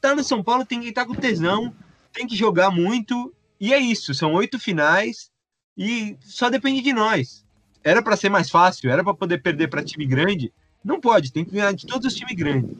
Tá 0.00 0.14
no 0.14 0.24
São 0.24 0.42
Paulo 0.42 0.64
tem 0.64 0.80
que 0.80 0.88
estar 0.88 1.04
com 1.04 1.14
tesão, 1.14 1.74
tem 2.12 2.26
que 2.26 2.36
jogar 2.36 2.70
muito, 2.70 3.32
e 3.60 3.72
é 3.72 3.78
isso. 3.78 4.14
São 4.14 4.32
oito 4.34 4.58
finais 4.58 5.30
e 5.76 6.16
só 6.20 6.48
depende 6.48 6.80
de 6.80 6.92
nós. 6.92 7.44
Era 7.82 8.02
para 8.02 8.16
ser 8.16 8.30
mais 8.30 8.48
fácil, 8.50 8.90
era 8.90 9.04
para 9.04 9.14
poder 9.14 9.42
perder 9.42 9.68
para 9.68 9.84
time 9.84 10.06
grande. 10.06 10.52
Não 10.82 11.00
pode, 11.00 11.32
tem 11.32 11.44
que 11.44 11.52
ganhar 11.52 11.72
de 11.72 11.86
todos 11.86 12.06
os 12.06 12.14
times 12.14 12.34
grandes. 12.34 12.70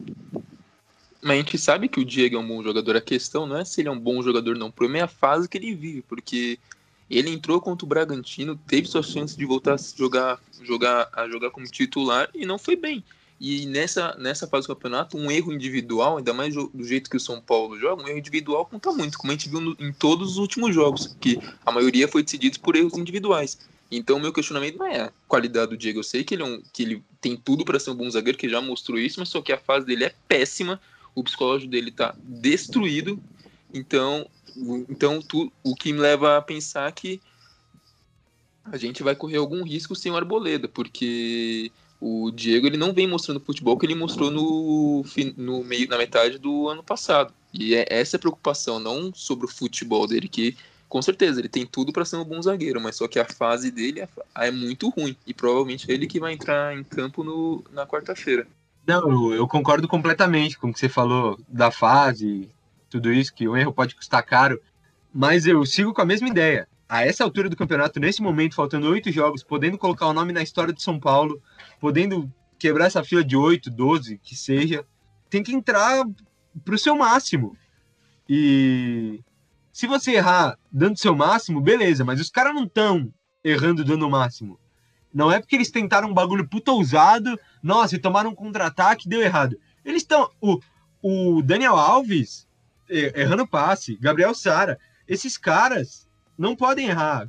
Mas 1.21 1.31
a 1.31 1.35
gente 1.37 1.57
sabe 1.57 1.87
que 1.87 1.99
o 1.99 2.05
Diego 2.05 2.35
é 2.35 2.39
um 2.39 2.47
bom 2.47 2.61
jogador. 2.61 2.95
A 2.95 3.01
questão 3.01 3.47
não 3.47 3.57
é 3.57 3.65
se 3.65 3.81
ele 3.81 3.87
é 3.87 3.91
um 3.91 3.99
bom 3.99 4.21
jogador, 4.21 4.55
não. 4.55 4.67
O 4.67 4.71
problema 4.71 4.99
é 4.99 5.01
a 5.03 5.07
fase 5.07 5.49
que 5.49 5.57
ele 5.57 5.73
vive, 5.73 6.03
porque 6.03 6.59
ele 7.09 7.31
entrou 7.31 7.59
contra 7.59 7.85
o 7.85 7.89
Bragantino, 7.89 8.55
teve 8.67 8.87
sua 8.87 9.01
chance 9.01 9.35
de 9.35 9.45
voltar 9.45 9.73
a 9.73 9.77
jogar, 9.77 10.39
jogar, 10.61 11.09
a 11.13 11.27
jogar 11.27 11.49
como 11.51 11.65
titular 11.65 12.29
e 12.33 12.45
não 12.45 12.59
foi 12.59 12.75
bem. 12.75 13.03
E 13.39 13.65
nessa, 13.65 14.15
nessa 14.17 14.47
fase 14.47 14.65
do 14.65 14.73
campeonato, 14.73 15.17
um 15.17 15.29
erro 15.29 15.51
individual, 15.51 16.17
ainda 16.17 16.33
mais 16.33 16.53
do 16.55 16.83
jeito 16.83 17.09
que 17.09 17.17
o 17.17 17.19
São 17.19 17.41
Paulo 17.41 17.77
joga, 17.77 18.03
um 18.03 18.07
erro 18.07 18.17
individual 18.17 18.65
conta 18.65 18.91
muito, 18.91 19.17
como 19.17 19.31
a 19.31 19.35
gente 19.35 19.49
viu 19.49 19.59
no, 19.59 19.75
em 19.77 19.91
todos 19.91 20.31
os 20.31 20.37
últimos 20.37 20.73
jogos, 20.73 21.15
que 21.19 21.39
a 21.65 21.71
maioria 21.71 22.07
foi 22.07 22.23
decidido 22.23 22.59
por 22.61 22.75
erros 22.75 22.97
individuais. 22.97 23.57
Então, 23.91 24.19
meu 24.19 24.33
questionamento 24.33 24.77
não 24.77 24.87
é 24.87 25.01
a 25.01 25.11
qualidade 25.27 25.71
do 25.71 25.77
Diego. 25.77 25.99
Eu 25.99 26.03
sei 26.03 26.23
que 26.23 26.33
ele, 26.33 26.43
é 26.43 26.45
um, 26.45 26.61
que 26.73 26.83
ele 26.83 27.03
tem 27.19 27.35
tudo 27.35 27.65
para 27.65 27.79
ser 27.79 27.91
um 27.91 27.95
bom 27.95 28.09
zagueiro, 28.09 28.37
que 28.37 28.49
já 28.49 28.61
mostrou 28.61 28.97
isso, 28.97 29.19
mas 29.19 29.29
só 29.29 29.41
que 29.41 29.51
a 29.51 29.57
fase 29.57 29.85
dele 29.85 30.05
é 30.05 30.15
péssima 30.27 30.79
o 31.15 31.23
psicológico 31.23 31.71
dele 31.71 31.89
está 31.89 32.13
destruído. 32.21 33.19
Então, 33.73 34.29
então 34.89 35.21
tu, 35.21 35.51
o 35.63 35.73
que 35.73 35.93
me 35.93 35.99
leva 35.99 36.37
a 36.37 36.41
pensar 36.41 36.91
que 36.91 37.21
a 38.65 38.77
gente 38.77 39.01
vai 39.01 39.15
correr 39.15 39.37
algum 39.37 39.63
risco 39.63 39.95
sem 39.95 40.11
o 40.11 40.17
Arboleda, 40.17 40.67
porque 40.67 41.71
o 41.99 42.31
Diego 42.31 42.67
ele 42.67 42.77
não 42.77 42.93
vem 42.93 43.07
mostrando 43.07 43.39
futebol 43.39 43.77
que 43.77 43.85
ele 43.85 43.95
mostrou 43.95 44.29
no, 44.29 45.03
no 45.37 45.63
meio 45.63 45.87
na 45.87 45.97
metade 45.97 46.37
do 46.37 46.67
ano 46.69 46.83
passado. 46.83 47.33
E 47.53 47.73
é 47.73 47.85
essa 47.89 48.19
preocupação, 48.19 48.79
não 48.79 49.13
sobre 49.13 49.45
o 49.45 49.49
futebol 49.49 50.05
dele, 50.05 50.27
que 50.27 50.55
com 50.87 51.01
certeza, 51.01 51.41
ele 51.41 51.49
tem 51.49 51.65
tudo 51.65 51.91
para 51.91 52.05
ser 52.05 52.15
um 52.15 52.23
bom 52.23 52.41
zagueiro, 52.41 52.79
mas 52.79 52.95
só 52.95 53.07
que 53.07 53.19
a 53.19 53.25
fase 53.25 53.71
dele 53.71 54.01
é, 54.01 54.07
é 54.35 54.51
muito 54.51 54.89
ruim. 54.89 55.15
E 55.25 55.33
provavelmente 55.33 55.89
é 55.89 55.93
ele 55.93 56.07
que 56.07 56.19
vai 56.19 56.33
entrar 56.33 56.77
em 56.77 56.83
campo 56.83 57.23
no, 57.23 57.63
na 57.71 57.85
quarta-feira. 57.85 58.47
Não, 58.85 59.33
eu 59.33 59.47
concordo 59.47 59.87
completamente 59.87 60.57
com 60.57 60.69
o 60.69 60.73
que 60.73 60.79
você 60.79 60.87
falou 60.87 61.39
da 61.47 61.71
fase, 61.71 62.47
tudo 62.89 63.11
isso, 63.11 63.33
que 63.33 63.47
o 63.47 63.57
erro 63.57 63.73
pode 63.73 63.95
custar 63.95 64.23
caro. 64.23 64.61
Mas 65.13 65.45
eu 65.45 65.65
sigo 65.65 65.93
com 65.93 66.01
a 66.01 66.05
mesma 66.05 66.29
ideia. 66.29 66.67
A 66.87 67.03
essa 67.03 67.23
altura 67.23 67.49
do 67.49 67.55
campeonato, 67.55 67.99
nesse 67.99 68.21
momento, 68.21 68.55
faltando 68.55 68.89
oito 68.89 69.11
jogos, 69.11 69.43
podendo 69.43 69.77
colocar 69.77 70.07
o 70.07 70.13
nome 70.13 70.31
na 70.31 70.43
história 70.43 70.73
de 70.73 70.83
São 70.83 70.99
Paulo, 70.99 71.41
podendo 71.79 72.31
quebrar 72.59 72.85
essa 72.85 73.03
fila 73.03 73.23
de 73.23 73.35
oito, 73.35 73.71
doze, 73.71 74.19
que 74.23 74.35
seja, 74.35 74.85
tem 75.29 75.41
que 75.41 75.53
entrar 75.53 76.05
pro 76.63 76.77
seu 76.77 76.95
máximo. 76.95 77.57
E 78.29 79.19
se 79.73 79.87
você 79.87 80.13
errar 80.13 80.57
dando 80.71 80.97
seu 80.97 81.15
máximo, 81.15 81.59
beleza, 81.59 82.05
mas 82.05 82.21
os 82.21 82.29
caras 82.29 82.53
não 82.53 82.63
estão 82.63 83.11
errando 83.43 83.83
dando 83.83 84.07
o 84.07 84.09
máximo. 84.09 84.59
Não 85.13 85.31
é 85.31 85.39
porque 85.39 85.55
eles 85.55 85.71
tentaram 85.71 86.09
um 86.09 86.13
bagulho 86.13 86.47
puta 86.47 86.71
ousado, 86.71 87.39
nossa, 87.63 87.95
e 87.95 87.99
tomaram 87.99 88.31
um 88.31 88.35
contra-ataque 88.35 89.09
deu 89.09 89.21
errado. 89.21 89.57
Eles 89.83 90.01
estão. 90.01 90.29
O, 90.41 90.59
o 91.01 91.41
Daniel 91.41 91.75
Alves 91.75 92.47
errando 92.89 93.47
passe, 93.47 93.97
Gabriel 93.97 94.33
Sara, 94.35 94.77
esses 95.07 95.37
caras 95.37 96.04
não 96.37 96.55
podem 96.55 96.87
errar. 96.87 97.27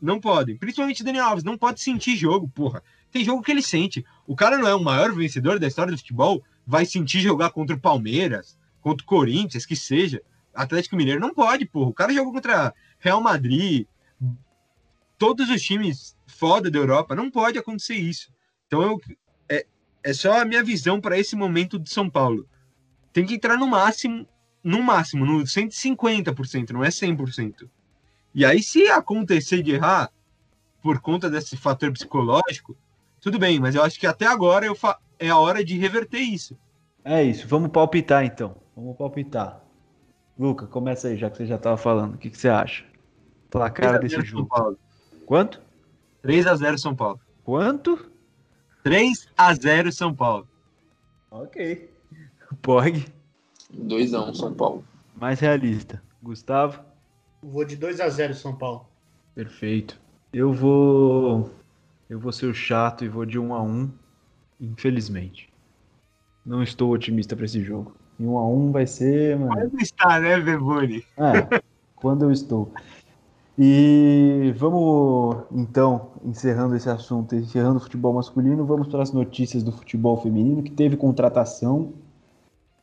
Não 0.00 0.20
podem. 0.20 0.56
Principalmente 0.56 1.02
o 1.02 1.04
Daniel 1.04 1.26
Alves, 1.26 1.44
não 1.44 1.56
pode 1.56 1.80
sentir 1.80 2.16
jogo, 2.16 2.48
porra. 2.48 2.82
Tem 3.10 3.24
jogo 3.24 3.42
que 3.42 3.50
ele 3.50 3.62
sente. 3.62 4.04
O 4.26 4.36
cara 4.36 4.58
não 4.58 4.68
é 4.68 4.74
o 4.74 4.82
maior 4.82 5.12
vencedor 5.12 5.58
da 5.58 5.66
história 5.66 5.92
do 5.92 5.98
futebol, 5.98 6.42
vai 6.66 6.84
sentir 6.84 7.20
jogar 7.20 7.50
contra 7.50 7.76
o 7.76 7.80
Palmeiras, 7.80 8.58
contra 8.80 9.02
o 9.02 9.06
Corinthians, 9.06 9.64
que 9.64 9.76
seja. 9.76 10.20
Atlético 10.52 10.96
Mineiro 10.96 11.20
não 11.20 11.32
pode, 11.32 11.64
porra. 11.66 11.90
O 11.90 11.94
cara 11.94 12.12
jogou 12.12 12.32
contra 12.32 12.74
Real 12.98 13.20
Madrid, 13.20 13.86
todos 15.18 15.48
os 15.48 15.62
times 15.62 16.16
foda 16.26 16.70
da 16.70 16.78
Europa, 16.78 17.14
não 17.14 17.30
pode 17.30 17.58
acontecer 17.58 17.94
isso. 17.94 18.32
Então 18.66 18.82
eu, 18.82 19.00
é, 19.48 19.66
é 20.02 20.12
só 20.12 20.40
a 20.40 20.44
minha 20.44 20.62
visão 20.62 21.00
para 21.00 21.18
esse 21.18 21.36
momento 21.36 21.78
de 21.78 21.90
São 21.90 22.10
Paulo. 22.10 22.48
Tem 23.12 23.24
que 23.24 23.34
entrar 23.34 23.56
no 23.56 23.66
máximo, 23.66 24.26
no 24.62 24.82
máximo, 24.82 25.24
no 25.24 25.42
150%, 25.44 26.70
não 26.70 26.84
é 26.84 26.88
100%. 26.88 27.68
E 28.34 28.44
aí, 28.44 28.62
se 28.62 28.88
acontecer 28.88 29.62
de 29.62 29.72
errar, 29.72 30.10
por 30.82 31.00
conta 31.00 31.30
desse 31.30 31.56
fator 31.56 31.92
psicológico, 31.92 32.76
tudo 33.20 33.38
bem, 33.38 33.60
mas 33.60 33.74
eu 33.74 33.82
acho 33.82 33.98
que 33.98 34.06
até 34.06 34.26
agora 34.26 34.66
eu 34.66 34.76
é 35.18 35.28
a 35.28 35.38
hora 35.38 35.64
de 35.64 35.78
reverter 35.78 36.18
isso. 36.18 36.58
É 37.04 37.22
isso, 37.22 37.46
vamos 37.46 37.70
palpitar 37.70 38.24
então. 38.24 38.56
Vamos 38.76 38.96
palpitar. 38.96 39.62
Luca, 40.38 40.66
começa 40.66 41.08
aí, 41.08 41.16
já 41.16 41.30
que 41.30 41.36
você 41.36 41.46
já 41.46 41.54
estava 41.56 41.76
falando. 41.76 42.14
O 42.14 42.18
que, 42.18 42.28
que 42.28 42.36
você 42.36 42.48
acha? 42.48 42.84
Placar 43.50 44.00
desse 44.00 44.20
jogo. 44.22 44.48
Paulo. 44.48 44.78
Quanto? 45.24 45.62
3 46.22 46.46
a 46.46 46.56
0 46.56 46.78
São 46.78 46.94
Paulo. 46.94 47.20
Quanto? 47.44 48.10
3 48.82 49.28
a 49.36 49.54
0 49.54 49.92
São 49.92 50.12
Paulo. 50.12 50.48
Ok. 51.30 51.88
Pog. 52.60 53.06
2 53.70 54.14
a 54.14 54.24
1 54.24 54.34
São 54.34 54.54
Paulo. 54.54 54.84
Mais 55.14 55.38
realista. 55.38 56.02
Gustavo? 56.20 56.80
Vou 57.44 57.64
de 57.64 57.76
2 57.76 58.00
a 58.00 58.08
0 58.08 58.34
São 58.34 58.54
Paulo. 58.54 58.86
Perfeito. 59.34 60.00
Eu 60.32 60.52
vou 60.52 61.50
eu 62.08 62.18
vou 62.18 62.32
ser 62.32 62.46
o 62.46 62.54
chato 62.54 63.04
e 63.04 63.08
vou 63.08 63.24
de 63.24 63.38
1 63.38 63.54
a 63.54 63.62
1, 63.62 63.90
infelizmente. 64.60 65.48
Não 66.44 66.62
estou 66.62 66.92
otimista 66.92 67.34
para 67.34 67.44
esse 67.44 67.62
jogo. 67.62 67.94
E 68.18 68.24
um 68.24 68.38
a 68.38 68.46
um 68.46 68.70
vai 68.70 68.86
ser, 68.86 69.38
mano. 69.38 69.52
Quando 69.52 69.80
está, 69.80 70.20
né, 70.20 70.38
Beboni? 70.38 71.04
É, 71.16 71.60
quando 71.96 72.24
eu 72.24 72.30
estou. 72.30 72.70
E 73.58 74.52
vamos, 74.56 75.44
então, 75.52 76.10
encerrando 76.24 76.76
esse 76.76 76.88
assunto, 76.88 77.34
encerrando 77.34 77.78
o 77.78 77.80
futebol 77.80 78.12
masculino, 78.12 78.64
vamos 78.64 78.88
para 78.88 79.02
as 79.02 79.12
notícias 79.12 79.62
do 79.62 79.72
futebol 79.72 80.20
feminino, 80.20 80.62
que 80.62 80.70
teve 80.70 80.96
contratação. 80.96 81.92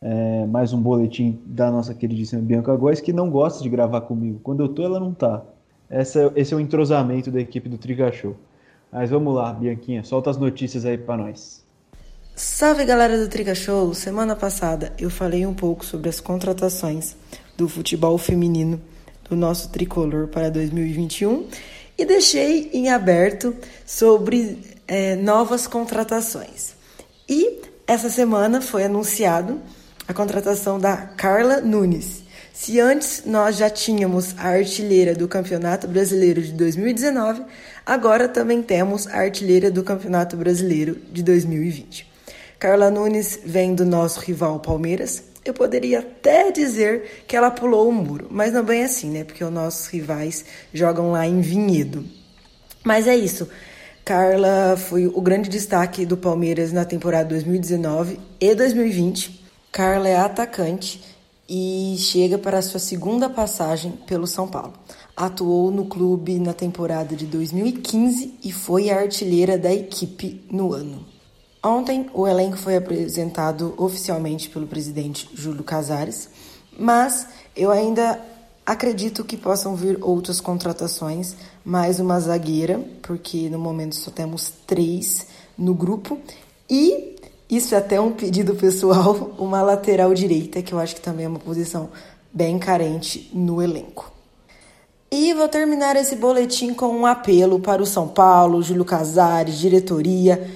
É, 0.03 0.47
mais 0.47 0.73
um 0.73 0.81
boletim 0.81 1.39
da 1.45 1.69
nossa 1.69 1.93
queridíssima 1.93 2.41
Bianca 2.41 2.75
Góes, 2.75 2.99
que 2.99 3.13
não 3.13 3.29
gosta 3.29 3.61
de 3.61 3.69
gravar 3.69 4.01
comigo. 4.01 4.39
Quando 4.41 4.63
eu 4.63 4.69
tô, 4.69 4.83
ela 4.83 4.99
não 4.99 5.13
tá. 5.13 5.43
Essa, 5.87 6.33
esse 6.35 6.53
é 6.53 6.57
o 6.57 6.59
entrosamento 6.59 7.29
da 7.29 7.39
equipe 7.39 7.69
do 7.69 7.77
Triga 7.77 8.11
Show. 8.11 8.35
Mas 8.91 9.11
vamos 9.11 9.35
lá, 9.35 9.53
Bianquinha, 9.53 10.03
solta 10.03 10.31
as 10.31 10.37
notícias 10.37 10.85
aí 10.85 10.97
para 10.97 11.17
nós. 11.17 11.63
Salve 12.35 12.83
galera 12.83 13.15
do 13.19 13.29
Triga 13.29 13.53
Show! 13.53 13.93
Semana 13.93 14.35
passada 14.35 14.91
eu 14.97 15.11
falei 15.11 15.45
um 15.45 15.53
pouco 15.53 15.85
sobre 15.85 16.09
as 16.09 16.19
contratações 16.19 17.15
do 17.55 17.69
futebol 17.69 18.17
feminino 18.17 18.81
do 19.29 19.35
nosso 19.35 19.69
tricolor 19.69 20.27
para 20.29 20.49
2021 20.49 21.45
e 21.95 22.05
deixei 22.05 22.71
em 22.73 22.89
aberto 22.89 23.55
sobre 23.85 24.57
é, 24.87 25.15
novas 25.15 25.67
contratações. 25.67 26.73
E 27.29 27.61
essa 27.85 28.09
semana 28.09 28.61
foi 28.61 28.85
anunciado 28.85 29.59
a 30.12 30.14
contratação 30.14 30.78
da 30.78 30.97
Carla 30.97 31.62
Nunes. 31.62 32.24
Se 32.51 32.82
antes 32.82 33.24
nós 33.26 33.55
já 33.55 33.70
tínhamos 33.70 34.36
a 34.38 34.49
artilheira 34.49 35.16
do 35.16 35.26
Campeonato 35.26 35.88
Brasileiro 35.88 36.41
de 36.41 36.51
2019, 36.51 37.43
agora 37.86 38.28
também 38.28 38.62
temos 38.62 39.07
a 39.07 39.20
artilheira 39.20 39.72
do 39.72 39.84
Campeonato 39.84 40.36
Brasileiro 40.36 40.97
de 41.14 41.24
2020. 41.24 42.12
Carla 42.59 42.91
Nunes 42.91 43.39
vem 43.45 43.74
do 43.74 43.86
nosso 43.86 44.20
rival 44.20 44.59
Palmeiras. 44.59 45.24
Eu 45.45 45.53
poderia 45.53 45.99
até 45.99 46.51
dizer 46.51 47.24
que 47.26 47.38
ela 47.38 47.49
pulou 47.49 47.88
o 47.88 47.93
muro, 47.93 48.28
mas 48.30 48.51
não 48.51 48.66
bem 48.66 48.84
assim, 48.84 49.09
né? 49.09 49.24
Porque 49.24 49.43
os 49.43 49.51
nossos 49.51 49.88
rivais 49.88 50.43
jogam 50.74 51.14
lá 51.14 51.26
em 51.26 51.39
Vinhedo. 51.39 52.03
Mas 52.84 53.07
é 53.07 53.16
isso. 53.16 53.47
Carla 54.03 54.76
foi 54.76 55.07
o 55.07 55.22
grande 55.22 55.49
destaque 55.49 56.05
do 56.05 56.18
Palmeiras 56.18 56.74
na 56.74 56.84
temporada 56.84 57.30
2019 57.30 58.20
e 58.41 58.53
2020. 58.53 59.40
Carla 59.72 60.09
é 60.09 60.17
atacante 60.17 61.01
e 61.47 61.95
chega 61.97 62.38
para 62.38 62.61
sua 62.61 62.80
segunda 62.80 63.30
passagem 63.30 63.93
pelo 64.05 64.28
São 64.28 64.45
Paulo. 64.45 64.74
Atuou 65.15 65.72
no 65.72 65.86
clube 65.86 66.39
na 66.39 66.51
temporada 66.51 67.15
de 67.15 67.26
2015 67.26 68.39
e 68.43 68.51
foi 68.51 68.89
a 68.89 68.99
artilheira 68.99 69.57
da 69.57 69.74
equipe 69.74 70.43
no 70.51 70.74
ano. 70.74 71.05
Ontem, 71.63 72.09
o 72.13 72.28
elenco 72.28 72.57
foi 72.57 72.76
apresentado 72.76 73.74
oficialmente 73.78 74.49
pelo 74.49 74.67
presidente 74.67 75.30
Júlio 75.34 75.63
Casares, 75.63 76.28
mas 76.78 77.28
eu 77.55 77.72
ainda 77.72 78.19
acredito 78.65 79.24
que 79.24 79.38
possam 79.38 79.76
vir 79.76 79.99
outras 80.01 80.41
contratações, 80.41 81.36
mais 81.63 81.99
uma 81.99 82.19
zagueira, 82.19 82.80
porque 83.01 83.49
no 83.49 83.59
momento 83.59 83.95
só 83.95 84.11
temos 84.11 84.51
três 84.65 85.28
no 85.57 85.74
grupo, 85.74 86.19
e 86.69 87.11
isso 87.51 87.75
é 87.75 87.77
até 87.77 88.01
um 88.01 88.13
pedido 88.13 88.55
pessoal, 88.55 89.33
uma 89.37 89.61
lateral 89.61 90.13
direita, 90.13 90.63
que 90.63 90.73
eu 90.73 90.79
acho 90.79 90.95
que 90.95 91.01
também 91.01 91.25
é 91.25 91.29
uma 91.29 91.39
posição 91.39 91.89
bem 92.33 92.57
carente 92.57 93.29
no 93.33 93.61
elenco. 93.61 94.11
E 95.11 95.33
vou 95.33 95.49
terminar 95.49 95.97
esse 95.97 96.15
boletim 96.15 96.73
com 96.73 96.87
um 96.87 97.05
apelo 97.05 97.59
para 97.59 97.83
o 97.83 97.85
São 97.85 98.07
Paulo, 98.07 98.63
Júlio 98.63 98.85
Casares, 98.85 99.59
diretoria 99.59 100.49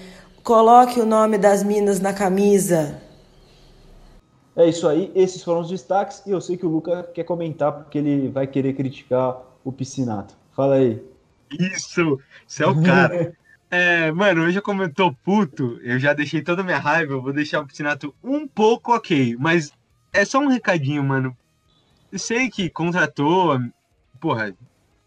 Coloque 0.46 1.02
o 1.02 1.08
nome 1.08 1.40
das 1.40 1.64
minas 1.64 2.00
na 2.00 2.14
camisa. 2.14 3.02
É 4.56 4.70
isso 4.70 4.88
aí, 4.88 5.12
esses 5.16 5.42
foram 5.42 5.62
os 5.62 5.70
destaques 5.70 6.22
e 6.24 6.30
eu 6.30 6.40
sei 6.40 6.56
que 6.56 6.68
o 6.68 6.70
Luca 6.70 7.02
quer 7.16 7.24
comentar 7.24 7.72
porque 7.72 7.98
ele 7.98 8.30
vai 8.30 8.46
querer 8.46 8.74
criticar 8.74 9.42
o 9.64 9.72
Piscinato. 9.72 10.36
Fala 10.56 10.76
aí. 10.76 11.04
Isso, 11.60 12.20
você 12.46 12.64
é 12.64 12.68
o 12.68 12.80
cara. 12.80 13.36
é, 13.76 14.12
mano, 14.14 14.44
hoje 14.44 14.62
como 14.62 14.84
eu 14.84 14.94
tô 14.94 15.12
puto, 15.12 15.78
eu 15.84 16.00
já 16.00 16.14
deixei 16.14 16.42
toda 16.42 16.62
a 16.62 16.66
minha 16.66 16.78
raiva, 16.78 17.12
eu 17.12 17.22
vou 17.22 17.34
deixar 17.34 17.60
o 17.60 17.68
Piscinato 17.68 18.16
um 18.24 18.48
pouco 18.48 18.96
ok, 18.96 19.36
mas 19.38 19.74
é 20.14 20.24
só 20.24 20.40
um 20.40 20.48
recadinho, 20.48 21.04
mano. 21.04 21.36
Eu 22.10 22.18
sei 22.18 22.50
que 22.50 22.70
contratou, 22.70 23.60
porra, 24.18 24.56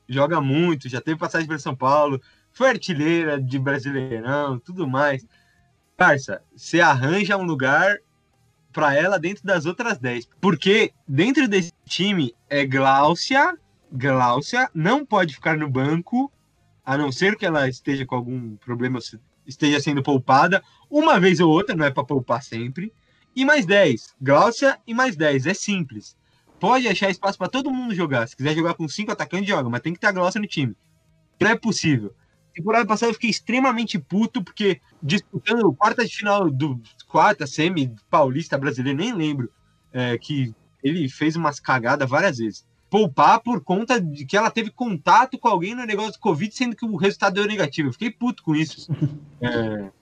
joga 0.07 0.39
muito, 0.41 0.87
já 0.87 1.01
teve 1.01 1.19
passagem 1.19 1.49
para 1.49 1.59
São 1.59 1.75
Paulo, 1.75 2.21
foi 2.53 2.69
artilheira 2.69 3.41
de 3.41 3.59
Brasileirão, 3.59 4.59
tudo 4.59 4.87
mais. 4.87 5.27
Parça, 5.97 6.43
você 6.55 6.81
arranja 6.83 7.39
um 7.39 7.45
lugar 7.45 7.97
para 8.71 8.95
ela 8.95 9.19
dentro 9.19 9.47
das 9.47 9.65
outras 9.65 9.97
10. 9.97 10.29
Porque 10.43 10.93
dentro 11.07 11.49
desse 11.49 11.73
time 11.87 12.35
é 12.51 12.67
Gláucia, 12.67 13.57
Gláucia 13.91 14.69
não 14.75 15.07
pode 15.07 15.35
ficar 15.35 15.57
no 15.57 15.71
banco, 15.71 16.31
a 16.89 16.97
não 16.97 17.13
ser 17.13 17.37
que 17.37 17.45
ela 17.45 17.69
esteja 17.69 18.07
com 18.07 18.15
algum 18.15 18.57
problema, 18.57 18.99
esteja 19.47 19.79
sendo 19.79 20.03
poupada, 20.03 20.63
uma 20.89 21.21
vez 21.21 21.39
ou 21.39 21.51
outra, 21.51 21.77
não 21.77 21.85
é 21.85 21.91
para 21.91 22.03
poupar 22.03 22.43
sempre. 22.43 22.91
E 23.37 23.45
mais 23.45 23.67
10. 23.67 24.15
Gláucia 24.19 24.79
e 24.87 24.95
mais 24.95 25.15
10. 25.15 25.45
É 25.45 25.53
simples. 25.53 26.17
Pode 26.59 26.89
achar 26.89 27.11
espaço 27.11 27.37
para 27.37 27.51
todo 27.51 27.71
mundo 27.71 27.95
jogar. 27.95 28.27
Se 28.27 28.35
quiser 28.35 28.55
jogar 28.55 28.73
com 28.73 28.89
cinco 28.89 29.13
atacantes, 29.13 29.47
joga, 29.47 29.69
mas 29.69 29.83
tem 29.83 29.93
que 29.93 30.01
ter 30.01 30.07
a 30.07 30.13
Gláucia 30.13 30.41
no 30.41 30.47
time. 30.47 30.75
Não 31.39 31.51
é 31.51 31.57
possível. 31.57 32.15
Temporada 32.55 32.87
passada 32.87 33.11
eu 33.11 33.15
fiquei 33.15 33.29
extremamente 33.29 33.99
puto, 33.99 34.43
porque 34.43 34.81
disputando 35.03 35.71
quarta 35.75 36.07
de 36.07 36.17
final 36.17 36.51
do 36.51 36.81
quarta 37.07 37.47
semi 37.47 37.95
paulista 38.09 38.57
brasileiro, 38.57 38.99
nem 38.99 39.13
lembro, 39.13 39.53
é, 39.93 40.17
que 40.17 40.55
ele 40.83 41.07
fez 41.11 41.37
umas 41.37 41.61
cagadas 41.61 42.09
várias 42.09 42.39
vezes. 42.39 42.67
Poupar 42.91 43.41
por 43.41 43.63
conta 43.63 44.01
de 44.01 44.25
que 44.25 44.37
ela 44.37 44.51
teve 44.51 44.71
contato 44.71 45.39
com 45.39 45.49
alguém 45.49 45.75
no 45.75 45.85
negócio 45.85 46.13
do 46.13 46.19
Covid, 46.19 46.55
sendo 46.55 46.77
que 46.77 46.85
o 46.85 46.97
resultado 46.97 47.35
deu 47.35 47.47
negativo. 47.47 47.89
Eu 47.89 47.93
fiquei 47.93 48.11
puto 48.11 48.43
com 48.43 48.55
isso. 48.55 48.89
É... 49.41 49.93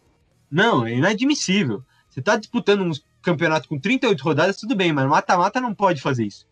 Não, 0.50 0.86
é 0.86 0.94
inadmissível. 0.94 1.84
Você 2.08 2.22
tá 2.22 2.36
disputando 2.36 2.80
um 2.80 2.90
campeonato 3.20 3.68
com 3.68 3.78
38 3.78 4.18
rodadas, 4.22 4.56
tudo 4.56 4.74
bem, 4.74 4.94
mas 4.94 5.06
mata-mata 5.06 5.60
não 5.60 5.74
pode 5.74 6.00
fazer 6.00 6.24
isso. 6.24 6.48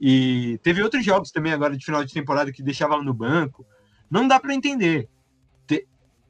E 0.00 0.58
teve 0.62 0.82
outros 0.82 1.04
jogos 1.04 1.30
também 1.30 1.52
agora 1.52 1.76
de 1.76 1.84
final 1.84 2.02
de 2.02 2.14
temporada 2.14 2.50
que 2.50 2.62
deixava 2.62 2.94
ela 2.94 3.02
no 3.02 3.12
banco. 3.12 3.66
Não 4.10 4.26
dá 4.26 4.40
para 4.40 4.54
entender. 4.54 5.10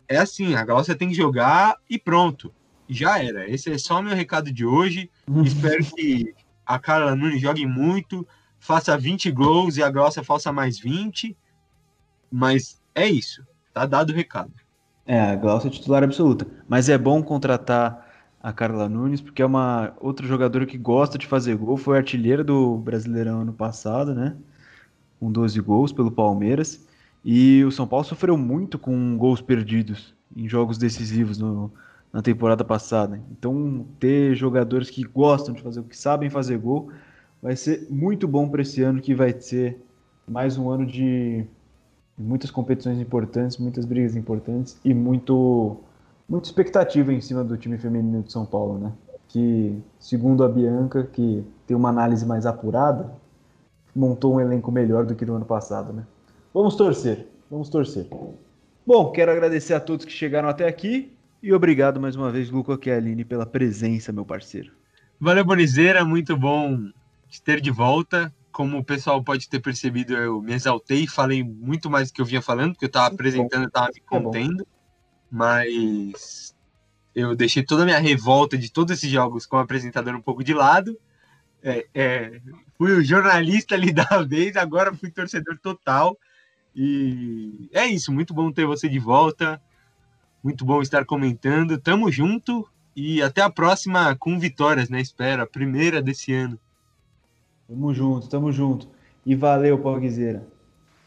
É 0.09 0.19
assim, 0.19 0.55
a 0.55 0.65
Galócia 0.65 0.95
tem 0.95 1.09
que 1.09 1.15
jogar 1.15 1.77
e 1.89 1.99
pronto. 1.99 2.53
Já 2.87 3.23
era. 3.23 3.49
Esse 3.49 3.73
é 3.73 3.79
só 3.79 3.99
o 3.99 4.03
meu 4.03 4.15
recado 4.15 4.53
de 4.53 4.67
hoje. 4.67 5.11
Espero 5.45 5.85
que 5.85 6.35
a 6.67 6.79
Carla 6.79 7.17
Nunes 7.17 7.41
jogue 7.41 7.65
muito, 7.67 8.27
faça 8.63 8.97
20 8.97 9.29
gols 9.33 9.77
e 9.77 9.83
a 9.83 9.91
Grossa 9.91 10.23
faça 10.23 10.53
mais 10.53 10.79
20. 10.79 11.37
Mas 12.31 12.81
é 12.95 13.09
isso. 13.09 13.45
Tá 13.75 13.85
dado 13.85 14.11
o 14.11 14.15
recado. 14.15 14.53
É, 15.05 15.21
a 15.21 15.35
Glaucia 15.35 15.69
é 15.69 15.71
titular 15.71 16.05
absoluta. 16.05 16.47
Mas 16.69 16.89
é 16.89 16.97
bom 16.97 17.21
contratar 17.25 18.09
a 18.41 18.53
Carla 18.53 18.89
Nunes, 18.89 19.21
porque 19.21 19.43
é 19.43 19.47
uma 19.47 19.93
outra 20.01 20.25
jogadora 20.27 20.65
que 20.65 20.79
gosta 20.79 21.19
de 21.19 21.27
fazer 21.27 21.57
gol. 21.57 21.77
Foi 21.77 21.97
artilheira 21.97 22.45
do 22.45 22.77
Brasileirão 22.79 23.41
ano 23.41 23.53
passado, 23.53 24.15
né? 24.15 24.37
Com 25.19 25.31
12 25.33 25.61
gols 25.61 25.93
pelo 25.93 26.13
Palmeiras. 26.13 26.87
E 27.25 27.65
o 27.65 27.73
São 27.73 27.87
Paulo 27.87 28.05
sofreu 28.05 28.39
muito 28.39 28.79
com 28.79 29.17
gols 29.17 29.41
perdidos 29.41 30.15
em 30.37 30.49
jogos 30.49 30.79
decisivos 30.79 31.37
no, 31.37 31.73
na 32.13 32.23
temporada 32.23 32.65
passada. 32.65 33.21
Então, 33.33 33.85
ter 33.99 34.37
jogadores 34.37 34.89
que 34.89 35.03
gostam 35.03 35.53
de 35.53 35.63
fazer, 35.63 35.83
que 35.83 35.97
sabem 35.97 36.31
fazer 36.31 36.59
gol, 36.59 36.93
vai 37.43 37.57
ser 37.57 37.89
muito 37.91 38.29
bom 38.29 38.49
para 38.49 38.63
esse 38.63 38.83
ano, 38.83 39.01
que 39.01 39.15
vai 39.15 39.33
ser 39.39 39.77
mais 40.29 40.57
um 40.57 40.71
ano 40.71 40.87
de 40.87 41.45
muitas 42.17 42.53
competições 42.53 43.01
importantes, 43.01 43.59
muitas 43.59 43.85
brigas 43.85 44.15
importantes 44.15 44.79
e 44.85 44.95
muito, 44.95 45.79
muita 46.29 46.47
expectativa 46.47 47.13
em 47.13 47.21
cima 47.21 47.43
do 47.43 47.57
time 47.57 47.77
feminino 47.77 48.23
de 48.23 48.31
São 48.31 48.47
Paulo, 48.47 48.79
né? 48.79 48.93
Que, 49.27 49.77
segundo 49.99 50.45
a 50.45 50.49
Bianca, 50.49 51.05
que 51.05 51.43
tem 51.67 51.77
uma 51.77 51.89
análise 51.89 52.25
mais 52.25 52.47
apurada, 52.47 53.11
montou 53.97 54.35
um 54.35 54.41
elenco 54.41 54.71
melhor 54.71 55.05
do 55.05 55.17
que 55.17 55.27
no 55.27 55.35
ano 55.35 55.45
passado, 55.45 55.93
né? 55.93 56.07
Vamos 56.55 56.77
torcer, 56.77 57.27
vamos 57.51 57.69
torcer. 57.69 58.07
Bom, 58.87 59.11
quero 59.11 59.33
agradecer 59.33 59.75
a 59.75 59.81
todos 59.81 60.05
que 60.05 60.13
chegaram 60.13 60.49
até 60.49 60.69
aqui 60.69 61.13
e 61.43 61.53
obrigado 61.53 62.01
mais 62.01 62.15
uma 62.15 62.31
vez, 62.31 62.51
Luca 62.51 62.79
Chialini, 62.81 63.25
pela 63.25 63.47
presença, 63.47 64.13
meu 64.13 64.25
parceiro. 64.25 64.71
Valeu, 65.19 65.45
Bonizeira, 65.45 66.05
muito 66.05 66.37
bom 66.37 66.93
ter 67.41 67.61
de 67.61 67.71
volta. 67.71 68.33
Como 68.51 68.79
o 68.79 68.85
pessoal 68.85 69.23
pode 69.23 69.49
ter 69.49 69.61
percebido, 69.61 70.15
eu 70.15 70.43
me 70.43 70.53
exaltei, 70.53 71.07
falei 71.07 71.43
muito 71.43 71.89
mais 71.89 72.11
do 72.11 72.15
que 72.15 72.21
eu 72.21 72.27
vinha 72.27 72.43
falando, 72.43 72.73
porque 72.73 72.85
eu 72.85 72.89
estava 72.89 73.07
apresentando, 73.07 73.63
eu 73.63 73.69
estava 73.69 73.89
me 73.95 74.01
contendo, 74.01 74.67
mas 75.31 76.55
eu 77.15 77.35
deixei 77.35 77.63
toda 77.63 77.83
a 77.83 77.87
minha 77.87 77.99
revolta 77.99 78.59
de 78.59 78.71
todos 78.71 78.93
esses 78.93 79.11
jogos 79.11 79.47
como 79.47 79.63
apresentador 79.63 80.15
um 80.15 80.21
pouco 80.21 80.45
de 80.45 80.53
lado. 80.53 80.99
É, 81.63 81.87
é, 81.95 82.41
fui 82.77 82.93
o 82.93 83.03
jornalista 83.03 83.75
ali 83.75 83.93
da 83.95 84.23
vez, 84.23 84.57
agora 84.57 84.95
fui 84.95 85.11
torcedor 85.11 85.59
total. 85.59 86.19
E 86.75 87.69
é 87.73 87.87
isso, 87.87 88.13
muito 88.13 88.35
bom 88.35 88.51
ter 88.51 88.67
você 88.67 88.89
de 88.89 88.99
volta. 88.99 89.61
Muito 90.43 90.65
bom 90.65 90.83
estar 90.83 91.05
comentando. 91.05 91.79
Tamo 91.79 92.11
junto 92.11 92.69
e 92.97 93.23
até 93.23 93.41
a 93.43 93.51
próxima 93.51 94.17
com 94.17 94.39
vitórias, 94.39 94.89
né? 94.89 95.01
Espero, 95.01 95.43
a 95.43 95.47
primeira 95.47 96.03
desse 96.03 96.33
ano. 96.33 96.59
Tamo 97.73 97.95
junto, 97.95 98.29
tamo 98.29 98.53
junto. 98.53 98.87
E 99.25 99.35
valeu, 99.35 99.79
Pauguizeira. 99.79 100.47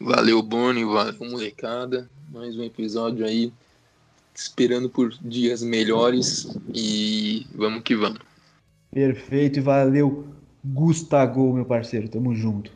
Valeu, 0.00 0.42
Boni, 0.42 0.84
valeu, 0.84 1.14
molecada. 1.30 2.10
Mais 2.28 2.58
um 2.58 2.64
episódio 2.64 3.24
aí, 3.24 3.52
esperando 4.34 4.90
por 4.90 5.14
dias 5.22 5.62
melhores 5.62 6.58
e 6.74 7.46
vamos 7.54 7.84
que 7.84 7.94
vamos. 7.94 8.18
Perfeito, 8.90 9.60
e 9.60 9.62
valeu, 9.62 10.26
Gustavo, 10.64 11.52
meu 11.52 11.64
parceiro. 11.64 12.08
Tamo 12.08 12.34
junto. 12.34 12.72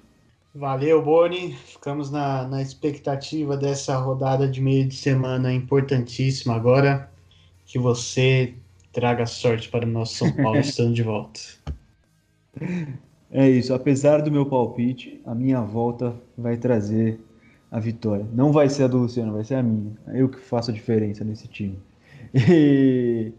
Valeu, 0.54 1.02
Boni. 1.02 1.52
Ficamos 1.54 2.12
na, 2.12 2.46
na 2.46 2.62
expectativa 2.62 3.56
dessa 3.56 3.96
rodada 3.96 4.46
de 4.46 4.60
meio 4.60 4.86
de 4.86 4.94
semana 4.94 5.52
importantíssima 5.52 6.54
agora. 6.54 7.10
Que 7.66 7.76
você 7.76 8.54
traga 8.92 9.26
sorte 9.26 9.68
para 9.68 9.84
o 9.84 9.88
nosso 9.90 10.14
São 10.14 10.32
Paulo 10.32 10.58
estando 10.62 10.94
de 10.94 11.02
volta. 11.02 11.40
É 13.32 13.48
isso. 13.48 13.72
Apesar 13.72 14.22
do 14.22 14.30
meu 14.30 14.46
palpite, 14.46 15.20
a 15.24 15.34
minha 15.34 15.60
volta 15.60 16.14
vai 16.36 16.56
trazer 16.56 17.20
a 17.70 17.78
vitória. 17.78 18.26
Não 18.32 18.52
vai 18.52 18.68
ser 18.68 18.84
a 18.84 18.86
do 18.88 18.98
Luciano, 18.98 19.32
vai 19.32 19.44
ser 19.44 19.56
a 19.56 19.62
minha. 19.62 19.92
Eu 20.08 20.28
que 20.28 20.38
faço 20.38 20.70
a 20.70 20.74
diferença 20.74 21.24
nesse 21.24 21.46
time. 21.48 21.78
E 22.34 23.32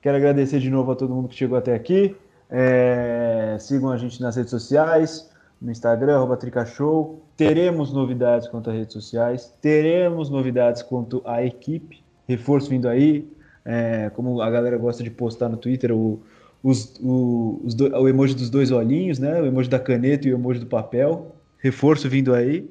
quero 0.00 0.16
agradecer 0.16 0.60
de 0.60 0.70
novo 0.70 0.92
a 0.92 0.96
todo 0.96 1.14
mundo 1.14 1.28
que 1.28 1.34
chegou 1.34 1.56
até 1.56 1.74
aqui. 1.74 2.16
É... 2.48 3.56
Sigam 3.60 3.90
a 3.90 3.96
gente 3.96 4.20
nas 4.20 4.36
redes 4.36 4.50
sociais 4.50 5.30
no 5.60 5.70
Instagram, 5.70 6.16
arroba 6.16 6.36
Tricashow. 6.36 7.20
Teremos 7.36 7.92
novidades 7.92 8.48
quanto 8.48 8.70
às 8.70 8.76
redes 8.76 8.92
sociais, 8.92 9.52
teremos 9.60 10.30
novidades 10.30 10.82
quanto 10.82 11.22
à 11.24 11.44
equipe, 11.44 12.02
reforço 12.26 12.70
vindo 12.70 12.88
aí. 12.88 13.30
É, 13.62 14.10
como 14.10 14.40
a 14.40 14.50
galera 14.50 14.78
gosta 14.78 15.02
de 15.02 15.10
postar 15.10 15.48
no 15.48 15.56
Twitter, 15.56 15.92
o, 15.92 16.20
os, 16.62 16.94
o, 17.00 17.60
os 17.64 17.74
do, 17.74 17.86
o 17.96 18.08
emoji 18.08 18.34
dos 18.34 18.50
dois 18.50 18.70
olhinhos, 18.70 19.18
né? 19.18 19.40
O 19.40 19.46
emoji 19.46 19.68
da 19.68 19.78
caneta 19.78 20.28
e 20.28 20.32
o 20.32 20.36
emoji 20.36 20.60
do 20.60 20.66
papel. 20.66 21.34
Reforço 21.58 22.08
vindo 22.08 22.34
aí. 22.34 22.68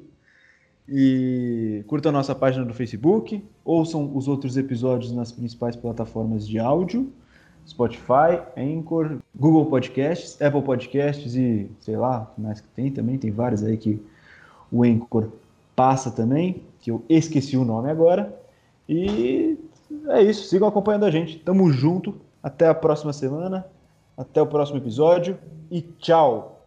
E 0.88 1.84
curtam 1.86 2.10
a 2.10 2.12
nossa 2.12 2.34
página 2.34 2.64
no 2.64 2.74
Facebook, 2.74 3.44
ouçam 3.64 4.10
os 4.16 4.26
outros 4.26 4.56
episódios 4.56 5.12
nas 5.12 5.30
principais 5.30 5.76
plataformas 5.76 6.46
de 6.46 6.58
áudio. 6.58 7.12
Spotify, 7.66 8.40
Anchor, 8.56 9.18
Google 9.38 9.66
Podcasts, 9.66 10.40
Apple 10.42 10.62
Podcasts 10.62 11.36
e 11.36 11.70
sei 11.78 11.96
lá, 11.96 12.32
mais 12.36 12.60
que 12.60 12.66
tem 12.68 12.90
também, 12.90 13.18
tem 13.18 13.30
vários 13.30 13.62
aí 13.62 13.76
que 13.76 14.02
o 14.72 14.82
Anchor 14.82 15.28
passa 15.76 16.10
também, 16.10 16.64
que 16.80 16.90
eu 16.90 17.04
esqueci 17.08 17.56
o 17.56 17.64
nome 17.64 17.88
agora. 17.88 18.36
E 18.88 19.56
é 20.08 20.22
isso, 20.22 20.48
sigam 20.48 20.66
acompanhando 20.66 21.04
a 21.04 21.10
gente. 21.10 21.38
Tamo 21.38 21.70
junto, 21.70 22.16
até 22.42 22.66
a 22.66 22.74
próxima 22.74 23.12
semana, 23.12 23.64
até 24.20 24.42
o 24.42 24.46
próximo 24.46 24.76
episódio 24.76 25.38
e 25.70 25.80
tchau! 25.80 26.59